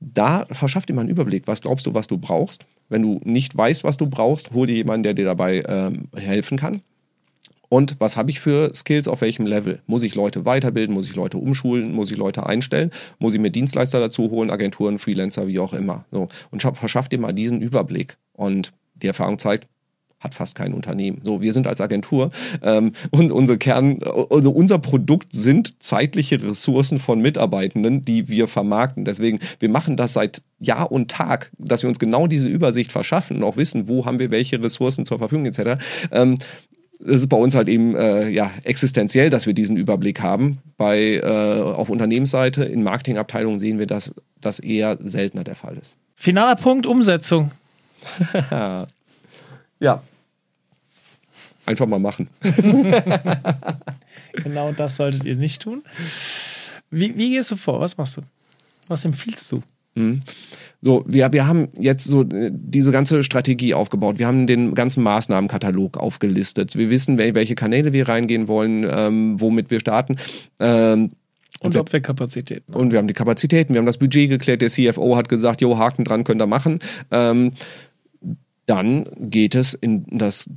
da 0.00 0.44
verschafft 0.50 0.88
dir 0.88 0.94
mal 0.94 1.02
einen 1.02 1.10
Überblick. 1.10 1.46
Was 1.46 1.62
glaubst 1.62 1.86
du, 1.86 1.94
was 1.94 2.06
du 2.06 2.18
brauchst? 2.18 2.66
Wenn 2.88 3.02
du 3.02 3.20
nicht 3.24 3.56
weißt, 3.56 3.84
was 3.84 3.96
du 3.96 4.06
brauchst, 4.06 4.52
hol 4.52 4.66
dir 4.66 4.76
jemanden, 4.76 5.04
der 5.04 5.14
dir 5.14 5.24
dabei 5.24 5.62
ähm, 5.66 6.08
helfen 6.14 6.58
kann. 6.58 6.82
Und 7.68 7.96
was 7.98 8.16
habe 8.16 8.30
ich 8.30 8.38
für 8.38 8.72
Skills 8.74 9.08
auf 9.08 9.22
welchem 9.22 9.44
Level? 9.44 9.80
Muss 9.86 10.04
ich 10.04 10.14
Leute 10.14 10.44
weiterbilden? 10.44 10.94
Muss 10.94 11.08
ich 11.08 11.16
Leute 11.16 11.38
umschulen? 11.38 11.92
Muss 11.92 12.12
ich 12.12 12.16
Leute 12.16 12.46
einstellen? 12.46 12.92
Muss 13.18 13.34
ich 13.34 13.40
mir 13.40 13.50
Dienstleister 13.50 13.98
dazu 13.98 14.30
holen, 14.30 14.50
Agenturen, 14.50 14.98
Freelancer, 14.98 15.48
wie 15.48 15.58
auch 15.58 15.72
immer? 15.72 16.04
So. 16.12 16.28
Und 16.50 16.62
verschaff 16.62 17.08
dir 17.08 17.18
mal 17.18 17.32
diesen 17.32 17.60
Überblick. 17.60 18.18
Und 18.34 18.72
die 18.94 19.08
Erfahrung 19.08 19.38
zeigt, 19.38 19.66
hat 20.20 20.34
fast 20.34 20.54
kein 20.54 20.72
Unternehmen. 20.72 21.20
So, 21.24 21.40
wir 21.42 21.52
sind 21.52 21.66
als 21.66 21.80
Agentur 21.80 22.30
ähm, 22.62 22.92
und 23.10 23.30
unsere 23.30 23.58
Kern, 23.58 24.00
also 24.30 24.50
unser 24.50 24.78
Produkt 24.78 25.32
sind 25.32 25.82
zeitliche 25.82 26.42
Ressourcen 26.42 26.98
von 26.98 27.20
Mitarbeitenden, 27.20 28.04
die 28.04 28.28
wir 28.28 28.48
vermarkten. 28.48 29.04
Deswegen, 29.04 29.38
wir 29.58 29.68
machen 29.68 29.96
das 29.96 30.14
seit 30.14 30.42
Jahr 30.58 30.90
und 30.90 31.10
Tag, 31.10 31.50
dass 31.58 31.82
wir 31.82 31.88
uns 31.88 31.98
genau 31.98 32.26
diese 32.26 32.48
Übersicht 32.48 32.92
verschaffen 32.92 33.38
und 33.38 33.44
auch 33.44 33.56
wissen, 33.56 33.88
wo 33.88 34.06
haben 34.06 34.18
wir 34.18 34.30
welche 34.30 34.62
Ressourcen 34.62 35.04
zur 35.04 35.18
Verfügung 35.18 35.44
etc. 35.44 35.82
Ähm, 36.10 36.36
es 37.00 37.16
ist 37.16 37.28
bei 37.28 37.36
uns 37.36 37.54
halt 37.54 37.68
eben 37.68 37.94
äh, 37.94 38.30
ja, 38.30 38.50
existenziell, 38.64 39.28
dass 39.28 39.46
wir 39.46 39.52
diesen 39.52 39.76
Überblick 39.76 40.22
haben. 40.22 40.58
Bei 40.78 41.16
äh, 41.16 41.60
auf 41.60 41.90
Unternehmensseite, 41.90 42.64
in 42.64 42.82
Marketingabteilungen 42.82 43.60
sehen 43.60 43.78
wir, 43.78 43.86
dass 43.86 44.14
das 44.40 44.60
eher 44.60 44.96
seltener 45.00 45.44
der 45.44 45.56
Fall 45.56 45.76
ist. 45.76 45.96
Finaler 46.14 46.56
Punkt, 46.56 46.86
Umsetzung. 46.86 47.50
Ja. 49.80 50.02
Einfach 51.66 51.86
mal 51.86 51.98
machen. 51.98 52.28
genau 54.32 54.72
das 54.72 54.96
solltet 54.96 55.24
ihr 55.24 55.36
nicht 55.36 55.62
tun. 55.62 55.82
Wie, 56.90 57.18
wie 57.18 57.30
gehst 57.30 57.50
du 57.50 57.56
vor? 57.56 57.80
Was 57.80 57.96
machst 57.96 58.18
du? 58.18 58.20
Was 58.86 59.04
empfiehlst 59.04 59.50
du? 59.50 59.60
Mhm. 59.96 60.20
So, 60.82 61.04
wir, 61.08 61.32
wir 61.32 61.46
haben 61.46 61.68
jetzt 61.78 62.04
so 62.04 62.22
äh, 62.22 62.50
diese 62.52 62.92
ganze 62.92 63.24
Strategie 63.24 63.74
aufgebaut. 63.74 64.18
Wir 64.18 64.26
haben 64.26 64.46
den 64.46 64.74
ganzen 64.74 65.02
Maßnahmenkatalog 65.02 65.96
aufgelistet. 65.96 66.76
Wir 66.76 66.90
wissen, 66.90 67.18
welche 67.18 67.54
Kanäle 67.54 67.92
wir 67.92 68.08
reingehen 68.08 68.46
wollen, 68.46 68.86
ähm, 68.88 69.40
womit 69.40 69.70
wir 69.70 69.80
starten. 69.80 70.16
Ähm, 70.60 71.12
und, 71.60 71.74
und 71.74 71.80
ob 71.80 71.92
wir 71.92 72.00
Kapazitäten 72.00 72.72
haben. 72.72 72.80
Und 72.80 72.92
wir 72.92 72.98
haben 72.98 73.08
die 73.08 73.14
Kapazitäten, 73.14 73.72
wir 73.72 73.78
haben 73.78 73.86
das 73.86 73.96
Budget 73.96 74.28
geklärt. 74.28 74.60
Der 74.60 74.68
CFO 74.68 75.16
hat 75.16 75.28
gesagt, 75.28 75.62
jo, 75.62 75.78
Haken 75.78 76.04
dran 76.04 76.24
könnt 76.24 76.42
ihr 76.42 76.46
machen. 76.46 76.80
Ähm, 77.10 77.52
dann 78.66 79.08
geht 79.18 79.54
es 79.54 79.74
in 79.74 80.04
das 80.10 80.48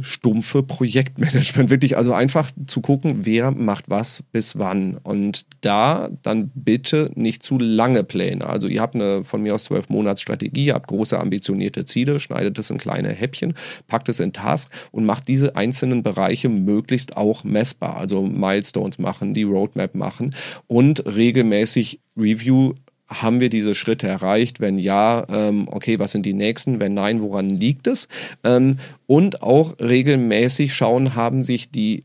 stumpfe 0.00 0.62
Projektmanagement. 0.62 1.70
Wirklich 1.70 1.96
also 1.96 2.12
einfach 2.12 2.50
zu 2.66 2.80
gucken, 2.80 3.20
wer 3.24 3.50
macht 3.50 3.88
was 3.88 4.22
bis 4.32 4.58
wann. 4.58 4.98
Und 5.02 5.46
da 5.60 6.10
dann 6.22 6.50
bitte 6.54 7.10
nicht 7.14 7.42
zu 7.42 7.58
lange 7.58 8.04
Pläne. 8.04 8.46
Also 8.46 8.68
ihr 8.68 8.80
habt 8.80 8.94
eine 8.94 9.24
von 9.24 9.42
mir 9.42 9.54
aus 9.54 9.64
zwölf 9.64 9.88
Monats 9.88 10.20
Strategie, 10.20 10.72
habt 10.72 10.88
große 10.88 11.18
ambitionierte 11.18 11.84
Ziele, 11.84 12.20
schneidet 12.20 12.58
es 12.58 12.70
in 12.70 12.78
kleine 12.78 13.10
Häppchen, 13.10 13.54
packt 13.86 14.08
es 14.08 14.20
in 14.20 14.32
Task 14.32 14.70
und 14.90 15.04
macht 15.04 15.28
diese 15.28 15.56
einzelnen 15.56 16.02
Bereiche 16.02 16.48
möglichst 16.48 17.16
auch 17.16 17.44
messbar. 17.44 17.96
Also 17.96 18.22
Milestones 18.22 18.98
machen, 18.98 19.34
die 19.34 19.44
Roadmap 19.44 19.94
machen 19.94 20.34
und 20.66 21.04
regelmäßig 21.06 22.00
Review 22.16 22.74
haben 23.22 23.40
wir 23.40 23.48
diese 23.48 23.74
Schritte 23.74 24.06
erreicht? 24.06 24.60
Wenn 24.60 24.78
ja, 24.78 25.24
ähm, 25.28 25.68
okay, 25.70 25.98
was 25.98 26.12
sind 26.12 26.26
die 26.26 26.34
nächsten? 26.34 26.80
Wenn 26.80 26.94
nein, 26.94 27.20
woran 27.20 27.48
liegt 27.48 27.86
es? 27.86 28.08
Ähm, 28.42 28.78
und 29.06 29.42
auch 29.42 29.78
regelmäßig 29.78 30.74
schauen, 30.74 31.14
haben 31.14 31.42
sich 31.42 31.70
die 31.70 32.04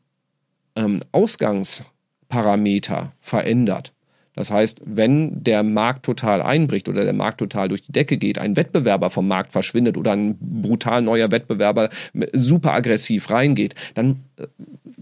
ähm, 0.75 1.01
Ausgangsparameter 1.11 3.13
verändert. 3.19 3.93
Das 4.39 4.51
heißt, 4.51 4.79
wenn 4.85 5.43
der 5.43 5.63
Markt 5.63 6.05
total 6.05 6.41
einbricht 6.41 6.87
oder 6.87 7.03
der 7.03 7.11
Markt 7.11 7.39
total 7.39 7.67
durch 7.67 7.81
die 7.81 7.91
Decke 7.91 8.15
geht, 8.15 8.37
ein 8.37 8.55
Wettbewerber 8.55 9.09
vom 9.09 9.27
Markt 9.27 9.51
verschwindet 9.51 9.97
oder 9.97 10.13
ein 10.13 10.37
brutal 10.39 11.01
neuer 11.01 11.29
Wettbewerber 11.29 11.89
super 12.31 12.73
aggressiv 12.73 13.29
reingeht, 13.29 13.75
dann 13.95 14.23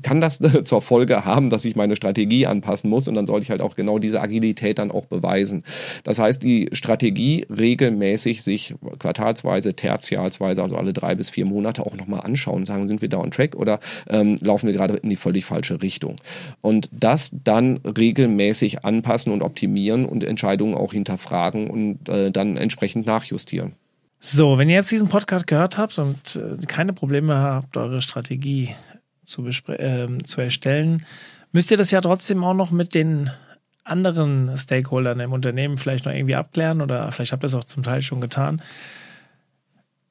kann 0.01 0.21
das 0.21 0.39
zur 0.63 0.81
Folge 0.81 1.25
haben, 1.25 1.49
dass 1.49 1.65
ich 1.65 1.75
meine 1.75 1.95
Strategie 1.95 2.45
anpassen 2.45 2.89
muss 2.89 3.07
und 3.07 3.15
dann 3.15 3.27
sollte 3.27 3.43
ich 3.43 3.49
halt 3.49 3.61
auch 3.61 3.75
genau 3.75 3.99
diese 3.99 4.21
Agilität 4.21 4.79
dann 4.79 4.91
auch 4.91 5.05
beweisen. 5.05 5.63
Das 6.03 6.19
heißt, 6.19 6.41
die 6.43 6.69
Strategie 6.71 7.45
regelmäßig 7.49 8.43
sich 8.43 8.75
quartalsweise, 8.99 9.73
tertialsweise, 9.73 10.61
also 10.61 10.75
alle 10.75 10.93
drei 10.93 11.15
bis 11.15 11.29
vier 11.29 11.45
Monate 11.45 11.85
auch 11.85 11.95
nochmal 11.95 12.21
anschauen, 12.21 12.65
sagen, 12.65 12.87
sind 12.87 13.01
wir 13.01 13.09
da 13.09 13.17
on 13.17 13.31
track 13.31 13.55
oder 13.55 13.79
ähm, 14.09 14.37
laufen 14.41 14.67
wir 14.67 14.73
gerade 14.73 14.95
in 14.97 15.09
die 15.09 15.15
völlig 15.15 15.45
falsche 15.45 15.81
Richtung. 15.81 16.15
Und 16.61 16.89
das 16.91 17.31
dann 17.43 17.77
regelmäßig 17.77 18.85
anpassen 18.85 19.31
und 19.31 19.41
optimieren 19.41 20.05
und 20.05 20.23
Entscheidungen 20.23 20.75
auch 20.75 20.93
hinterfragen 20.93 21.69
und 21.69 22.09
äh, 22.09 22.31
dann 22.31 22.57
entsprechend 22.57 23.05
nachjustieren. 23.05 23.73
So, 24.19 24.57
wenn 24.57 24.67
ihr 24.67 24.75
jetzt 24.75 24.91
diesen 24.91 25.09
Podcast 25.09 25.45
gehört 25.45 25.77
habt 25.77 25.97
und 25.99 26.35
äh, 26.35 26.65
keine 26.65 26.91
Probleme 26.91 27.37
habt, 27.37 27.77
eure 27.77 28.01
Strategie 28.01 28.75
zu, 29.27 29.45
äh, 29.45 30.07
zu 30.23 30.41
erstellen, 30.41 31.05
müsst 31.51 31.71
ihr 31.71 31.77
das 31.77 31.91
ja 31.91 32.01
trotzdem 32.01 32.43
auch 32.43 32.53
noch 32.53 32.71
mit 32.71 32.93
den 32.93 33.29
anderen 33.83 34.55
Stakeholdern 34.57 35.19
im 35.19 35.31
Unternehmen 35.31 35.77
vielleicht 35.77 36.05
noch 36.05 36.13
irgendwie 36.13 36.35
abklären 36.35 36.81
oder 36.81 37.11
vielleicht 37.11 37.31
habt 37.31 37.43
ihr 37.43 37.47
es 37.47 37.55
auch 37.55 37.63
zum 37.63 37.83
Teil 37.83 38.01
schon 38.01 38.21
getan. 38.21 38.61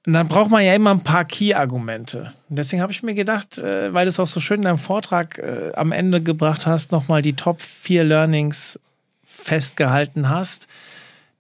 Und 0.07 0.13
dann 0.13 0.29
braucht 0.29 0.51
man 0.51 0.65
ja 0.65 0.73
immer 0.73 0.93
ein 0.93 1.03
paar 1.03 1.25
Key-Argumente. 1.25 2.33
Deswegen 2.49 2.81
habe 2.81 2.93
ich 2.93 3.03
mir 3.03 3.15
gedacht, 3.15 3.59
äh, 3.59 3.93
weil 3.93 4.05
du 4.05 4.11
es 4.11 4.21
auch 4.21 4.29
so 4.29 4.39
schön 4.39 4.59
in 4.59 4.63
deinem 4.63 4.79
Vortrag 4.79 5.39
äh, 5.39 5.73
am 5.75 5.91
Ende 5.91 6.23
gebracht 6.23 6.65
hast, 6.65 6.93
nochmal 6.93 7.23
die 7.23 7.35
Top 7.35 7.61
4 7.61 8.05
Learnings 8.05 8.79
festgehalten 9.25 10.29
hast. 10.29 10.69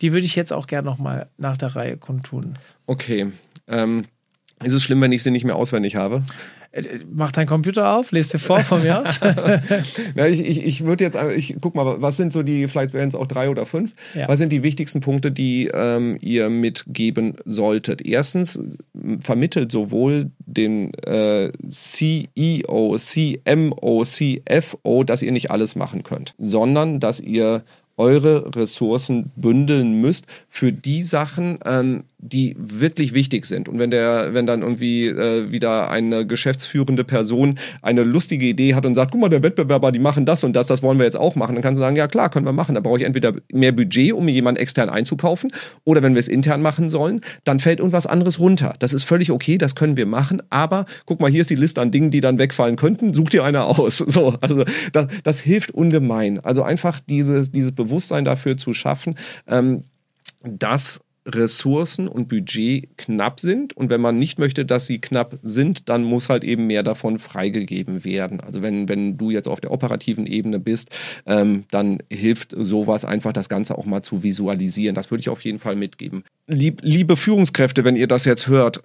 Die 0.01 0.13
würde 0.13 0.27
ich 0.27 0.35
jetzt 0.35 0.53
auch 0.53 0.67
gerne 0.67 0.87
nochmal 0.87 1.29
nach 1.39 1.57
der 1.57 1.77
Reihe 1.77 1.97
kundtun. 1.97 2.59
Okay. 2.87 3.33
Ähm, 3.69 4.07
ist 4.65 4.73
es 4.73 4.83
schlimm, 4.83 5.01
wenn 5.01 5.13
ich 5.13 5.23
sie 5.23 5.31
nicht 5.31 5.45
mehr 5.45 5.57
auswendig 5.57 5.97
habe? 5.97 6.23
Äh, 6.73 7.01
mach 7.11 7.33
deinen 7.33 7.47
Computer 7.47 7.97
auf, 7.97 8.11
lest 8.13 8.33
dir 8.33 8.39
vor 8.39 8.61
von 8.61 8.83
mir 8.83 9.01
aus. 9.01 9.21
ja, 10.15 10.27
ich 10.27 10.41
ich, 10.41 10.63
ich 10.63 10.85
würde 10.85 11.05
jetzt, 11.05 11.17
ich 11.37 11.57
guck 11.61 11.75
mal, 11.75 12.01
was 12.01 12.17
sind 12.17 12.33
so 12.33 12.43
die, 12.43 12.67
vielleicht 12.69 12.95
wären 12.95 13.09
es 13.09 13.15
auch 13.15 13.27
drei 13.27 13.51
oder 13.51 13.67
fünf, 13.67 13.93
ja. 14.15 14.29
was 14.29 14.39
sind 14.39 14.51
die 14.51 14.63
wichtigsten 14.63 15.01
Punkte, 15.01 15.31
die 15.31 15.71
ähm, 15.73 16.19
ihr 16.21 16.49
mitgeben 16.49 17.35
solltet? 17.45 18.01
Erstens, 18.05 18.59
vermittelt 19.21 19.73
sowohl 19.73 20.31
den 20.39 20.93
äh, 21.05 21.53
CEO, 21.69 22.97
CMO, 22.99 24.05
CFO, 24.05 25.05
dass 25.05 25.23
ihr 25.23 25.33
nicht 25.33 25.51
alles 25.51 25.77
machen 25.77 26.03
könnt, 26.03 26.35
sondern 26.39 27.01
dass 27.01 27.21
ihr 27.21 27.63
eure 27.97 28.55
Ressourcen 28.55 29.31
bündeln 29.37 30.01
müsst 30.01 30.27
für 30.49 30.73
die 30.73 31.03
Sachen, 31.03 31.59
ähm, 31.65 32.05
die 32.19 32.57
wirklich 32.59 33.15
wichtig 33.15 33.47
sind. 33.47 33.69
Und 33.69 33.79
wenn 33.79 33.91
der, 33.91 34.35
wenn 34.35 34.47
dann 34.47 34.63
irgendwie 34.63 35.07
äh, 35.07 35.51
wieder 35.51 35.91
eine 35.91 36.27
geschäftsführende 36.27 37.05
Person 37.05 37.59
eine 37.83 38.03
lustige 38.03 38.47
Idee 38.47 38.75
hat 38.75 38.85
und 38.85 38.95
sagt, 38.95 39.13
guck 39.13 39.21
mal, 39.21 39.29
der 39.29 39.43
Wettbewerber, 39.43 39.93
die 39.93 39.99
machen 39.99 40.27
das 40.27 40.45
und 40.45 40.55
das, 40.55 40.67
das 40.67 40.83
wollen 40.83 40.99
wir 40.99 41.05
jetzt 41.05 41.17
auch 41.17 41.37
machen, 41.37 41.55
dann 41.55 41.63
kannst 41.63 41.79
du 41.79 41.83
sagen, 41.83 41.97
ja 41.97 42.09
klar, 42.09 42.31
können 42.31 42.47
wir 42.47 42.53
machen. 42.53 42.75
Da 42.75 42.81
brauche 42.81 42.99
ich 42.99 43.05
entweder 43.05 43.35
mehr 43.53 43.73
Budget, 43.73 44.13
um 44.13 44.29
jemanden 44.29 44.61
extern 44.61 44.89
einzukaufen, 44.89 45.51
oder 45.85 46.03
wenn 46.03 46.15
wir 46.15 46.21
es 46.21 46.29
intern 46.29 46.63
machen 46.63 46.91
sollen, 46.91 47.21
dann 47.45 47.61
fällt 47.61 47.79
irgendwas 47.79 48.07
anderes 48.07 48.41
runter. 48.41 48.75
Das 48.79 48.93
ist 48.93 49.05
völlig 49.05 49.31
okay, 49.31 49.59
das 49.59 49.75
können 49.75 49.97
wir 49.97 50.07
machen, 50.07 50.43
aber 50.51 50.87
guck 51.07 51.21
mal, 51.21 51.31
hier 51.31 51.43
ist 51.43 51.51
die 51.51 51.55
Liste 51.55 51.81
an 51.81 51.91
Dingen, 51.91 52.11
die 52.11 52.21
dann 52.21 52.39
wegfallen 52.39 52.77
könnten, 52.77 53.15
such 53.15 53.31
dir 53.31 53.45
eine 53.45 53.65
aus. 53.65 54.05
So, 54.17 54.35
also 54.41 54.65
das, 54.93 55.09
das 55.25 55.41
hilft 55.41 55.73
ungemein. 55.73 56.39
Also 56.41 56.63
einfach 56.63 57.01
dieses, 57.01 57.51
dieses 57.51 57.73
Bewusstsein 57.73 57.86
dafür 58.25 58.57
zu 58.57 58.73
schaffen, 58.73 59.17
ähm, 59.47 59.85
dass 60.43 61.01
Ressourcen 61.27 62.07
und 62.09 62.29
Budget 62.29 62.97
knapp 62.97 63.41
sind. 63.41 63.77
Und 63.77 63.91
wenn 63.91 64.01
man 64.01 64.19
nicht 64.19 64.39
möchte, 64.39 64.65
dass 64.65 64.87
sie 64.87 65.01
knapp 65.01 65.39
sind, 65.43 65.89
dann 65.89 66.05
muss 66.05 66.29
halt 66.29 66.45
eben 66.45 66.67
mehr 66.67 66.83
davon 66.83 67.19
freigegeben 67.19 68.05
werden. 68.05 68.41
Also 68.41 68.63
wenn, 68.63 68.89
wenn 68.89 69.19
du 69.19 69.31
jetzt 69.31 69.49
auf 69.49 69.61
der 69.61 69.73
operativen 69.73 70.27
Ebene 70.27 70.61
bist, 70.61 70.91
ähm, 71.27 71.65
dann 71.71 71.99
hilft 72.11 72.55
sowas 72.57 73.05
einfach, 73.05 73.33
das 73.33 73.49
Ganze 73.49 73.77
auch 73.77 73.87
mal 73.87 74.03
zu 74.03 74.23
visualisieren. 74.23 74.95
Das 74.95 75.11
würde 75.11 75.21
ich 75.21 75.29
auf 75.29 75.43
jeden 75.43 75.59
Fall 75.59 75.77
mitgeben. 75.77 76.25
Lieb, 76.47 76.81
liebe 76.83 77.17
Führungskräfte, 77.17 77.85
wenn 77.85 77.97
ihr 77.97 78.07
das 78.07 78.25
jetzt 78.25 78.47
hört, 78.47 78.83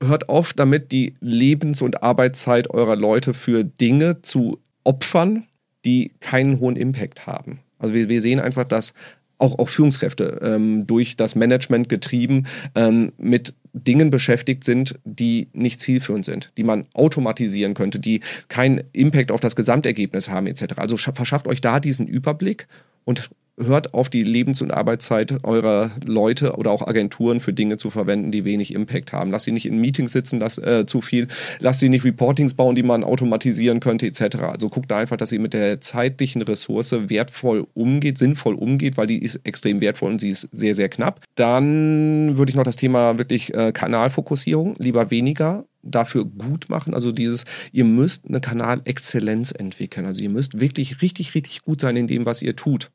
hört 0.00 0.28
auf 0.28 0.52
damit, 0.52 0.92
die 0.92 1.14
Lebens- 1.20 1.82
und 1.82 2.02
Arbeitszeit 2.02 2.70
eurer 2.70 2.96
Leute 2.96 3.34
für 3.34 3.64
Dinge 3.64 4.22
zu 4.22 4.58
opfern, 4.84 5.44
die 5.84 6.12
keinen 6.20 6.60
hohen 6.60 6.76
Impact 6.76 7.26
haben. 7.26 7.60
Also 7.82 7.94
wir, 7.94 8.08
wir 8.08 8.20
sehen 8.20 8.40
einfach, 8.40 8.64
dass 8.64 8.94
auch, 9.42 9.58
auch 9.58 9.68
Führungskräfte 9.68 10.40
ähm, 10.42 10.86
durch 10.86 11.16
das 11.16 11.34
Management 11.34 11.88
getrieben 11.88 12.46
ähm, 12.74 13.12
mit 13.18 13.54
Dingen 13.72 14.10
beschäftigt 14.10 14.64
sind, 14.64 14.98
die 15.04 15.48
nicht 15.52 15.80
zielführend 15.80 16.24
sind, 16.24 16.52
die 16.56 16.62
man 16.62 16.86
automatisieren 16.94 17.74
könnte, 17.74 17.98
die 17.98 18.20
keinen 18.48 18.84
Impact 18.92 19.32
auf 19.32 19.40
das 19.40 19.56
Gesamtergebnis 19.56 20.28
haben 20.28 20.46
etc. 20.46 20.74
Also 20.76 20.96
verschafft 20.96 21.48
euch 21.48 21.60
da 21.60 21.80
diesen 21.80 22.06
Überblick 22.06 22.68
und 23.04 23.30
hört 23.64 23.94
auf 23.94 24.08
die 24.08 24.22
Lebens- 24.22 24.62
und 24.62 24.70
Arbeitszeit 24.70 25.44
eurer 25.44 25.90
Leute 26.04 26.56
oder 26.56 26.70
auch 26.70 26.86
Agenturen 26.86 27.40
für 27.40 27.52
Dinge 27.52 27.76
zu 27.76 27.90
verwenden, 27.90 28.30
die 28.30 28.44
wenig 28.44 28.74
Impact 28.74 29.12
haben. 29.12 29.30
Lasst 29.30 29.44
sie 29.44 29.52
nicht 29.52 29.66
in 29.66 29.80
Meetings 29.80 30.12
sitzen, 30.12 30.40
lass, 30.40 30.58
äh, 30.58 30.86
zu 30.86 31.00
viel. 31.00 31.28
Lasst 31.60 31.80
sie 31.80 31.88
nicht 31.88 32.04
Reportings 32.04 32.54
bauen, 32.54 32.74
die 32.74 32.82
man 32.82 33.04
automatisieren 33.04 33.80
könnte, 33.80 34.06
etc. 34.06 34.36
Also 34.42 34.68
guckt 34.68 34.90
da 34.90 34.98
einfach, 34.98 35.16
dass 35.16 35.30
sie 35.30 35.38
mit 35.38 35.52
der 35.52 35.80
zeitlichen 35.80 36.42
Ressource 36.42 36.94
wertvoll 37.08 37.66
umgeht, 37.74 38.18
sinnvoll 38.18 38.54
umgeht, 38.54 38.96
weil 38.96 39.06
die 39.06 39.22
ist 39.22 39.40
extrem 39.44 39.80
wertvoll 39.80 40.10
und 40.10 40.20
sie 40.20 40.30
ist 40.30 40.48
sehr, 40.52 40.74
sehr 40.74 40.88
knapp. 40.88 41.20
Dann 41.34 42.36
würde 42.36 42.50
ich 42.50 42.56
noch 42.56 42.64
das 42.64 42.76
Thema 42.76 43.18
wirklich 43.18 43.54
äh, 43.54 43.72
Kanalfokussierung, 43.72 44.74
lieber 44.78 45.10
weniger, 45.10 45.64
dafür 45.82 46.24
gut 46.24 46.68
machen. 46.68 46.94
Also 46.94 47.12
dieses, 47.12 47.44
ihr 47.72 47.84
müsst 47.84 48.26
eine 48.28 48.40
Kanalexzellenz 48.40 49.52
entwickeln. 49.52 50.06
Also 50.06 50.22
ihr 50.22 50.30
müsst 50.30 50.60
wirklich 50.60 51.02
richtig, 51.02 51.34
richtig 51.34 51.62
gut 51.62 51.80
sein 51.80 51.96
in 51.96 52.06
dem, 52.06 52.24
was 52.24 52.42
ihr 52.42 52.56
tut. 52.56 52.90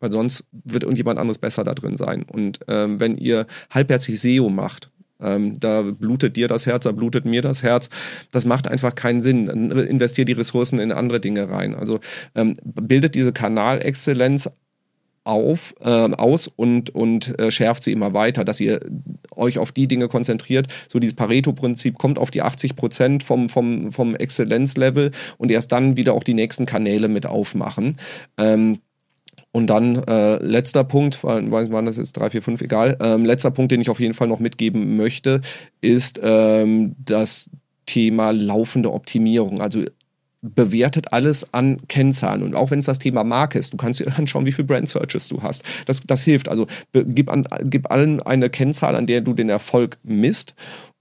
Weil 0.00 0.10
sonst 0.10 0.44
wird 0.52 0.82
irgendjemand 0.82 1.18
anderes 1.18 1.38
besser 1.38 1.64
da 1.64 1.74
drin 1.74 1.96
sein. 1.96 2.24
Und 2.24 2.60
ähm, 2.68 3.00
wenn 3.00 3.16
ihr 3.16 3.46
halbherzig 3.70 4.20
SEO 4.20 4.48
macht, 4.48 4.90
ähm, 5.22 5.60
da 5.60 5.82
blutet 5.82 6.36
dir 6.36 6.48
das 6.48 6.66
Herz, 6.66 6.84
da 6.84 6.92
blutet 6.92 7.24
mir 7.24 7.42
das 7.42 7.62
Herz. 7.62 7.90
Das 8.30 8.44
macht 8.44 8.68
einfach 8.68 8.94
keinen 8.94 9.20
Sinn. 9.20 9.46
Dann 9.46 9.70
investiert 9.70 10.28
die 10.28 10.32
Ressourcen 10.34 10.78
in 10.78 10.92
andere 10.92 11.20
Dinge 11.20 11.50
rein. 11.50 11.74
Also 11.74 12.00
ähm, 12.34 12.56
bildet 12.62 13.14
diese 13.14 13.32
Kanalexzellenz 13.32 14.50
auf, 15.24 15.74
äh, 15.80 15.88
aus 15.88 16.48
und, 16.48 16.90
und 16.90 17.38
äh, 17.38 17.50
schärft 17.50 17.82
sie 17.82 17.92
immer 17.92 18.14
weiter, 18.14 18.44
dass 18.44 18.58
ihr 18.58 18.80
euch 19.36 19.58
auf 19.58 19.70
die 19.70 19.86
Dinge 19.86 20.08
konzentriert. 20.08 20.66
So 20.88 20.98
dieses 20.98 21.14
Pareto-Prinzip 21.14 21.98
kommt 21.98 22.18
auf 22.18 22.30
die 22.30 22.42
80 22.42 22.74
Prozent 22.74 23.22
vom, 23.22 23.48
vom, 23.48 23.92
vom 23.92 24.16
Exzellenzlevel 24.16 25.10
und 25.36 25.50
erst 25.50 25.72
dann 25.72 25.96
wieder 25.96 26.14
auch 26.14 26.24
die 26.24 26.34
nächsten 26.34 26.64
Kanäle 26.64 27.08
mit 27.08 27.26
aufmachen. 27.26 27.96
Ähm, 28.38 28.78
und 29.52 29.66
dann 29.66 29.96
äh, 30.04 30.36
letzter 30.36 30.84
Punkt, 30.84 31.24
waren 31.24 31.86
das 31.86 31.96
jetzt 31.96 32.12
drei, 32.12 32.30
vier, 32.30 32.42
fünf, 32.42 32.60
egal. 32.60 32.96
Ähm, 33.00 33.24
letzter 33.24 33.50
Punkt, 33.50 33.72
den 33.72 33.80
ich 33.80 33.90
auf 33.90 33.98
jeden 33.98 34.14
Fall 34.14 34.28
noch 34.28 34.38
mitgeben 34.38 34.96
möchte, 34.96 35.40
ist 35.80 36.20
ähm, 36.22 36.94
das 37.04 37.50
Thema 37.86 38.30
laufende 38.30 38.92
Optimierung. 38.92 39.60
Also 39.60 39.84
bewertet 40.42 41.12
alles 41.12 41.52
an 41.52 41.78
Kennzahlen. 41.88 42.42
Und 42.42 42.54
auch 42.54 42.70
wenn 42.70 42.78
es 42.78 42.86
das 42.86 42.98
Thema 42.98 43.24
Marke 43.24 43.58
ist, 43.58 43.72
du 43.72 43.76
kannst 43.76 44.00
dir 44.00 44.06
anschauen, 44.16 44.46
wie 44.46 44.52
viele 44.52 44.66
Brand 44.66 44.88
Searches 44.88 45.28
du 45.28 45.42
hast. 45.42 45.62
Das, 45.86 46.00
das 46.00 46.22
hilft. 46.22 46.48
Also 46.48 46.66
gib, 46.92 47.28
an, 47.28 47.46
gib 47.64 47.90
allen 47.90 48.22
eine 48.22 48.50
Kennzahl, 48.50 48.94
an 48.94 49.06
der 49.06 49.20
du 49.20 49.34
den 49.34 49.48
Erfolg 49.48 49.98
misst. 50.04 50.54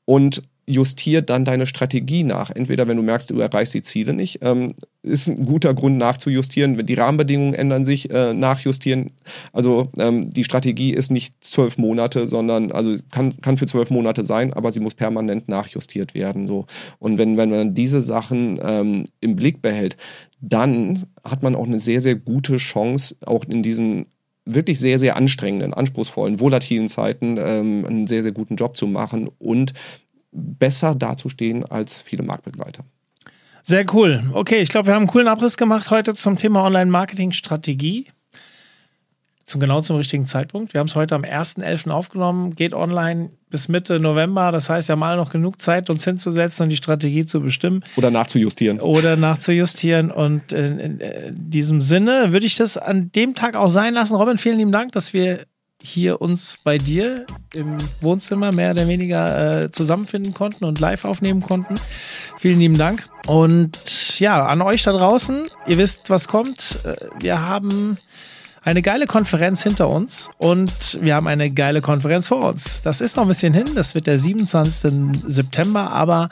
Und 0.05 0.41
justier 0.69 1.21
dann 1.21 1.45
deine 1.45 1.65
Strategie 1.65 2.23
nach. 2.23 2.51
Entweder 2.51 2.87
wenn 2.87 2.97
du 2.97 3.03
merkst, 3.03 3.29
du 3.31 3.39
erreichst 3.39 3.73
die 3.73 3.81
Ziele 3.81 4.13
nicht, 4.13 4.39
ähm, 4.41 4.69
ist 5.01 5.27
ein 5.27 5.45
guter 5.45 5.73
Grund 5.73 5.97
nachzujustieren. 5.97 6.77
Wenn 6.77 6.85
die 6.85 6.93
Rahmenbedingungen 6.93 7.53
ändern 7.53 7.85
sich, 7.85 8.11
äh, 8.11 8.33
nachjustieren. 8.33 9.11
Also 9.51 9.89
ähm, 9.97 10.29
die 10.31 10.43
Strategie 10.43 10.93
ist 10.93 11.09
nicht 11.09 11.43
zwölf 11.43 11.77
Monate, 11.77 12.27
sondern 12.27 12.71
also 12.71 12.97
kann, 13.11 13.41
kann 13.41 13.57
für 13.57 13.65
zwölf 13.65 13.89
Monate 13.89 14.23
sein, 14.23 14.53
aber 14.53 14.71
sie 14.71 14.79
muss 14.79 14.93
permanent 14.93 15.49
nachjustiert 15.49 16.13
werden. 16.13 16.47
So. 16.47 16.67
Und 16.99 17.17
wenn, 17.17 17.37
wenn 17.37 17.49
man 17.49 17.73
diese 17.73 18.01
Sachen 18.01 18.59
ähm, 18.63 19.05
im 19.21 19.35
Blick 19.35 19.61
behält, 19.61 19.97
dann 20.39 21.05
hat 21.23 21.43
man 21.43 21.55
auch 21.55 21.67
eine 21.67 21.79
sehr, 21.79 22.01
sehr 22.01 22.15
gute 22.15 22.57
Chance, 22.57 23.15
auch 23.25 23.43
in 23.45 23.63
diesen 23.63 24.05
wirklich 24.45 24.79
sehr, 24.79 24.99
sehr 24.99 25.15
anstrengenden, 25.15 25.73
anspruchsvollen, 25.73 26.39
volatilen 26.39 26.89
Zeiten 26.89 27.37
ähm, 27.37 27.85
einen 27.85 28.07
sehr, 28.07 28.23
sehr 28.23 28.31
guten 28.31 28.55
Job 28.55 28.77
zu 28.77 28.87
machen 28.87 29.29
und 29.37 29.73
besser 30.31 30.95
dazustehen 30.95 31.65
als 31.65 32.01
viele 32.01 32.23
Marktbegleiter. 32.23 32.83
Sehr 33.63 33.85
cool. 33.93 34.23
Okay, 34.33 34.61
ich 34.61 34.69
glaube, 34.69 34.87
wir 34.87 34.95
haben 34.95 35.03
einen 35.03 35.11
coolen 35.11 35.27
Abriss 35.27 35.57
gemacht 35.57 35.91
heute 35.91 36.13
zum 36.13 36.37
Thema 36.37 36.63
Online-Marketing-Strategie. 36.63 38.07
Zum 39.45 39.59
genau 39.59 39.81
zum 39.81 39.95
richtigen 39.95 40.27
Zeitpunkt. 40.27 40.75
Wir 40.75 40.79
haben 40.79 40.87
es 40.87 40.95
heute 40.95 41.15
am 41.15 41.23
1.11. 41.23 41.89
aufgenommen, 41.89 42.55
geht 42.55 42.75
online 42.75 43.31
bis 43.49 43.67
Mitte 43.67 43.99
November. 43.99 44.51
Das 44.51 44.69
heißt, 44.69 44.87
wir 44.87 44.93
haben 44.93 45.01
alle 45.01 45.17
noch 45.17 45.31
genug 45.31 45.59
Zeit, 45.59 45.89
uns 45.89 46.03
hinzusetzen 46.03 46.63
und 46.63 46.69
die 46.69 46.75
Strategie 46.75 47.25
zu 47.25 47.41
bestimmen. 47.41 47.83
Oder 47.95 48.11
nachzujustieren. 48.11 48.79
Oder 48.79 49.15
nachzujustieren. 49.15 50.11
Und 50.11 50.51
in, 50.51 50.77
in, 50.79 50.99
in 50.99 51.49
diesem 51.49 51.81
Sinne 51.81 52.31
würde 52.31 52.45
ich 52.45 52.55
das 52.55 52.77
an 52.77 53.11
dem 53.11 53.33
Tag 53.33 53.55
auch 53.55 53.69
sein 53.69 53.95
lassen. 53.95 54.15
Robin, 54.15 54.37
vielen 54.37 54.57
lieben 54.59 54.71
Dank, 54.71 54.91
dass 54.91 55.13
wir 55.13 55.45
hier 55.81 56.21
uns 56.21 56.57
bei 56.63 56.77
dir 56.77 57.25
im 57.53 57.77
Wohnzimmer 58.01 58.53
mehr 58.53 58.71
oder 58.71 58.87
weniger 58.87 59.63
äh, 59.63 59.71
zusammenfinden 59.71 60.33
konnten 60.33 60.65
und 60.65 60.79
live 60.79 61.05
aufnehmen 61.05 61.41
konnten. 61.41 61.75
Vielen 62.37 62.59
lieben 62.59 62.77
Dank. 62.77 63.09
Und 63.27 64.19
ja, 64.19 64.45
an 64.45 64.61
euch 64.61 64.83
da 64.83 64.91
draußen, 64.91 65.43
ihr 65.67 65.77
wisst, 65.77 66.09
was 66.09 66.27
kommt. 66.27 66.79
Äh, 66.83 66.95
wir 67.21 67.47
haben 67.47 67.97
eine 68.63 68.81
geile 68.81 69.07
Konferenz 69.07 69.63
hinter 69.63 69.89
uns 69.89 70.29
und 70.37 70.99
wir 71.01 71.15
haben 71.15 71.27
eine 71.27 71.49
geile 71.51 71.81
Konferenz 71.81 72.27
vor 72.27 72.43
uns. 72.43 72.81
Das 72.83 73.01
ist 73.01 73.15
noch 73.15 73.23
ein 73.23 73.29
bisschen 73.29 73.53
hin, 73.53 73.65
das 73.75 73.95
wird 73.95 74.07
der 74.07 74.19
27. 74.19 75.21
September, 75.27 75.91
aber 75.91 76.29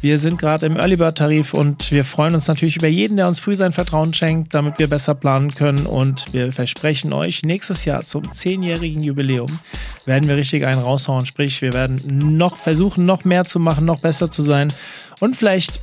wir 0.00 0.18
sind 0.18 0.38
gerade 0.38 0.66
im 0.66 0.76
Early 0.76 0.96
Bird 0.96 1.18
Tarif 1.18 1.54
und 1.54 1.90
wir 1.90 2.04
freuen 2.04 2.34
uns 2.34 2.46
natürlich 2.46 2.76
über 2.76 2.88
jeden, 2.88 3.16
der 3.16 3.28
uns 3.28 3.40
früh 3.40 3.54
sein 3.54 3.72
Vertrauen 3.72 4.14
schenkt, 4.14 4.54
damit 4.54 4.78
wir 4.78 4.88
besser 4.88 5.14
planen 5.14 5.50
können 5.50 5.86
und 5.86 6.32
wir 6.32 6.52
versprechen 6.52 7.12
euch, 7.12 7.42
nächstes 7.42 7.84
Jahr 7.84 8.04
zum 8.04 8.22
10-jährigen 8.22 9.02
Jubiläum 9.02 9.58
werden 10.04 10.28
wir 10.28 10.36
richtig 10.36 10.64
einen 10.64 10.80
raushauen, 10.80 11.26
sprich 11.26 11.62
wir 11.62 11.72
werden 11.72 12.36
noch 12.36 12.56
versuchen, 12.56 13.06
noch 13.06 13.24
mehr 13.24 13.44
zu 13.44 13.60
machen, 13.60 13.84
noch 13.84 14.00
besser 14.00 14.30
zu 14.30 14.42
sein 14.42 14.72
und 15.20 15.36
vielleicht 15.36 15.80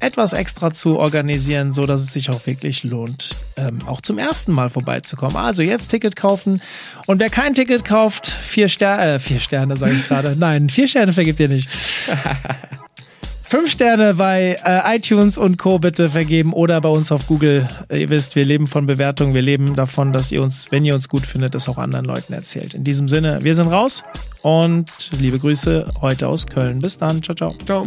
etwas 0.00 0.32
extra 0.32 0.72
zu 0.72 0.98
organisieren, 0.98 1.72
so 1.72 1.86
dass 1.86 2.02
es 2.02 2.12
sich 2.12 2.30
auch 2.30 2.46
wirklich 2.46 2.84
lohnt, 2.84 3.30
ähm, 3.56 3.78
auch 3.86 4.00
zum 4.00 4.18
ersten 4.18 4.52
Mal 4.52 4.70
vorbeizukommen. 4.70 5.36
Also 5.36 5.62
jetzt 5.62 5.88
Ticket 5.88 6.16
kaufen 6.16 6.60
und 7.06 7.20
wer 7.20 7.30
kein 7.30 7.54
Ticket 7.54 7.84
kauft, 7.84 8.28
vier 8.28 8.68
Sterne, 8.68 9.14
äh, 9.14 9.18
vier 9.18 9.40
Sterne 9.40 9.76
sage 9.76 9.94
ich 9.94 10.08
gerade. 10.08 10.36
Nein, 10.38 10.70
vier 10.70 10.88
Sterne 10.88 11.12
vergibt 11.12 11.40
ihr 11.40 11.48
nicht. 11.48 11.68
Fünf 13.46 13.70
Sterne 13.70 14.14
bei 14.14 14.58
äh, 14.64 14.96
iTunes 14.96 15.38
und 15.38 15.58
Co. 15.58 15.78
bitte 15.78 16.10
vergeben 16.10 16.52
oder 16.52 16.80
bei 16.80 16.88
uns 16.88 17.12
auf 17.12 17.28
Google. 17.28 17.68
Ihr 17.88 18.10
wisst, 18.10 18.34
wir 18.34 18.44
leben 18.44 18.66
von 18.66 18.86
Bewertungen, 18.86 19.32
wir 19.32 19.42
leben 19.42 19.76
davon, 19.76 20.12
dass 20.12 20.32
ihr 20.32 20.42
uns, 20.42 20.72
wenn 20.72 20.84
ihr 20.84 20.94
uns 20.94 21.08
gut 21.08 21.24
findet, 21.24 21.54
das 21.54 21.68
auch 21.68 21.78
anderen 21.78 22.04
Leuten 22.04 22.32
erzählt. 22.32 22.74
In 22.74 22.82
diesem 22.82 23.06
Sinne, 23.06 23.44
wir 23.44 23.54
sind 23.54 23.68
raus 23.68 24.02
und 24.42 24.90
liebe 25.20 25.38
Grüße 25.38 25.86
heute 26.00 26.26
aus 26.26 26.48
Köln. 26.48 26.80
Bis 26.80 26.98
dann. 26.98 27.22
Ciao, 27.22 27.36
ciao. 27.36 27.54
Ciao. 27.64 27.86